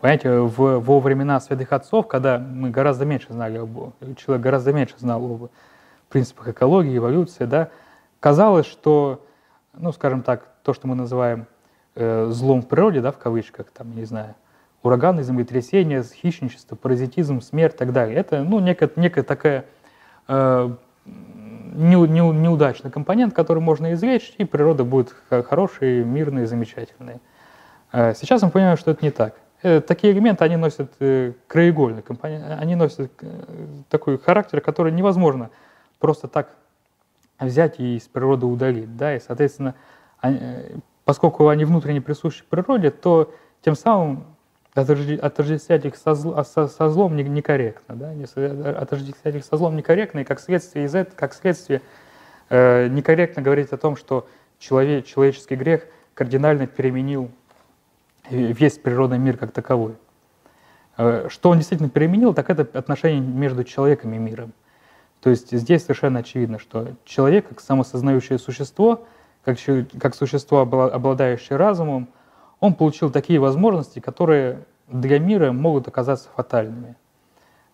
[0.00, 4.94] Понимаете, в, во времена святых отцов, когда мы гораздо меньше знали об человек гораздо меньше
[4.98, 5.50] знал об
[6.08, 7.70] принципах экологии, эволюции, да,
[8.20, 9.24] казалось, что
[9.76, 11.46] ну, скажем так, то, что мы называем
[11.94, 14.34] э, злом в природе, да, в кавычках, там, не знаю,
[14.82, 18.16] ураганы, землетрясения, хищничество, паразитизм, смерть и так далее.
[18.16, 19.66] Это, ну, некая, некая такая
[20.26, 27.20] э, не, не, неудачный компонент, который можно извлечь, и природа будет хорошей, мирной, замечательной.
[27.92, 29.34] Э, сейчас мы понимаем, что это не так.
[29.62, 33.12] Э, такие элементы, они носят э, краеугольный компонент, они носят
[33.88, 35.50] такой характер, который невозможно
[35.98, 36.50] просто так
[37.40, 38.96] взять и из природы удалить.
[38.96, 39.16] Да?
[39.16, 39.74] И, соответственно,
[41.04, 44.26] поскольку они внутренне присущи природе, то тем самым
[44.74, 48.12] отождествлять их со, со, со злом некорректно, да?
[48.78, 51.80] отождествлять их со злом некорректно, и как следствие из этого, как следствие
[52.48, 54.26] э, некорректно говорить о том, что
[54.58, 57.30] человек, человеческий грех кардинально переменил
[58.30, 59.94] весь природный мир как таковой.
[60.96, 64.52] Э, что он действительно переменил, так это отношение между человеком и миром.
[65.20, 69.06] То есть здесь совершенно очевидно, что человек, как самосознающее существо,
[69.44, 69.58] как,
[69.98, 72.08] как существо, обладающее разумом,
[72.60, 76.96] он получил такие возможности, которые для мира могут оказаться фатальными.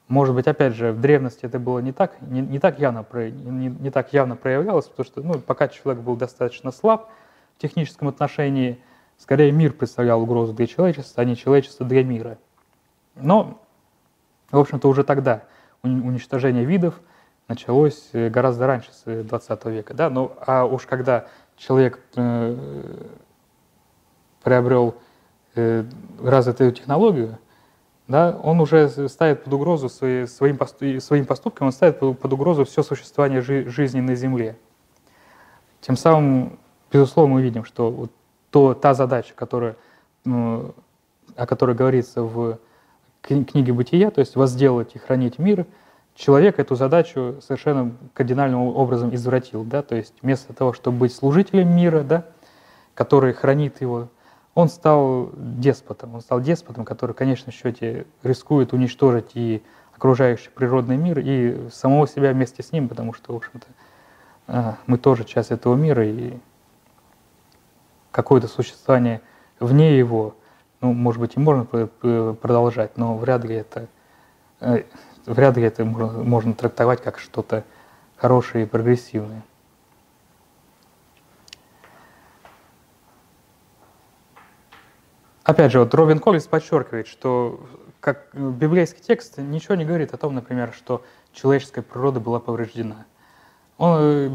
[0.08, 3.68] Может быть, опять же, в древности это было не так, не, не так, явно, не,
[3.68, 7.08] не так явно проявлялось, потому что ну, пока человек был достаточно слаб
[7.56, 8.80] в техническом отношении,
[9.18, 12.38] скорее мир представлял угрозу для человечества, а не человечество для мира.
[13.14, 13.60] Но,
[14.50, 15.44] в общем-то, уже тогда
[15.82, 17.00] уничтожение видов
[17.46, 19.94] началось э, гораздо раньше, с 20 века.
[19.94, 20.10] Да?
[20.10, 21.26] Ну, а уж когда
[21.60, 22.56] человек э,
[24.42, 24.94] приобрел
[25.54, 25.84] э,
[26.22, 27.38] развитую технологию,
[28.08, 30.58] да, он уже ставит под угрозу свои, своим,
[31.00, 34.56] своим поступком, он ставит под угрозу все существование жи, жизни на Земле.
[35.80, 36.58] Тем самым,
[36.90, 38.10] безусловно, мы видим, что вот
[38.50, 39.76] то, та задача, которая,
[40.24, 40.74] ну,
[41.36, 42.58] о которой говорится в
[43.22, 45.66] книге «Бытия», то есть возделать и хранить мир,
[46.20, 49.64] человек эту задачу совершенно кардинальным образом извратил.
[49.64, 49.82] Да?
[49.82, 52.26] То есть вместо того, чтобы быть служителем мира, да,
[52.94, 54.08] который хранит его,
[54.54, 56.14] он стал деспотом.
[56.14, 59.62] Он стал деспотом, который, конечно, в счете рискует уничтожить и
[59.96, 63.66] окружающий природный мир, и самого себя вместе с ним, потому что, в общем-то,
[64.46, 66.34] а, мы тоже часть этого мира, и
[68.10, 69.22] какое-то существование
[69.58, 70.34] вне его,
[70.80, 73.86] ну, может быть, и можно продолжать, но вряд ли это,
[74.60, 74.82] э,
[75.30, 77.64] вряд ли это можно трактовать как что-то
[78.16, 79.42] хорошее и прогрессивное.
[85.44, 87.66] Опять же, вот Робин Коллинс подчеркивает, что
[87.98, 91.02] как библейский текст ничего не говорит о том, например, что
[91.32, 93.06] человеческая природа была повреждена.
[93.78, 94.30] Он, э,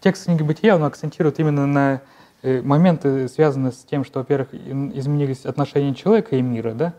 [0.00, 2.02] текст книги Бытия он акцентирует именно на
[2.42, 6.94] э, моменты, связанные с тем, что, во-первых, изменились отношения человека и мира, да?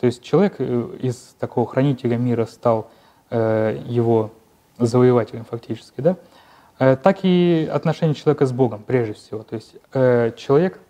[0.00, 2.90] То есть человек э, из такого хранителя мира стал
[3.32, 4.32] его
[4.76, 6.16] завоевателем фактически, да?
[6.96, 9.44] Так и отношения человека с Богом, прежде всего.
[9.44, 9.76] То есть
[10.36, 10.80] человек,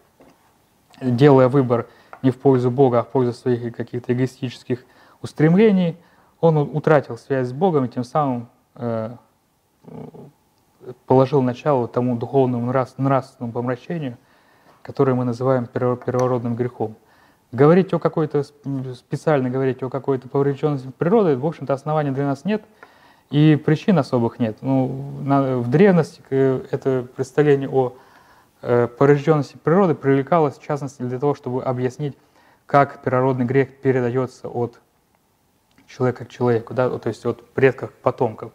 [1.03, 1.87] делая выбор
[2.23, 4.87] не в пользу Бога, а в пользу своих каких-то эгоистических
[5.21, 5.97] устремлений,
[6.41, 9.15] он утратил связь с Богом и тем самым э,
[11.07, 14.17] положил начало тому духовному нравственному помрачению,
[14.83, 16.97] которое мы называем первородным грехом.
[17.53, 18.45] Говорить о какой-то,
[18.95, 22.63] специально говорить о какой-то поврежденности природы, в общем-то, оснований для нас нет,
[23.31, 24.59] и причин особых нет.
[24.61, 27.95] Ну, на, в древности это представление о
[28.63, 32.17] Э, порожденности природы привлекалась, в частности, для того, чтобы объяснить,
[32.67, 34.81] как первородный грех передается от
[35.87, 38.53] человека к человеку, да, то есть от предков к потомкам.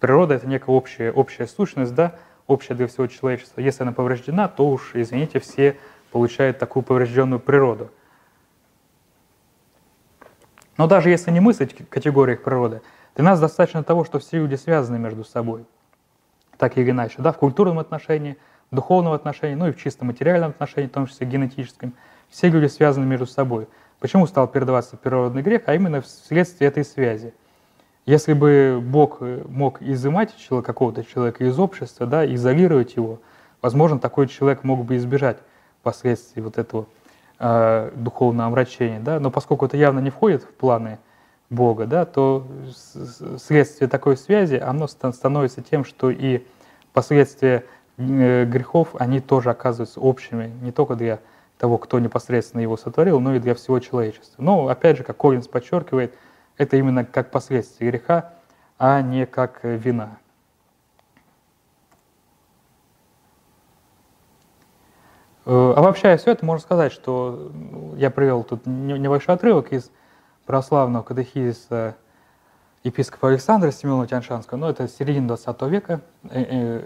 [0.00, 3.60] Природа— это некая общая, общая сущность, да, общая для всего человечества.
[3.60, 5.76] Если она повреждена, то уж, извините, все
[6.10, 7.90] получают такую поврежденную природу.
[10.78, 12.82] Но даже если не мыслить в категориях природы,
[13.14, 15.64] для нас достаточно того, что все люди связаны между собой,
[16.56, 18.36] так или иначе, да, в культурном отношении—
[18.72, 21.92] духовном отношении, ну и в чисто материальном отношении, в том числе генетическом.
[22.28, 23.68] Все люди связаны между собой.
[24.00, 25.62] Почему стал передаваться природный грех?
[25.66, 27.34] А именно вследствие этой связи.
[28.04, 33.20] Если бы Бог э, мог изымать какого-то человека из общества, да, изолировать его,
[33.60, 35.36] возможно, такой человек мог бы избежать
[35.82, 36.86] последствий вот этого
[37.42, 39.00] э, духовного омрачения.
[39.00, 39.20] Да?
[39.20, 40.98] Но поскольку это явно не входит в планы
[41.50, 42.46] Бога, да, то
[43.38, 46.46] следствие такой связи, оно становится тем, что и
[46.94, 47.64] последствия
[47.98, 51.20] Э, грехов, они тоже оказываются общими не только для
[51.58, 54.42] того, кто непосредственно его сотворил, но и для всего человечества.
[54.42, 56.14] Но, опять же, как Коллинс подчеркивает,
[56.56, 58.32] это именно как последствие греха,
[58.78, 60.18] а не как вина.
[65.44, 69.90] Обобщая все это, можно сказать, что ну, я привел тут небольшой отрывок из
[70.46, 71.96] православного катехизиса
[72.84, 76.00] епископа Александра Семенова Тяньшанского, но это середина 20 века.
[76.30, 76.82] Э,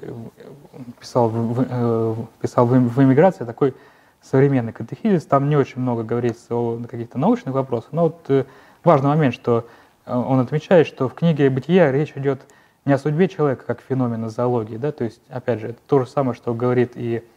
[1.01, 3.75] писал, в, писал в эмиграции такой
[4.23, 8.47] современный катехизис, там не очень много говорится о каких-то научных вопросах, но вот
[8.83, 9.67] важный момент, что
[10.07, 12.41] он отмечает, что в книге «Бытия» речь идет
[12.85, 16.07] не о судьбе человека как феномена зоологии, да, то есть, опять же, это то же
[16.07, 17.36] самое, что говорит и э, э,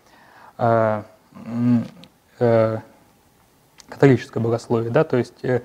[3.89, 5.61] католическое богословие, да, то есть э,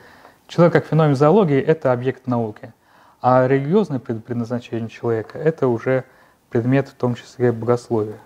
[0.48, 2.72] человек как феномен зоологии– это объект науки,
[3.20, 6.04] а религиозное предназначение человека– это уже
[6.48, 8.18] предмет в том числе богословия.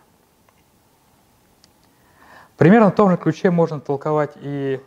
[2.57, 4.81] Примерно в том же ключе можно толковать и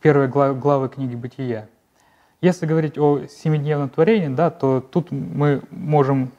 [0.00, 1.68] первые главы книги «Бытия».
[2.42, 6.30] Если говорить о семидневном творении, да, то тут мы можем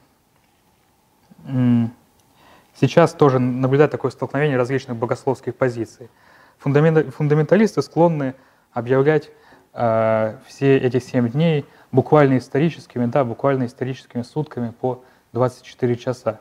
[2.80, 6.10] сейчас тоже наблюдать такое столкновение различных богословских позиций.
[6.58, 8.34] Фундаменталисты склонны
[8.72, 9.30] объявлять
[9.74, 15.02] э, все эти семь дней буквально историческими, да, буквально историческими сутками по
[15.32, 16.40] 24 часа.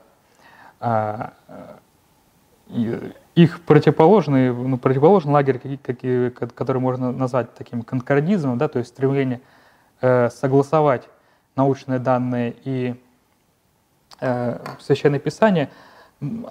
[0.79, 1.33] А,
[3.35, 5.79] их противоположный, ну, противоположный лагерь,
[6.55, 9.41] который можно назвать таким конкордизмом, да, то есть стремление
[10.01, 11.07] э, согласовать
[11.55, 12.95] научные данные и
[14.19, 15.69] э, Священное Писание,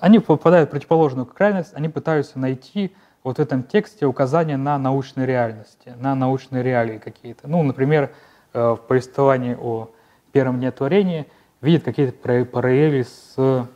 [0.00, 2.94] они попадают в противоположную крайность, они пытаются найти
[3.24, 7.48] вот в этом тексте указания на научные реальности, на научные реалии какие-то.
[7.48, 8.12] Ну, например,
[8.52, 9.90] э, в повествовании о
[10.32, 11.26] первом дне творения
[11.60, 13.68] видят какие-то параллели с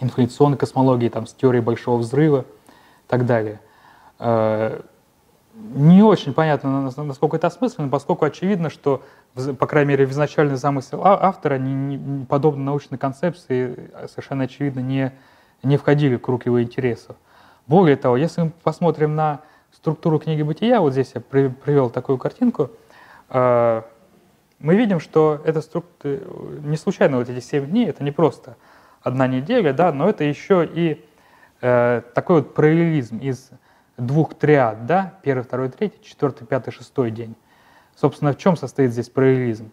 [0.00, 3.60] инфляционной космологией, там, с теорией большого взрыва и так далее.
[5.54, 9.02] Не очень понятно, насколько это осмысленно, поскольку очевидно, что,
[9.58, 14.80] по крайней мере, в изначальный замысел а, автора не, не, подобные научные концепции совершенно очевидно
[14.80, 15.12] не,
[15.62, 17.16] не входили в круг его интересов.
[17.66, 19.40] Более того, если мы посмотрим на
[19.72, 22.70] структуру книги «Бытия», вот здесь я привел такую картинку,
[23.28, 23.82] э,
[24.58, 26.18] мы видим, что это структура,
[26.62, 28.56] не случайно вот эти 7 дней, это не просто
[29.02, 31.04] одна неделя, да, но это еще и
[31.60, 33.50] э, такой вот параллелизм из
[34.06, 37.34] двух триад, да, первый, второй, третий, четвертый, пятый, шестой день.
[37.96, 39.70] Собственно, в чем состоит здесь параллелизм?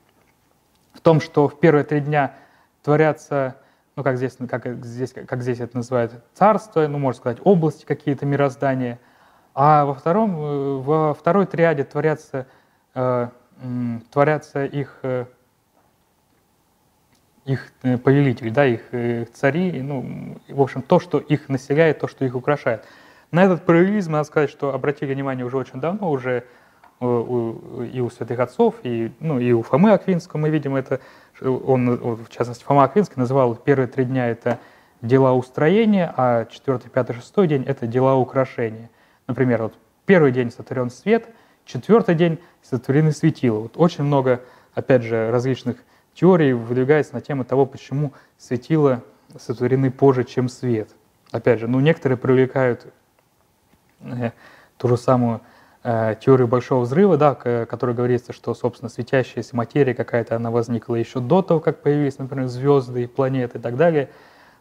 [0.93, 2.36] В том, что в первые три дня
[2.84, 3.55] творятся,
[3.95, 8.25] ну, как здесь, как здесь, как здесь это называют, царство, ну, можно сказать, области какие-то
[8.25, 8.99] мироздания,
[9.53, 12.47] а во, втором, э, во второй триаде творятся,
[12.95, 13.30] э,
[14.11, 15.25] творятся их э,
[17.45, 18.82] их э, повелители, да, их
[19.34, 22.86] цари, ну, в общем, то, что их населяет, то, что их украшает.
[23.32, 26.45] На этот параллелизм надо сказать, что обратили внимание уже очень давно, уже
[27.01, 30.99] и у святых отцов, и, ну, и у Фомы Аквинского мы видим это,
[31.41, 34.59] он, в частности, Фома Аквинский называл первые три дня это
[35.01, 38.89] дела устроения, а четвертый, пятый, шестой день это дела украшения.
[39.27, 39.75] Например, вот
[40.05, 41.30] первый день сотворен свет,
[41.63, 43.59] четвертый день сотворены светила.
[43.59, 44.41] Вот очень много,
[44.73, 45.77] опять же, различных
[46.13, 49.03] теорий выдвигается на тему того, почему светила
[49.38, 50.89] сотворены позже, чем свет.
[51.32, 52.89] Опять же, ну, некоторые привлекают э,
[54.78, 55.41] ту же самую
[55.84, 61.20] э, теорию Большого Взрыва, да, которая говорится, что, собственно, светящаяся материя какая-то, она возникла еще
[61.20, 64.10] до того, как появились, например, звезды и планеты и так далее.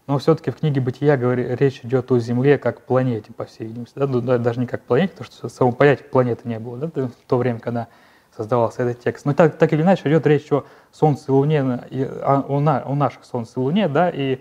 [0.07, 3.93] Но все-таки в книге «Бытия» говори, речь идет о Земле как планете, по всей видимости.
[3.99, 4.07] Да?
[4.07, 7.37] Ну, даже не как планете, потому что самого понятия планеты не было да, в то
[7.37, 7.89] время, когда
[8.35, 9.27] создавался этот текст.
[9.27, 13.27] Но так, так или иначе идет речь о Солнце и Луне, о, о, о наших
[13.27, 14.41] Солнце и Луне, да, и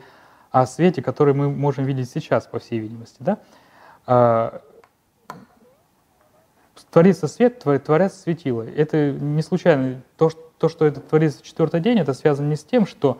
[0.52, 3.18] о свете, который мы можем видеть сейчас, по всей видимости.
[3.19, 4.61] Да?
[6.91, 8.64] Творится свет, творятся светила.
[8.64, 10.01] Это не случайно.
[10.18, 13.19] То, что, то, что это творится четвертый день, это связано не с тем, что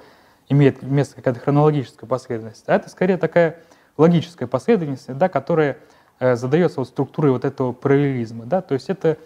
[0.50, 3.60] имеет место какая-то хронологическая последовательность, а это скорее такая
[3.98, 5.78] логическая последовательность, да, которая
[6.20, 8.46] э, задается вот структурой вот этого параллелизма.
[8.46, 8.62] Да?
[8.62, 9.18] То есть это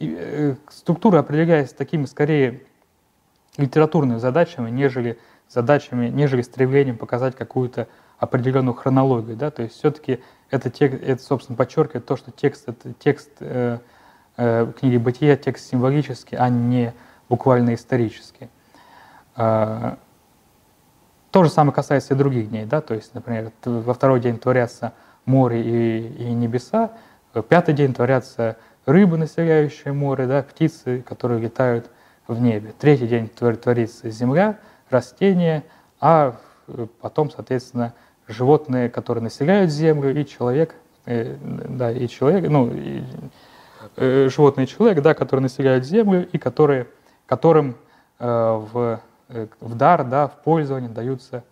[0.00, 2.62] Э, структура определяется такими скорее
[3.56, 5.18] литературными задачами, нежели
[5.48, 7.88] задачами, нежели стремлением показать какую-то
[8.18, 9.36] определенную хронологию.
[9.36, 9.50] Да?
[9.50, 10.20] То есть все-таки
[10.50, 13.78] это, текст, это, собственно, подчеркивает то, что текст, это текст э,
[14.36, 16.92] э, книги «Бытия», текст символический, а не
[17.28, 18.48] буквально исторический.
[19.36, 19.96] Э,
[21.30, 22.64] то же самое касается и других дней.
[22.64, 22.80] Да?
[22.80, 24.92] То есть, например, во второй день творятся
[25.24, 26.92] море и, и небеса,
[27.34, 31.90] в пятый день творятся рыбы, населяющие море, да, птицы, которые летают
[32.26, 32.72] в небе.
[32.78, 34.58] Третий день творится земля,
[34.88, 35.64] растения,
[36.00, 36.36] а
[36.66, 37.92] э, потом, соответственно,
[38.28, 40.74] животные, которые населяют землю, и человек,
[41.06, 43.02] э, да, и человек, ну, и,
[43.96, 46.86] э, животные и человек, да, которые населяют землю и которые,
[47.26, 47.76] которым
[48.18, 51.42] э, в, э, в дар, да, в пользование даются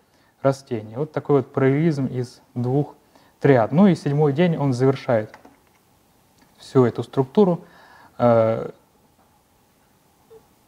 [0.41, 0.97] растения.
[0.97, 2.95] Вот такой вот параллелизм из двух
[3.39, 3.71] триад.
[3.71, 5.33] Ну и седьмой день он завершает
[6.57, 7.61] всю эту структуру.
[8.17, 8.69] Э,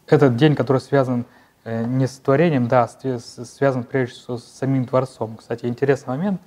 [0.07, 1.25] этот день, который связан
[1.65, 5.37] не с творением, да, связан прежде всего с самим Творцом.
[5.37, 6.41] Кстати, интересный момент,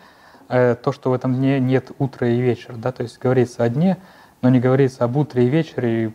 [0.48, 3.98] то, что в этом дне нет утра и вечера, да, то есть говорится о дне,
[4.40, 6.12] но не говорится об утре и вечере, и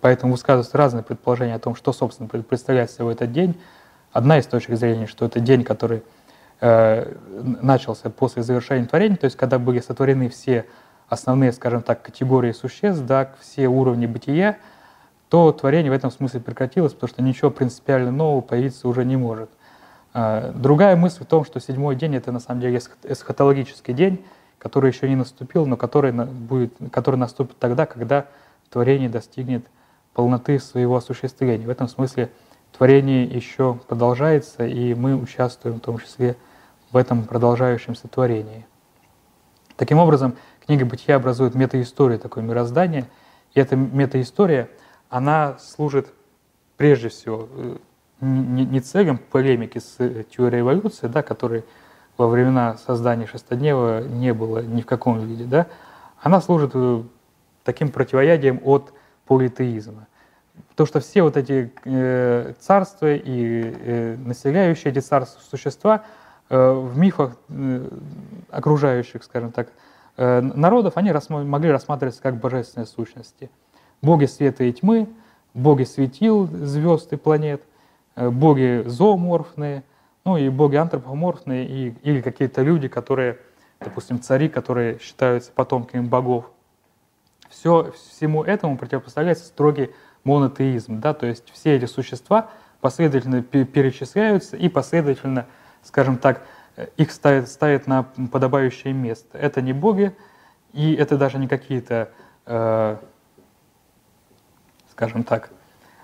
[0.00, 3.54] поэтому высказываются разные предположения о том, что, собственно, представляет собой этот день.
[4.12, 6.02] Одна из точек зрения, что это день, который
[6.60, 7.14] э,
[7.62, 10.64] начался после завершения творения, то есть когда были сотворены все
[11.08, 14.56] основные, скажем так, категории существ, да, все уровни бытия,
[15.28, 19.50] то творение в этом смысле прекратилось, потому что ничего принципиально нового появиться уже не может.
[20.14, 24.24] Э, другая мысль в том, что седьмой день— это на самом деле эсхатологический день,
[24.58, 28.26] который еще не наступил, но который, будет, который наступит тогда, когда
[28.70, 29.66] творение достигнет
[30.14, 31.66] полноты своего осуществления.
[31.66, 32.30] В этом смысле
[32.76, 36.36] творение еще продолжается, и мы участвуем в том числе
[36.90, 38.66] в этом продолжающемся творении.
[39.76, 43.04] Таким образом, книга «Бытия» образует метаисторию такое мироздание,
[43.54, 44.70] и эта метаистория,
[45.08, 46.12] она служит
[46.76, 47.76] прежде всего э,
[48.20, 49.96] не целям полемики с
[50.30, 51.64] теорией эволюции, да, которой
[52.16, 55.66] во времена создания шестоднева не было ни в каком виде, да,
[56.20, 57.02] она служит э,
[57.64, 58.92] таким противоядием от
[59.26, 60.06] политеизма.
[60.70, 66.04] Потому что все вот эти э, царства и э, населяющие эти царства существа
[66.48, 67.88] э, в мифах э,
[68.50, 69.68] окружающих, скажем так,
[70.16, 73.50] э, народов, они рассма могли рассматриваться как божественные сущности.
[74.02, 75.08] Боги света и тьмы,
[75.54, 77.62] боги светил, звезд и планет,
[78.14, 79.82] э, боги зооморфные,
[80.24, 83.38] ну и боги антропоморфные, и, или какие-то люди, которые,
[83.80, 86.50] допустим, цари, которые считаются потомками богов
[87.48, 89.90] все, всему этому противопоставляется строгий
[90.24, 92.50] монотеизм, да, то есть все эти существа
[92.80, 95.46] последовательно перечисляются и последовательно,
[95.82, 96.42] скажем так,
[96.96, 99.38] их ставят, ставят на подобающее место.
[99.38, 100.14] Это не боги,
[100.72, 102.10] и это даже не какие-то,
[102.44, 102.96] э,
[104.96, 105.50] скажем так,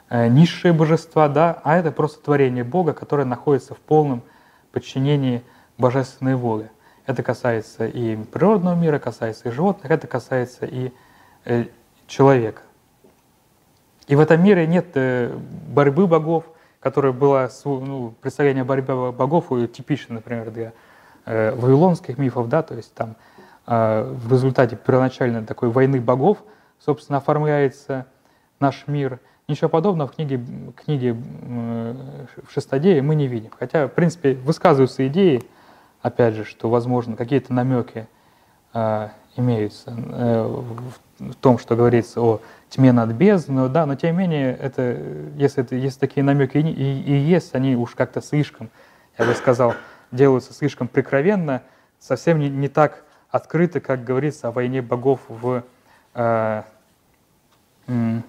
[0.09, 4.23] э, низшие божества, да, а это просто творение Бога, которое находится в полном
[4.71, 5.43] подчинении
[5.79, 6.71] божественной воли.
[7.07, 10.93] Это касается и природного мира, касается и животных, это касается и
[11.45, 11.65] Э,
[12.07, 12.63] человека.
[14.07, 15.35] И в этом мире нет э,
[15.69, 16.45] борьбы богов,
[16.79, 20.73] которая была, ну, представление борьбы богов типично, например, для
[21.25, 23.15] вавилонских мифов, да, то есть там
[23.65, 26.39] в результате первоначально такой войны богов,
[26.85, 28.07] собственно, оформляется
[28.63, 29.21] наш мир.
[29.49, 30.41] Ничего подобного в книге,
[30.85, 33.51] книге в Шестодее мы не видим.
[33.59, 35.43] Хотя, в принципе, высказываются идеи,
[36.01, 38.07] опять же, что, возможно, какие-то намеки
[39.37, 40.95] имеются в
[41.31, 44.99] в том, что говорится о тьме над бездной, да, но тем не менее, это,
[45.37, 48.71] если, это, если такие намеки и, и, и есть, они уж как-то слишком,
[49.19, 49.75] я бы сказал,
[50.11, 51.63] делаются слишком прикровенно,
[51.99, 55.63] совсем не, не так открыто, как говорится о войне богов в
[56.15, 56.63] э,
[57.87, 58.21] э,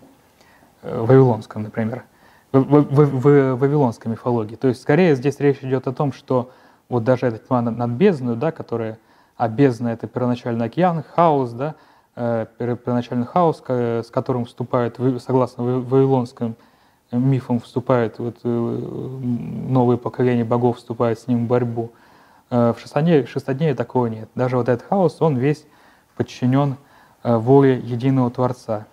[0.83, 2.03] Вавилонском, например,
[2.51, 4.55] в, в, в, в Вавилонской мифологии.
[4.55, 6.51] То есть, скорее, здесь речь идет о том, что
[6.89, 8.99] вот даже эта тьма над, бездной, да, которая,
[9.37, 11.75] а бездна— это первоначальный океан, хаос, да,
[12.15, 16.55] Э, первоначальный хаос, с которым вступает, согласно вавилонским
[17.11, 21.91] мифам, вступает вот, э, новые поколения богов, вступают с ним в борьбу.
[22.51, 24.29] Э, в шестодневе, шестодневе такого нет.
[24.35, 25.65] Даже вот этот хаос, он весь
[26.15, 26.77] подчинен
[27.23, 28.85] воле единого Творца.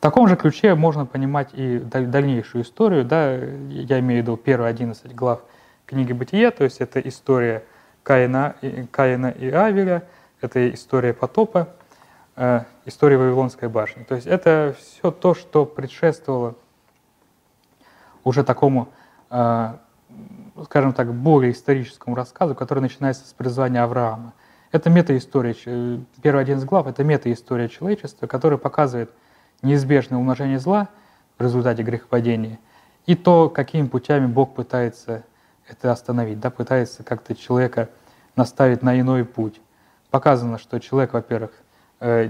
[0.00, 3.04] В таком же ключе можно понимать и дальнейшую историю.
[3.04, 5.42] Да, я имею в виду первые 11 глав
[5.84, 7.64] книги Бытия, то есть это история
[8.02, 8.56] Каина,
[8.92, 10.04] Каина и Авеля–
[10.40, 11.68] это история потопа,
[12.36, 14.04] э, история Вавилонской башни.
[14.04, 16.54] То есть это все то, что предшествовало
[18.24, 18.88] уже такому,
[19.28, 19.74] э,
[20.64, 24.32] скажем так, более историческому рассказу, который начинается с призвания Авраама.
[24.72, 25.54] Это метаистория,
[26.22, 29.10] первый один из глав, это метаистория человечества, которая показывает
[29.62, 30.88] неизбежное умножение зла
[31.38, 32.58] в результате грехопадения
[33.06, 35.24] и то, какими путями Бог пытается
[35.68, 37.88] это остановить, да, пытается как-то человека
[38.36, 39.60] наставить на иной путь
[40.10, 41.52] показано, что человек, во-первых,
[42.00, 42.28] э,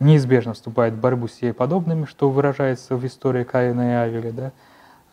[0.00, 4.52] неизбежно вступает в борьбу с себе подобными, что выражается в истории Каина и Авеля, да?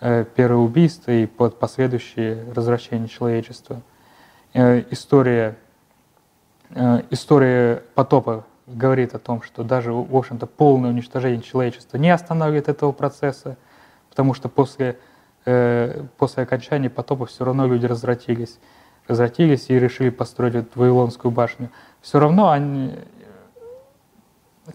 [0.01, 3.81] Э, первое убийство и последующее развращение человечества.
[4.53, 5.55] Э, история,
[7.11, 12.91] история потопа говорит о том, что даже, в общем-то, полное уничтожение человечества не останавливает этого
[12.91, 13.57] процесса,
[14.09, 14.97] потому что после,
[15.43, 18.57] после окончания потопа все равно люди развратились
[19.07, 21.69] возвратились и решили построить эту Вавилонскую башню,
[22.01, 22.93] все равно они,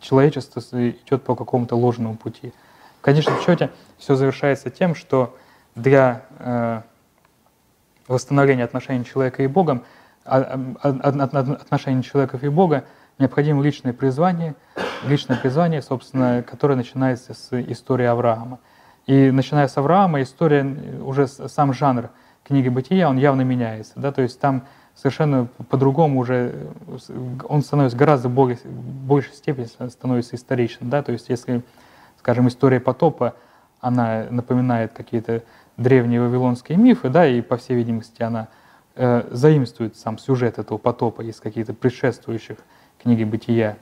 [0.01, 2.53] человечество идет по какому-то ложному пути.
[3.01, 5.37] В конечном счете все завершается тем, что
[5.75, 6.83] для э,
[8.09, 9.85] восстановления отношений человека и Богом,
[10.25, 12.85] а, а, отношений человека и Бога
[13.21, 14.55] необходимо личное призвание,
[15.05, 18.59] личное призвание, собственно, которое начинается с истории Авраама.
[19.07, 20.65] И начиная с Авраама, история,
[21.03, 22.11] уже сам жанр
[22.45, 23.93] книги «Бытия», он явно меняется.
[23.97, 24.13] Да?
[24.13, 24.65] То есть там
[24.95, 26.69] совершенно по-другому уже,
[27.49, 30.91] он становится гораздо более, большей степени становится историчным.
[30.91, 31.03] Да?
[31.03, 31.63] То есть если,
[32.19, 33.35] скажем, история потопа,
[33.81, 35.43] она напоминает какие-то
[35.77, 38.49] древние вавилонские мифы, да, и, по всей видимости, она
[38.95, 42.59] э, заимствует сам сюжет этого потопа из каких-то предшествующих
[43.03, 43.77] книги «Бытия»,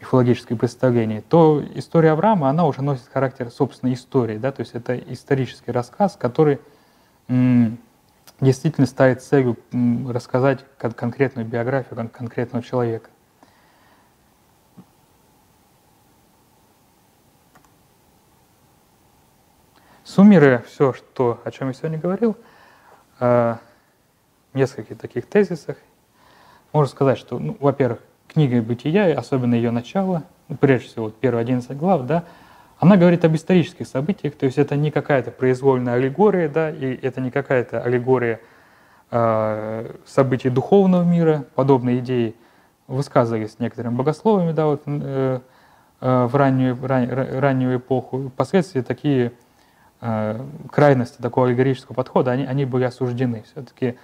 [0.00, 4.96] мифологическое представление, то история Авраама, она уже носит характер собственной истории, да, то есть это
[4.96, 6.60] исторический рассказ, который
[8.40, 9.56] действительно ставит целью
[10.06, 13.10] рассказать конкретную биографию конкретного человека.
[20.04, 22.36] Суммируя все, что, о чем я сегодня говорил,
[23.18, 23.56] э,
[24.52, 25.76] в нескольких таких тезисах,
[26.72, 28.00] можно сказать, что, ну, во-первых,
[28.36, 32.24] книга «Бытия», особенно ее начало, ну, прежде всего, вот первые 11 глав, да,
[32.78, 37.22] она говорит об исторических событиях, то есть это не какая-то произвольная аллегория, да, и это
[37.22, 38.40] не какая-то аллегория
[39.10, 42.34] э, событий духовного мира, подобные идеи
[42.88, 45.40] высказывались некоторыми богословами, да, вот, э,
[46.02, 48.28] э, в раннюю, ран, раннюю эпоху.
[48.28, 49.32] Впоследствии такие
[50.02, 53.44] э, крайности такого аллегорического подхода, они, они были осуждены.
[53.50, 53.96] Все-таки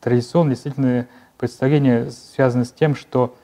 [0.00, 1.06] традиционно действительно
[1.36, 3.36] представление связано с тем, что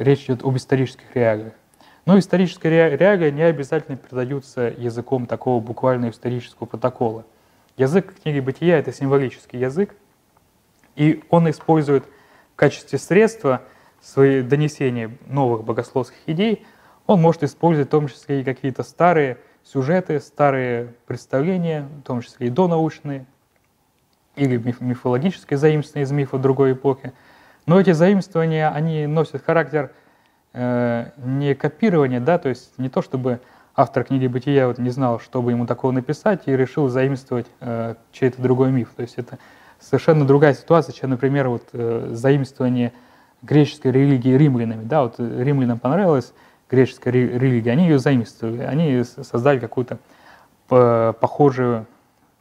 [0.00, 1.52] речь идет об исторических реалиях.
[2.06, 7.24] Но исторические реалии не обязательно передаются языком такого буквально исторического протокола.
[7.76, 9.94] Язык книги «Бытия»— это символический язык,
[10.96, 12.04] и он использует
[12.52, 13.62] в качестве средства
[14.00, 16.64] свои донесения новых богословских идей,
[17.06, 22.48] он может использовать в том числе и какие-то старые сюжеты, старые представления, в том числе
[22.48, 23.26] и донаучные,
[24.36, 27.12] или мифологические заимствования из мифа другой эпохи.
[27.68, 29.90] Но эти заимствования, они носят характер
[30.54, 33.40] Э, не копирование, да, то есть не то, чтобы
[33.76, 38.40] автор книги «Бытия» вот не знал, чтобы ему такого написать, и решил заимствовать э, чей-то
[38.40, 38.88] другой миф.
[38.96, 39.38] То есть это
[39.78, 42.92] совершенно другая ситуация, чем, например, вот, э, заимствование
[43.42, 44.84] греческой религии римлянами.
[44.84, 46.32] Да, вот римлянам понравилась
[46.70, 49.98] греческая религия, они ее заимствовали, они создали какую-то
[50.66, 51.86] похожую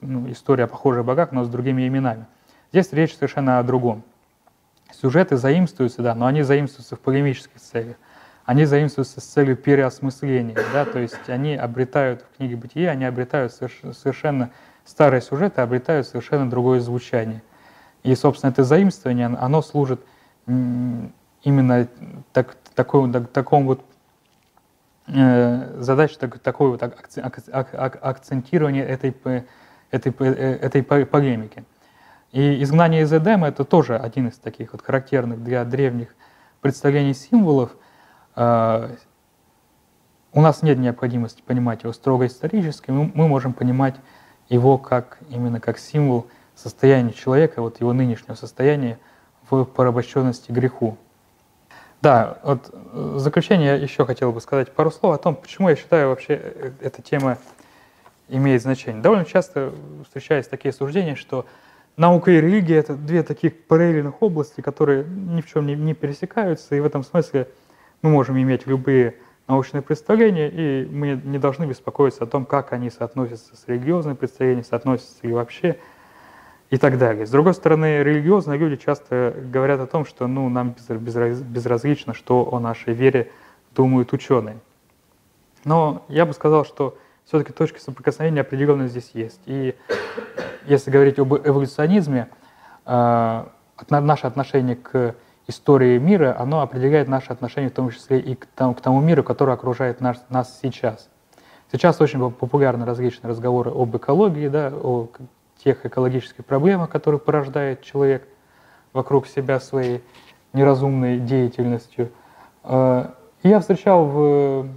[0.01, 2.25] ну, историю о похожих богах, но с другими именами.
[2.71, 4.03] Здесь речь совершенно о другом.
[4.91, 7.97] Сюжеты заимствуются, да, но они заимствуются в полемических целях.
[8.45, 13.51] Они заимствуются с целью переосмысления, да, то есть они обретают в книге «Бытие», они обретают
[13.51, 14.51] совершенно
[14.85, 17.43] старые сюжеты, обретают совершенно другое звучание.
[18.03, 19.99] И, собственно, это заимствование, оно служит
[20.45, 21.87] именно
[22.31, 23.83] так, такой, так, такому вот
[25.07, 29.13] э, так, такой вот акцентирования этой,
[29.91, 31.65] этой, э, этой полемики.
[32.31, 36.15] И изгнание из Эдема— это тоже один из таких вот характерных для древних
[36.61, 37.71] представлений символов.
[38.35, 38.91] А,
[40.33, 43.95] у нас нет необходимости понимать его строго исторически, мы можем понимать
[44.49, 48.99] его как, именно как символ состояния человека, вот его нынешнего состояния
[49.49, 50.97] в порабощенности греху.
[52.01, 55.75] Да, вот в заключение я еще хотел бы сказать пару слов о том, почему я
[55.75, 57.37] считаю вообще э, эта тема
[58.27, 59.01] имеет значение.
[59.01, 59.73] Довольно часто
[60.03, 61.45] встречаются такие суждения, что
[61.97, 66.75] наука и религия— это две таких параллельных области, которые ни в чем не, не пересекаются,
[66.75, 67.49] и в этом смысле
[68.01, 69.15] мы можем иметь любые
[69.47, 74.65] научные представления, и мы не должны беспокоиться о том, как они соотносятся с религиозными представлениями,
[74.67, 75.77] соотносятся ли вообще,
[76.69, 77.25] и так далее.
[77.25, 82.59] С другой стороны, религиозные люди часто говорят о том, что ну, нам безразлично, что о
[82.59, 83.31] нашей вере
[83.73, 84.57] думают ученые.
[85.63, 86.97] Но я бы сказал, что
[87.27, 89.41] все-таки точки соприкосновения определенно здесь есть.
[89.45, 89.75] И
[90.65, 92.29] если говорить об эволюционизме,
[92.85, 93.45] э,
[93.89, 95.15] наше отношение к
[95.47, 99.23] истории мира, оно определяет наше отношение в том числе и к тому, к тому миру,
[99.23, 101.09] который окружает нас, нас сейчас.
[101.71, 105.09] Сейчас очень популярны различные разговоры об экологии, да, о
[105.63, 108.25] тех экологических проблемах, которые порождает человек
[108.93, 110.01] вокруг себя своей
[110.53, 112.09] неразумной деятельностью.
[113.43, 114.67] Э, я встречал в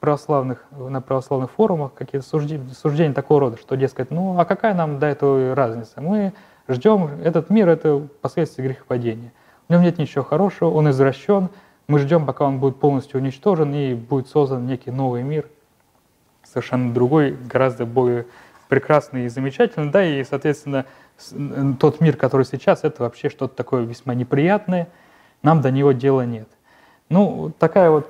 [0.00, 4.98] православных, на православных форумах какие-то суждения, суждения такого рода, что, дескать, ну а какая нам
[4.98, 6.00] до этого разница?
[6.00, 6.32] Мы
[6.68, 9.32] ждем, этот мир— это последствия грехопадения.
[9.66, 11.48] В нем нет ничего хорошего, он извращен,
[11.88, 15.46] мы ждем, пока он будет полностью уничтожен и будет создан некий новый мир,
[16.44, 18.26] совершенно другой, гораздо более
[18.68, 20.84] прекрасный и замечательный, да, и, соответственно,
[21.80, 24.88] тот мир, который сейчас, это вообще что-то такое весьма неприятное,
[25.42, 26.48] нам до него дела нет.
[27.08, 28.08] Ну, такая вот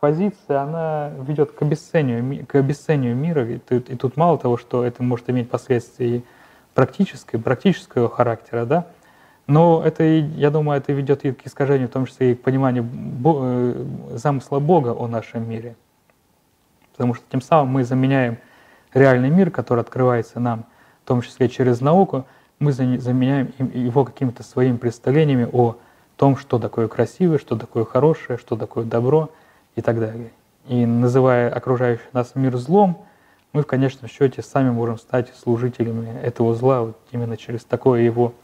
[0.00, 3.46] позиция, она ведет к обесцениванию, к обесцениванию мира.
[3.46, 6.22] И, и тут мало того, что это может иметь последствия
[6.74, 8.86] практической, практического характера, да,
[9.46, 12.88] но это, я думаю, это ведет и к искажению, в том числе и к пониманию
[13.24, 13.84] э,
[14.14, 15.76] замысла Бога о нашем мире.
[16.92, 18.38] Потому что тем самым мы заменяем
[18.94, 20.64] реальный мир, который открывается нам,
[21.04, 22.24] в том числе через науку,
[22.58, 25.76] мы заменяем его какими-то своими представлениями о
[26.16, 29.30] том, что такое красивое, что такое хорошее, что такое добро
[29.76, 30.30] и так далее.
[30.66, 33.04] И называя окружающий нас мир злом,
[33.52, 38.34] мы в конечном счете сами можем стать служителями этого зла вот именно через такое его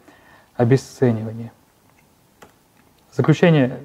[0.57, 1.53] обесценивание.
[3.13, 3.81] Заключение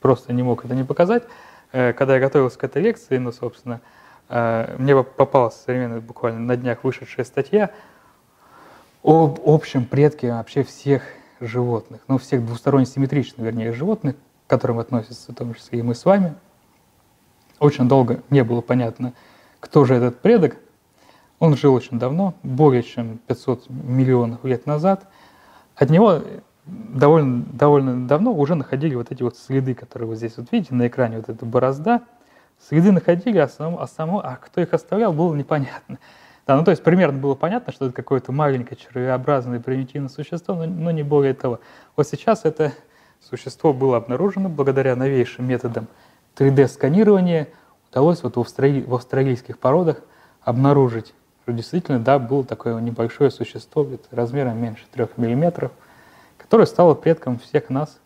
[0.00, 1.24] просто не мог это не показать.
[1.72, 3.80] Э, когда я готовился к этой лекции, ну, собственно,
[4.28, 7.70] э, мне попалась современная, буквально на днях вышедшая статья
[9.02, 11.02] об общем предке вообще всех
[11.46, 14.16] животных, ну, всех двусторонне симметричных, вернее, животных,
[14.46, 16.34] к которым относятся в том числе и мы с вами.
[17.58, 19.12] Очень долго не было понятно,
[19.60, 20.56] кто же этот предок.
[21.38, 25.08] Он жил очень давно, более чем 500 миллионов лет назад.
[25.76, 26.22] От него
[26.66, 30.86] довольно, довольно давно уже находили вот эти вот следы, которые вы здесь вот видите на
[30.86, 32.02] экране, вот эта борозда.
[32.60, 35.98] Следы находили, а само, а само, а кто их оставлял, было непонятно.
[36.46, 40.66] Да, ну то есть примерно было понятно, что это какое-то маленькое червеобразное примитивное существо, но,
[40.66, 41.60] но не более того.
[41.96, 42.72] Вот сейчас это
[43.20, 45.86] существо было обнаружено благодаря новейшим методам
[46.36, 47.48] 3D-сканирования.
[47.90, 48.82] Удалось вот в, австрали...
[48.82, 50.02] в австралийских породах
[50.42, 55.70] обнаружить, что действительно, да, было такое небольшое существо размером меньше 3 миллиметров,
[56.38, 58.00] которое стало предком всех нас.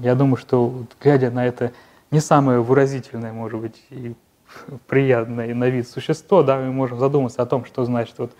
[0.00, 1.72] Я думаю, что глядя на это
[2.10, 4.14] не самое выразительное, может быть, и
[4.86, 8.32] приятное на вид существо, да, мы можем задуматься о том, что значит вот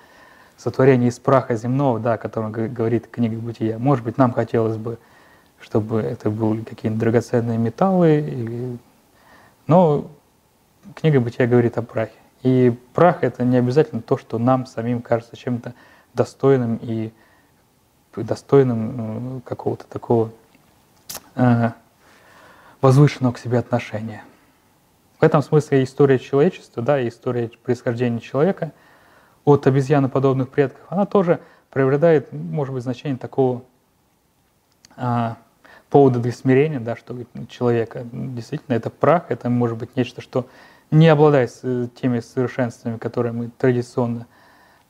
[0.57, 3.79] сотворение из праха земного, да, о котором говорит книга Бытия.
[3.79, 4.99] Может быть, нам хотелось бы,
[5.61, 8.79] чтобы это были какие-нибудь драгоценные металлы, или...
[9.67, 10.07] но
[10.95, 12.13] книга Бытия говорит о прахе.
[12.43, 15.75] И прах— это не обязательно то, что нам самим кажется чем-то
[16.15, 17.13] достойным и
[18.15, 20.31] достойным ну, какого-то такого
[21.35, 21.71] э,
[22.81, 24.25] возвышенного к себе отношения.
[25.19, 28.73] В этом смысле история человечества, да, история происхождения человека
[29.45, 31.41] от обезьяноподобных предков, она тоже
[31.71, 33.63] приобретает, может быть, значение такого
[34.97, 35.37] а,
[35.91, 37.17] повода для смирения, да, что
[37.49, 38.05] человека.
[38.13, 40.47] Действительно это прах, это может быть нечто, что
[40.91, 41.51] не обладает
[42.01, 44.27] теми совершенствами, которые мы традиционно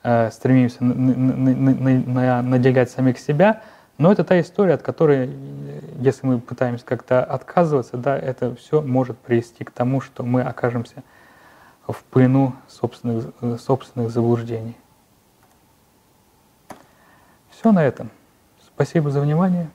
[0.03, 0.83] э, стремимся
[2.43, 3.63] наделять самих себя,
[3.97, 5.35] но это та история, от которой,
[5.99, 11.03] если мы пытаемся как-то отказываться, да, это все может привести к тому, что мы окажемся
[11.87, 14.77] в плену собственных, собственных заблуждений.
[17.49, 18.11] Все на этом.
[18.63, 19.69] Спасибо за внимание.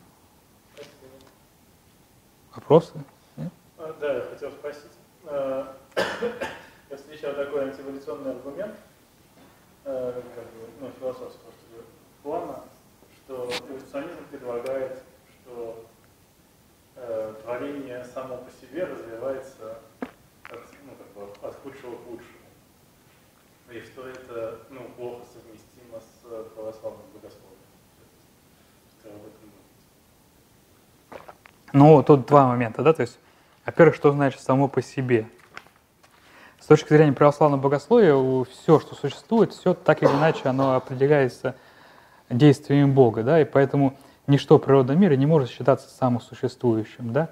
[2.55, 2.93] Вопросы?
[3.37, 3.53] Нет?
[3.79, 4.93] А, да, я хотел спросить.
[5.27, 5.75] А,
[6.91, 8.77] я встречал такой антиэволюционный аргумент,
[9.85, 11.51] а, как бы, ну, философского
[12.23, 12.61] плана,
[13.33, 15.87] что эволюционизм предлагает, что
[16.97, 19.79] э, творение само по себе развивается
[20.51, 22.29] от, ну, как бы, от худшего к лучшему.
[23.71, 27.49] И что это ну, плохо совместимо с православным богословием.
[31.73, 33.19] Ну, тут два момента, да, то есть,
[33.65, 35.27] во-первых, что значит само по себе?
[36.61, 41.57] С точки зрения православного богословия, все, что существует, все так или иначе, оно определяется
[42.33, 43.95] действиями Бога, да, и поэтому
[44.27, 47.29] ничто природного мира не может считаться самосуществующим, да.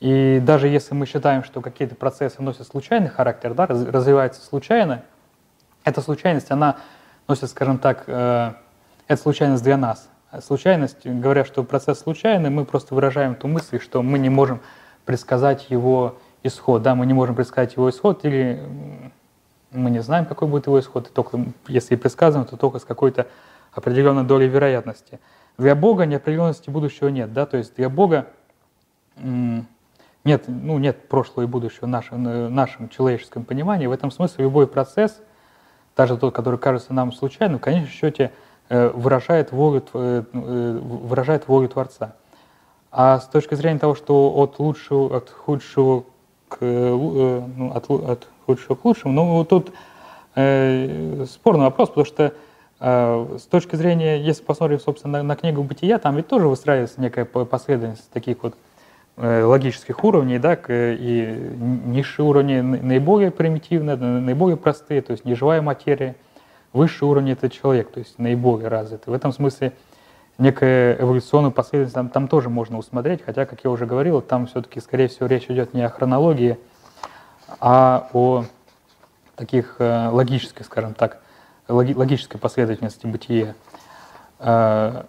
[0.00, 5.02] И даже если мы считаем, что какие-то процессы носят случайный характер, да, развиваются случайно,
[5.84, 6.76] эта случайность, она
[7.26, 8.52] носит, скажем так, э,
[9.08, 10.08] это случайность для нас.
[10.42, 14.60] Случайность, говоря, что процесс случайный, мы просто выражаем ту мысль, что мы не можем
[15.06, 18.62] предсказать его исход, да, мы не можем предсказать его исход, или
[19.72, 22.84] мы не знаем, какой будет его исход, и только если и предсказываем, то только с
[22.84, 23.26] какой-то
[23.78, 25.20] определенной долей вероятности.
[25.56, 28.26] Для Бога неопределенности будущего нет, да, то есть для Бога
[29.16, 33.86] нет, ну, нет прошлого и будущего в нашем, нашем человеческом понимании.
[33.86, 35.20] В этом смысле любой процесс,
[35.96, 38.32] даже тот, который кажется нам случайным, в конечном счете
[38.68, 42.14] э, выражает волю, э, э, выражает волю Творца.
[42.92, 46.04] А с точки зрения того, что от лучшего, от худшего
[46.48, 49.72] к, ну, от, от худшего к лучшему, ну, тут
[50.34, 52.32] э, спорный вопрос, потому что
[52.80, 58.08] с точки зрения, если посмотрим, собственно, на, книгу «Бытия», там ведь тоже выстраивается некая последовательность
[58.10, 58.54] таких вот
[59.16, 61.52] э, логических уровней, да, и
[61.86, 66.14] низшие уровни наиболее примитивные, наиболее простые, то есть неживая материя,
[66.72, 69.12] высший уровень— это человек, то есть наиболее развитый.
[69.12, 69.72] В этом смысле
[70.38, 74.78] некая эволюционную последовательность там, там тоже можно усмотреть, хотя, как я уже говорил, там все-таки,
[74.80, 76.58] скорее всего, речь идет не о хронологии,
[77.58, 78.44] а о
[79.34, 81.20] таких э, логических, скажем так,
[81.68, 83.54] логической последовательности бытия.
[84.38, 85.06] А,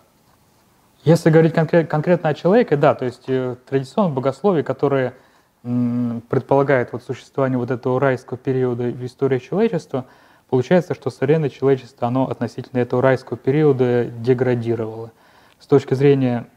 [1.04, 5.14] если говорить конкретно о человеке, да, то есть э, традиционное богословие, которое
[5.62, 10.06] предполагает вот существование вот этого райского периода в истории человечества,
[10.50, 15.12] получается, что современное человечество, оно относительно этого райского периода деградировало.
[15.60, 16.48] С точки зрения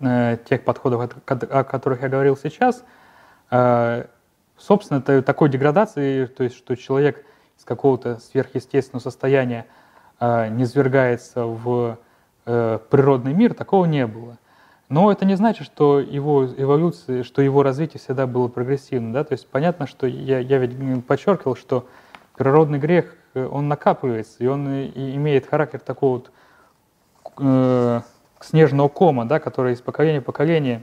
[0.00, 2.82] э, тех подходов, о которых я говорил сейчас,
[3.50, 4.06] э,
[4.58, 7.24] собственно, такой деградации, то есть что человек
[7.60, 9.66] из какого-то сверхъестественного состояния
[10.18, 11.98] э, не свергается в
[12.42, 14.38] природный мир, такого не было.
[14.90, 19.12] Но это не значит, что его эволюция, что его развитие всегда было прогрессивным.
[19.12, 19.22] Да?
[19.22, 21.86] То есть понятно, что я, я ведь подчеркивал, что
[22.36, 26.32] природный грех, э, он накапливается, и он и имеет характер такого вот
[27.38, 28.00] э,
[28.40, 30.82] снежного кома, да, который из поколения в поколение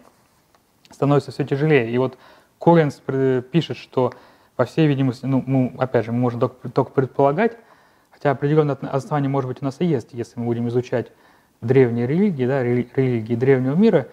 [0.90, 1.91] становится все тяжелее.
[1.91, 2.18] И вот
[2.60, 3.02] Коллинс
[3.52, 4.14] пишет, что,
[4.58, 7.54] по всей видимости, ну, мы, опять же, мы можем только, только предполагать,
[8.12, 11.12] хотя определенное основание, может быть, у нас и есть, если мы будем изучать
[11.62, 14.08] древние религии, да, религии древнего мира,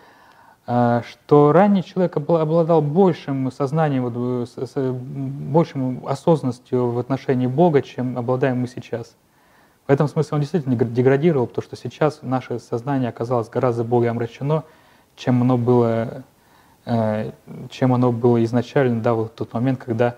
[0.67, 4.11] а, что ранний человек обладал большим сознанием,
[5.51, 9.17] большим осознанностью в отношении Бога, чем обладаем мы сейчас.
[9.87, 14.65] В этом смысле он действительно деградировал, потому что сейчас наше сознание оказалось гораздо более омрачено,
[15.17, 16.23] чем оно было,
[16.85, 17.33] э,
[17.71, 20.17] чем оно было изначально, да, в тот момент, когда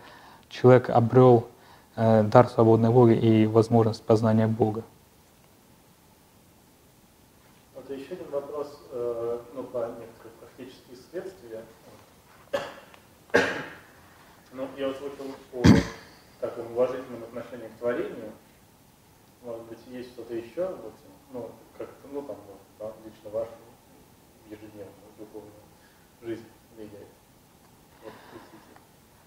[0.48, 1.46] человек обрел
[1.96, 4.82] э, дар свободной воли и возможность познания Бога.
[14.76, 18.32] я услышал о таком уважительном отношении к творению.
[19.42, 20.92] Может быть, есть что-то еще, вот,
[21.32, 23.52] ну, как-то, ну, там, вот, там, лично вашу
[24.48, 25.52] ежедневную духовную
[26.22, 26.44] жизнь
[26.76, 27.08] влияет.
[28.04, 28.12] Вот,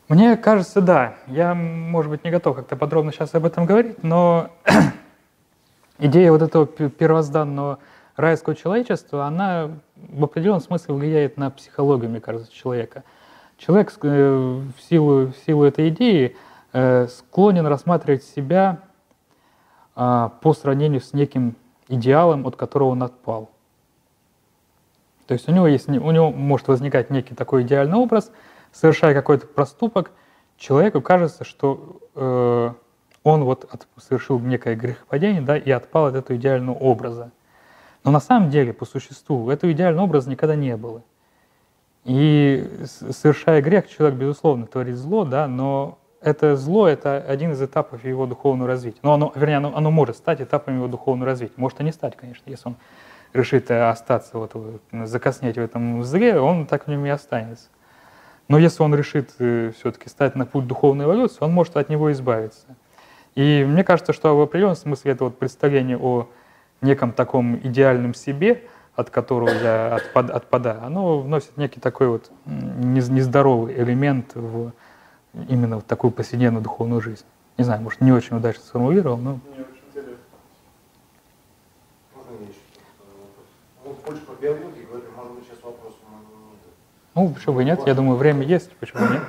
[0.09, 1.15] Мне кажется, да.
[1.27, 4.49] Я, может быть, не готов как-то подробно сейчас об этом говорить, но
[5.99, 7.79] идея вот этого первозданного
[8.17, 13.05] райского человечества, она в определенном смысле влияет на психологию, мне кажется, человека–
[13.59, 16.37] Человек э, в силу, в силу этой идеи
[16.71, 18.79] э, склонен рассматривать себя
[19.95, 21.57] а, по сравнению с неким
[21.89, 23.49] идеалом, от которого он отпал.
[25.27, 28.31] То есть у него, есть, у него может возникать некий такой идеальный образ,
[28.71, 30.11] совершая какой-то проступок,
[30.57, 32.71] человеку кажется, что э,
[33.23, 37.31] он вот от, совершил некое грехопадение да, и отпал от этого идеального образа.
[38.03, 41.03] Но на самом деле, по существу, этого идеального образа никогда не было.
[42.05, 48.03] И совершая грех, человек, безусловно, творит зло, да, но это зло– это один из этапов
[48.03, 48.99] его духовного развития.
[49.03, 51.53] Но оно, вернее, оно, оно может стать этапом его духовного развития.
[51.57, 52.75] Может и не стать, конечно, если он
[53.33, 54.55] решит остаться, вот,
[54.91, 57.67] закоснеть в этом зле, он так в нем и останется.
[58.49, 62.11] Но если он решит э, все-таки стать на путь духовной эволюции, он может от него
[62.11, 62.67] избавиться.
[63.35, 66.27] И мне кажется, что в определенном смысле это вот представление о
[66.81, 68.65] неком таком идеальном себе–
[68.99, 74.73] от которого я отпад, отпадаю, оно вносит некий такой вот нездоровый элемент в
[75.47, 77.23] именно в такую повседневную духовную жизнь.
[77.57, 79.39] Не знаю, может, не очень удачно сформулировал, но...
[79.55, 80.17] Мне очень интересно.
[82.13, 82.59] Можно еще
[83.85, 85.93] вот больше по биологии говорим, может быть, сейчас вопрос
[87.15, 87.79] Ну, почему нет?
[87.85, 89.23] Я думаю, время есть, почему нет?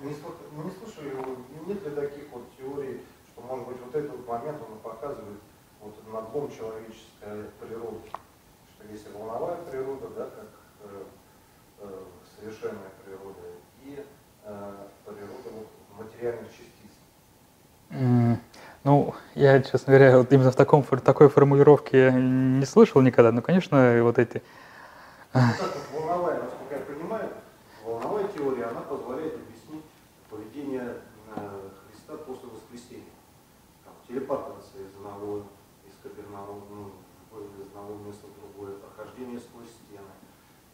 [0.00, 1.14] Не, слышали,
[1.66, 3.00] нет ли таких вот теорий,
[3.32, 5.38] что, может быть, вот этот момент он показывает
[6.12, 8.08] надлом человеческой природы,
[8.74, 10.48] что если волновая природа, да, как
[10.84, 11.04] э,
[11.80, 12.04] э,
[12.36, 13.40] совершенная природа,
[13.84, 14.04] и
[14.44, 14.72] э,
[15.04, 15.68] природа вот,
[15.98, 16.74] материальных частиц.
[17.90, 18.36] Mm.
[18.84, 24.02] Ну, я, честно говоря, вот именно в таком, такой формулировке не слышал никогда, но, конечно,
[24.02, 24.42] вот эти...
[25.34, 27.28] Ну, так вот, волновая, насколько я понимаю,
[27.84, 29.84] волновая теория, она позволяет объяснить
[30.30, 30.94] поведение
[31.36, 33.12] э, Христа после воскресения.
[33.84, 35.42] Там, телепортация из одного,
[35.86, 40.16] из Капернаума, ну, из одного места в другое, прохождение сквозь стены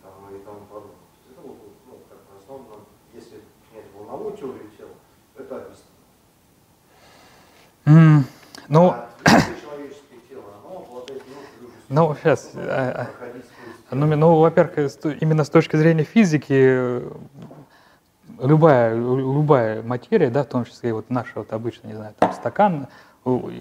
[0.02, 0.94] там, и тому подобное.
[1.30, 3.40] Это вот, ну, как бы основно, если
[3.70, 4.94] снять волновую теорию тела,
[5.36, 5.88] это объяснить.
[7.86, 8.22] Mm,
[8.68, 8.94] ну,
[11.88, 12.50] ну, сейчас.
[12.54, 13.08] А,
[13.90, 14.90] а, ну, ну, во-первых,
[15.20, 17.02] именно с точки зрения физики,
[18.40, 22.32] любая, любая материя, да, в том числе и вот наша вот обычная, не знаю, там
[22.32, 22.86] стакан,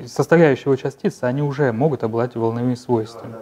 [0.06, 3.36] составляющие его частицы, они уже могут обладать волновыми свойствами.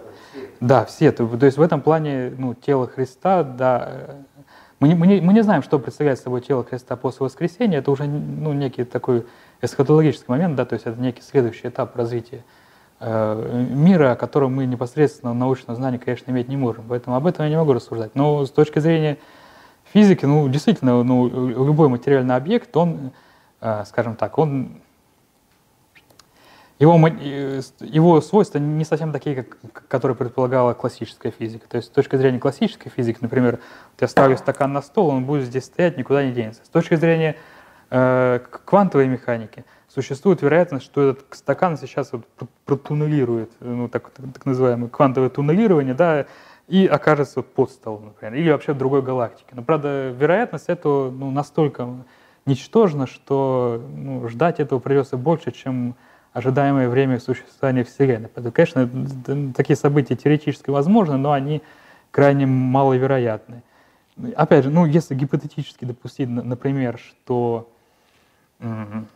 [0.60, 1.12] Да, все.
[1.12, 4.16] То, то есть в этом плане ну, тело Христа, да,
[4.78, 7.90] мы не, мы, не, мы не знаем, что представляет собой тело Христа после воскресения, это
[7.90, 9.26] уже ну, некий такой
[9.62, 12.44] эсхатологический момент, да, то есть это некий следующий этап развития
[13.00, 16.84] э, мира, о котором мы непосредственно научного знания, конечно, иметь не можем.
[16.88, 18.14] Поэтому об этом я не могу рассуждать.
[18.14, 19.18] Но с точки зрения
[19.92, 23.12] физике, ну, действительно, ну, любой материальный объект, он,
[23.60, 24.82] э, скажем так, он
[26.82, 26.94] его,
[27.80, 31.68] его свойства не совсем такие, как, которые предполагала классическая физика.
[31.68, 33.60] То есть с точки зрения классической физики, например,
[33.92, 36.64] вот я ставлю стакан на стол, он будет здесь стоять, никуда не денется.
[36.64, 37.36] С точки зрения
[37.92, 42.24] э, квантовой механики существует вероятность, что этот стакан сейчас вот
[42.64, 46.26] протуннелирует, ну, так, так, называемое квантовое туннелирование, да,
[46.68, 49.50] и окажется под столом, например, или вообще в другой галактике.
[49.52, 51.86] Но, правда, вероятность этого ну, настолько
[52.46, 55.94] ничтожна, что ну, ждать этого придется больше, чем
[56.32, 58.30] ожидаемое время существования Вселенной.
[58.34, 61.60] Поэтому, конечно, такие события теоретически возможны, но они
[62.10, 63.62] крайне маловероятны.
[64.34, 67.68] Опять же, ну, если гипотетически допустить, например, что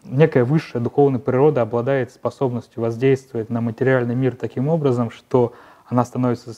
[0.04, 5.52] некая высшая духовная природа обладает способностью воздействовать на материальный мир таким образом, что
[5.86, 6.52] она становится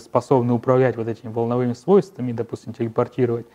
[0.00, 3.46] способна управлять вот этими волновыми свойствами, допустим, телепортировать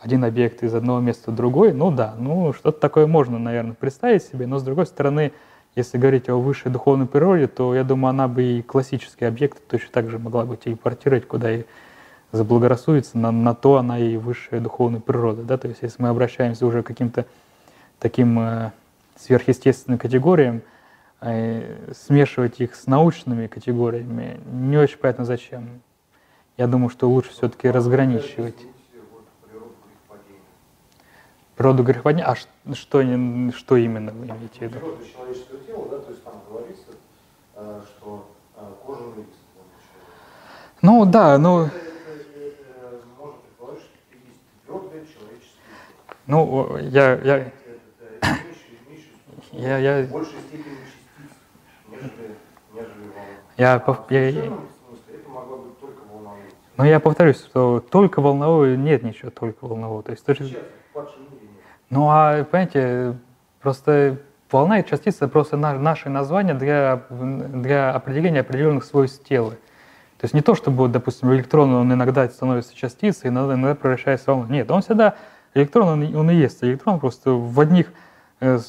[0.00, 4.24] один объект из одного места в другой, ну да, ну что-то такое можно, наверное, представить
[4.24, 5.32] себе, но с другой стороны,
[5.76, 9.88] если говорить о высшей духовной природе, то я думаю, она бы и классические объекты точно
[9.92, 11.64] так же могла бы телепортировать, куда и
[12.32, 15.42] заблагорассудится, на, на то она и высшая духовная природа.
[15.42, 15.56] Да?
[15.56, 17.26] То есть если мы обращаемся уже к каким-то
[18.02, 18.72] таким э,
[19.16, 20.62] сверхъестественным категориям,
[21.20, 25.80] э, смешивать их с научными категориями, не очень понятно зачем.
[26.56, 28.56] Я думаю, что лучше все-таки разграничивать.
[31.54, 32.26] Природу грехопадения?
[32.26, 34.80] А что, что именно вы имеете в виду?
[34.80, 36.90] Природа человеческого тела, да, то есть там говорится,
[37.54, 38.28] э, что
[38.84, 39.28] кожаный лист.
[40.82, 41.68] Ну да, ну...
[46.26, 47.52] Ну, я, я,
[49.52, 49.98] я, я.
[53.58, 53.80] Я, я,
[56.10, 56.42] волновое.
[56.76, 60.02] но я повторюсь, что только волновое нет ничего только волнового.
[60.02, 60.62] То есть, нет.
[61.90, 63.18] Ну, а, понимаете,
[63.60, 64.18] просто
[64.50, 69.50] волна и частица просто на, наше название для, для определения определенных свойств тела.
[69.50, 74.36] То есть не то, чтобы, допустим, электрон, он иногда становится частицей, иногда, иногда превращается в
[74.36, 74.52] волну.
[74.52, 75.16] Нет, он всегда,
[75.54, 77.92] электрон, он, он и есть электрон, просто в одних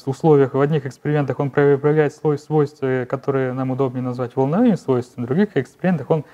[0.06, 5.28] условиях, в одних экспериментах он проявляет свой свойства, которые нам удобнее назвать волновыми свойствами, в
[5.28, 6.24] других экспериментах он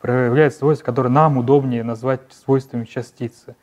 [0.00, 3.56] проявляет свойства, которые нам удобнее назвать свойствами частицы.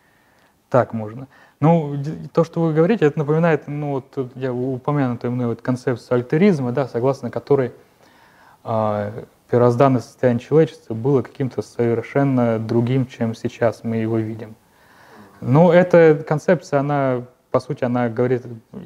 [0.69, 1.27] Так можно.
[1.59, 1.95] Ну,
[2.33, 6.71] то, что вы говорите, это напоминает, ну, вот тут я упомянутую мной вот концепцию альтеризма,
[6.71, 7.73] да, согласно которой
[8.63, 9.11] а,
[9.49, 14.55] первозданное состояние человечества было каким-то совершенно другим, чем сейчас мы его видим.
[15.41, 17.23] Но эта концепция, она,
[17.57, 18.43] по сути, она говорит,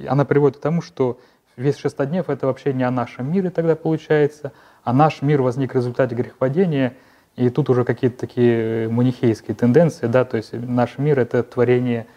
[0.07, 1.19] она приводит к тому, что
[1.57, 4.53] весь шестоднев— это вообще не о нашем мире тогда получается,
[4.85, 6.93] а наш мир возник в результате грехопадения,
[7.35, 12.07] и тут уже какие-то такие манихейские тенденции, да, то есть наш мир— это творение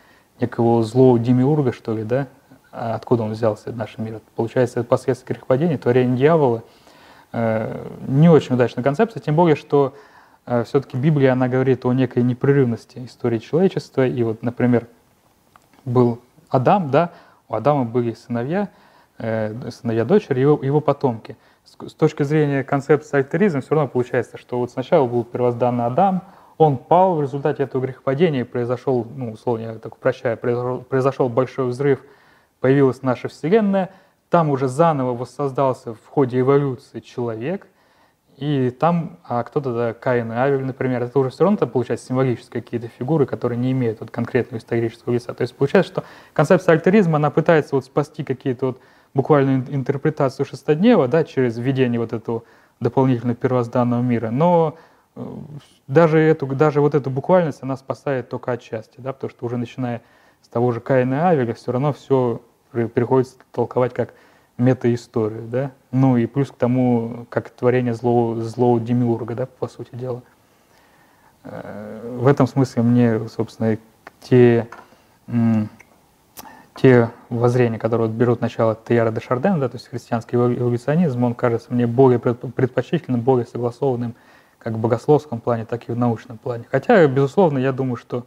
[0.41, 2.29] некого злого демиурга, что ли, да,
[2.71, 4.21] откуда он взялся, наш мир?
[4.37, 6.63] Получается, это последствия грехопадения, творение дьявола.
[7.33, 9.93] Э, Не очень удачная концепция, тем более, что
[10.47, 14.07] все-таки Библия, она говорит о некой непрерывности истории человечества.
[14.07, 14.87] И вот, например,
[15.85, 17.13] был Адам, да,
[17.49, 18.69] у Адама были сыновья,
[19.19, 21.37] э, сыновья дочери, его, его потомки.
[21.65, 26.23] С, с точки зрения концепции альтеризма все равно получается, что вот сначала был первозданный Адам,
[26.57, 31.67] он пал в результате этого грехопадения, произошел, ну, условно, я так упрощаю, произошел, произошел большой
[31.67, 32.01] взрыв,
[32.61, 33.91] появилась наша Вселенная,
[34.31, 37.67] там уже заново воссоздался в ходе эволюции человек,
[38.37, 42.63] и там а кто-то, да, Каин и Авель, например, это уже все равно получается символические
[42.63, 45.35] какие-то фигуры, которые не имеют вот конкретного исторического лица.
[45.35, 48.81] То есть получается, что концепция альтеризма, она пытается вот спасти какие-то вот
[49.15, 52.43] буквальную ин- интерпретацию шестоднева, да, через введение вот этого
[52.81, 54.77] дополнительного первозданного мира, но
[55.15, 55.25] э,
[55.87, 60.03] даже, эту, даже вот эту буквальность, она спасает только отчасти, да, потому что уже начиная
[60.43, 62.43] с того же Каина и Авеля, все равно все
[62.73, 64.15] приходится толковать как
[64.57, 69.91] метаисторию, да, ну и плюс к тому, как творение злого, злого демиурга, да, по сути
[69.93, 70.23] дела.
[71.43, 73.77] Э, В этом смысле мне, собственно,
[74.21, 74.69] те,
[76.77, 81.35] те воззрения, которые берут начало Теяра де Шардена, да, то есть христианский эволю- эволюционизм, он
[81.35, 84.15] кажется мне более пред- предпочтительным, более согласованным
[84.59, 86.65] как в богословском плане, так и в научном плане.
[86.71, 88.25] Хотя, безусловно, я думаю, что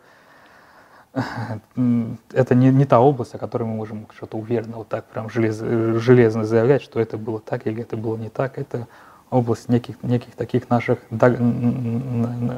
[2.34, 5.62] это не, не та область, о которой мы можем что-то уверенно, вот так прям желез-
[5.62, 8.58] э, железно заявлять, что это было так или это было не так.
[8.58, 8.88] Это
[9.30, 11.00] область неких, неких таких наших,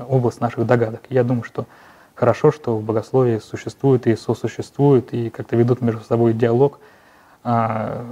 [0.08, 1.02] область наших догадок.
[1.10, 1.66] Я думаю, что
[2.16, 6.80] хорошо, что в богословии существует и сосуществует, и как-то ведут между собой диалог
[7.44, 8.06] а,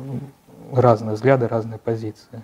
[0.72, 2.44] разные взгляды, разные позиции.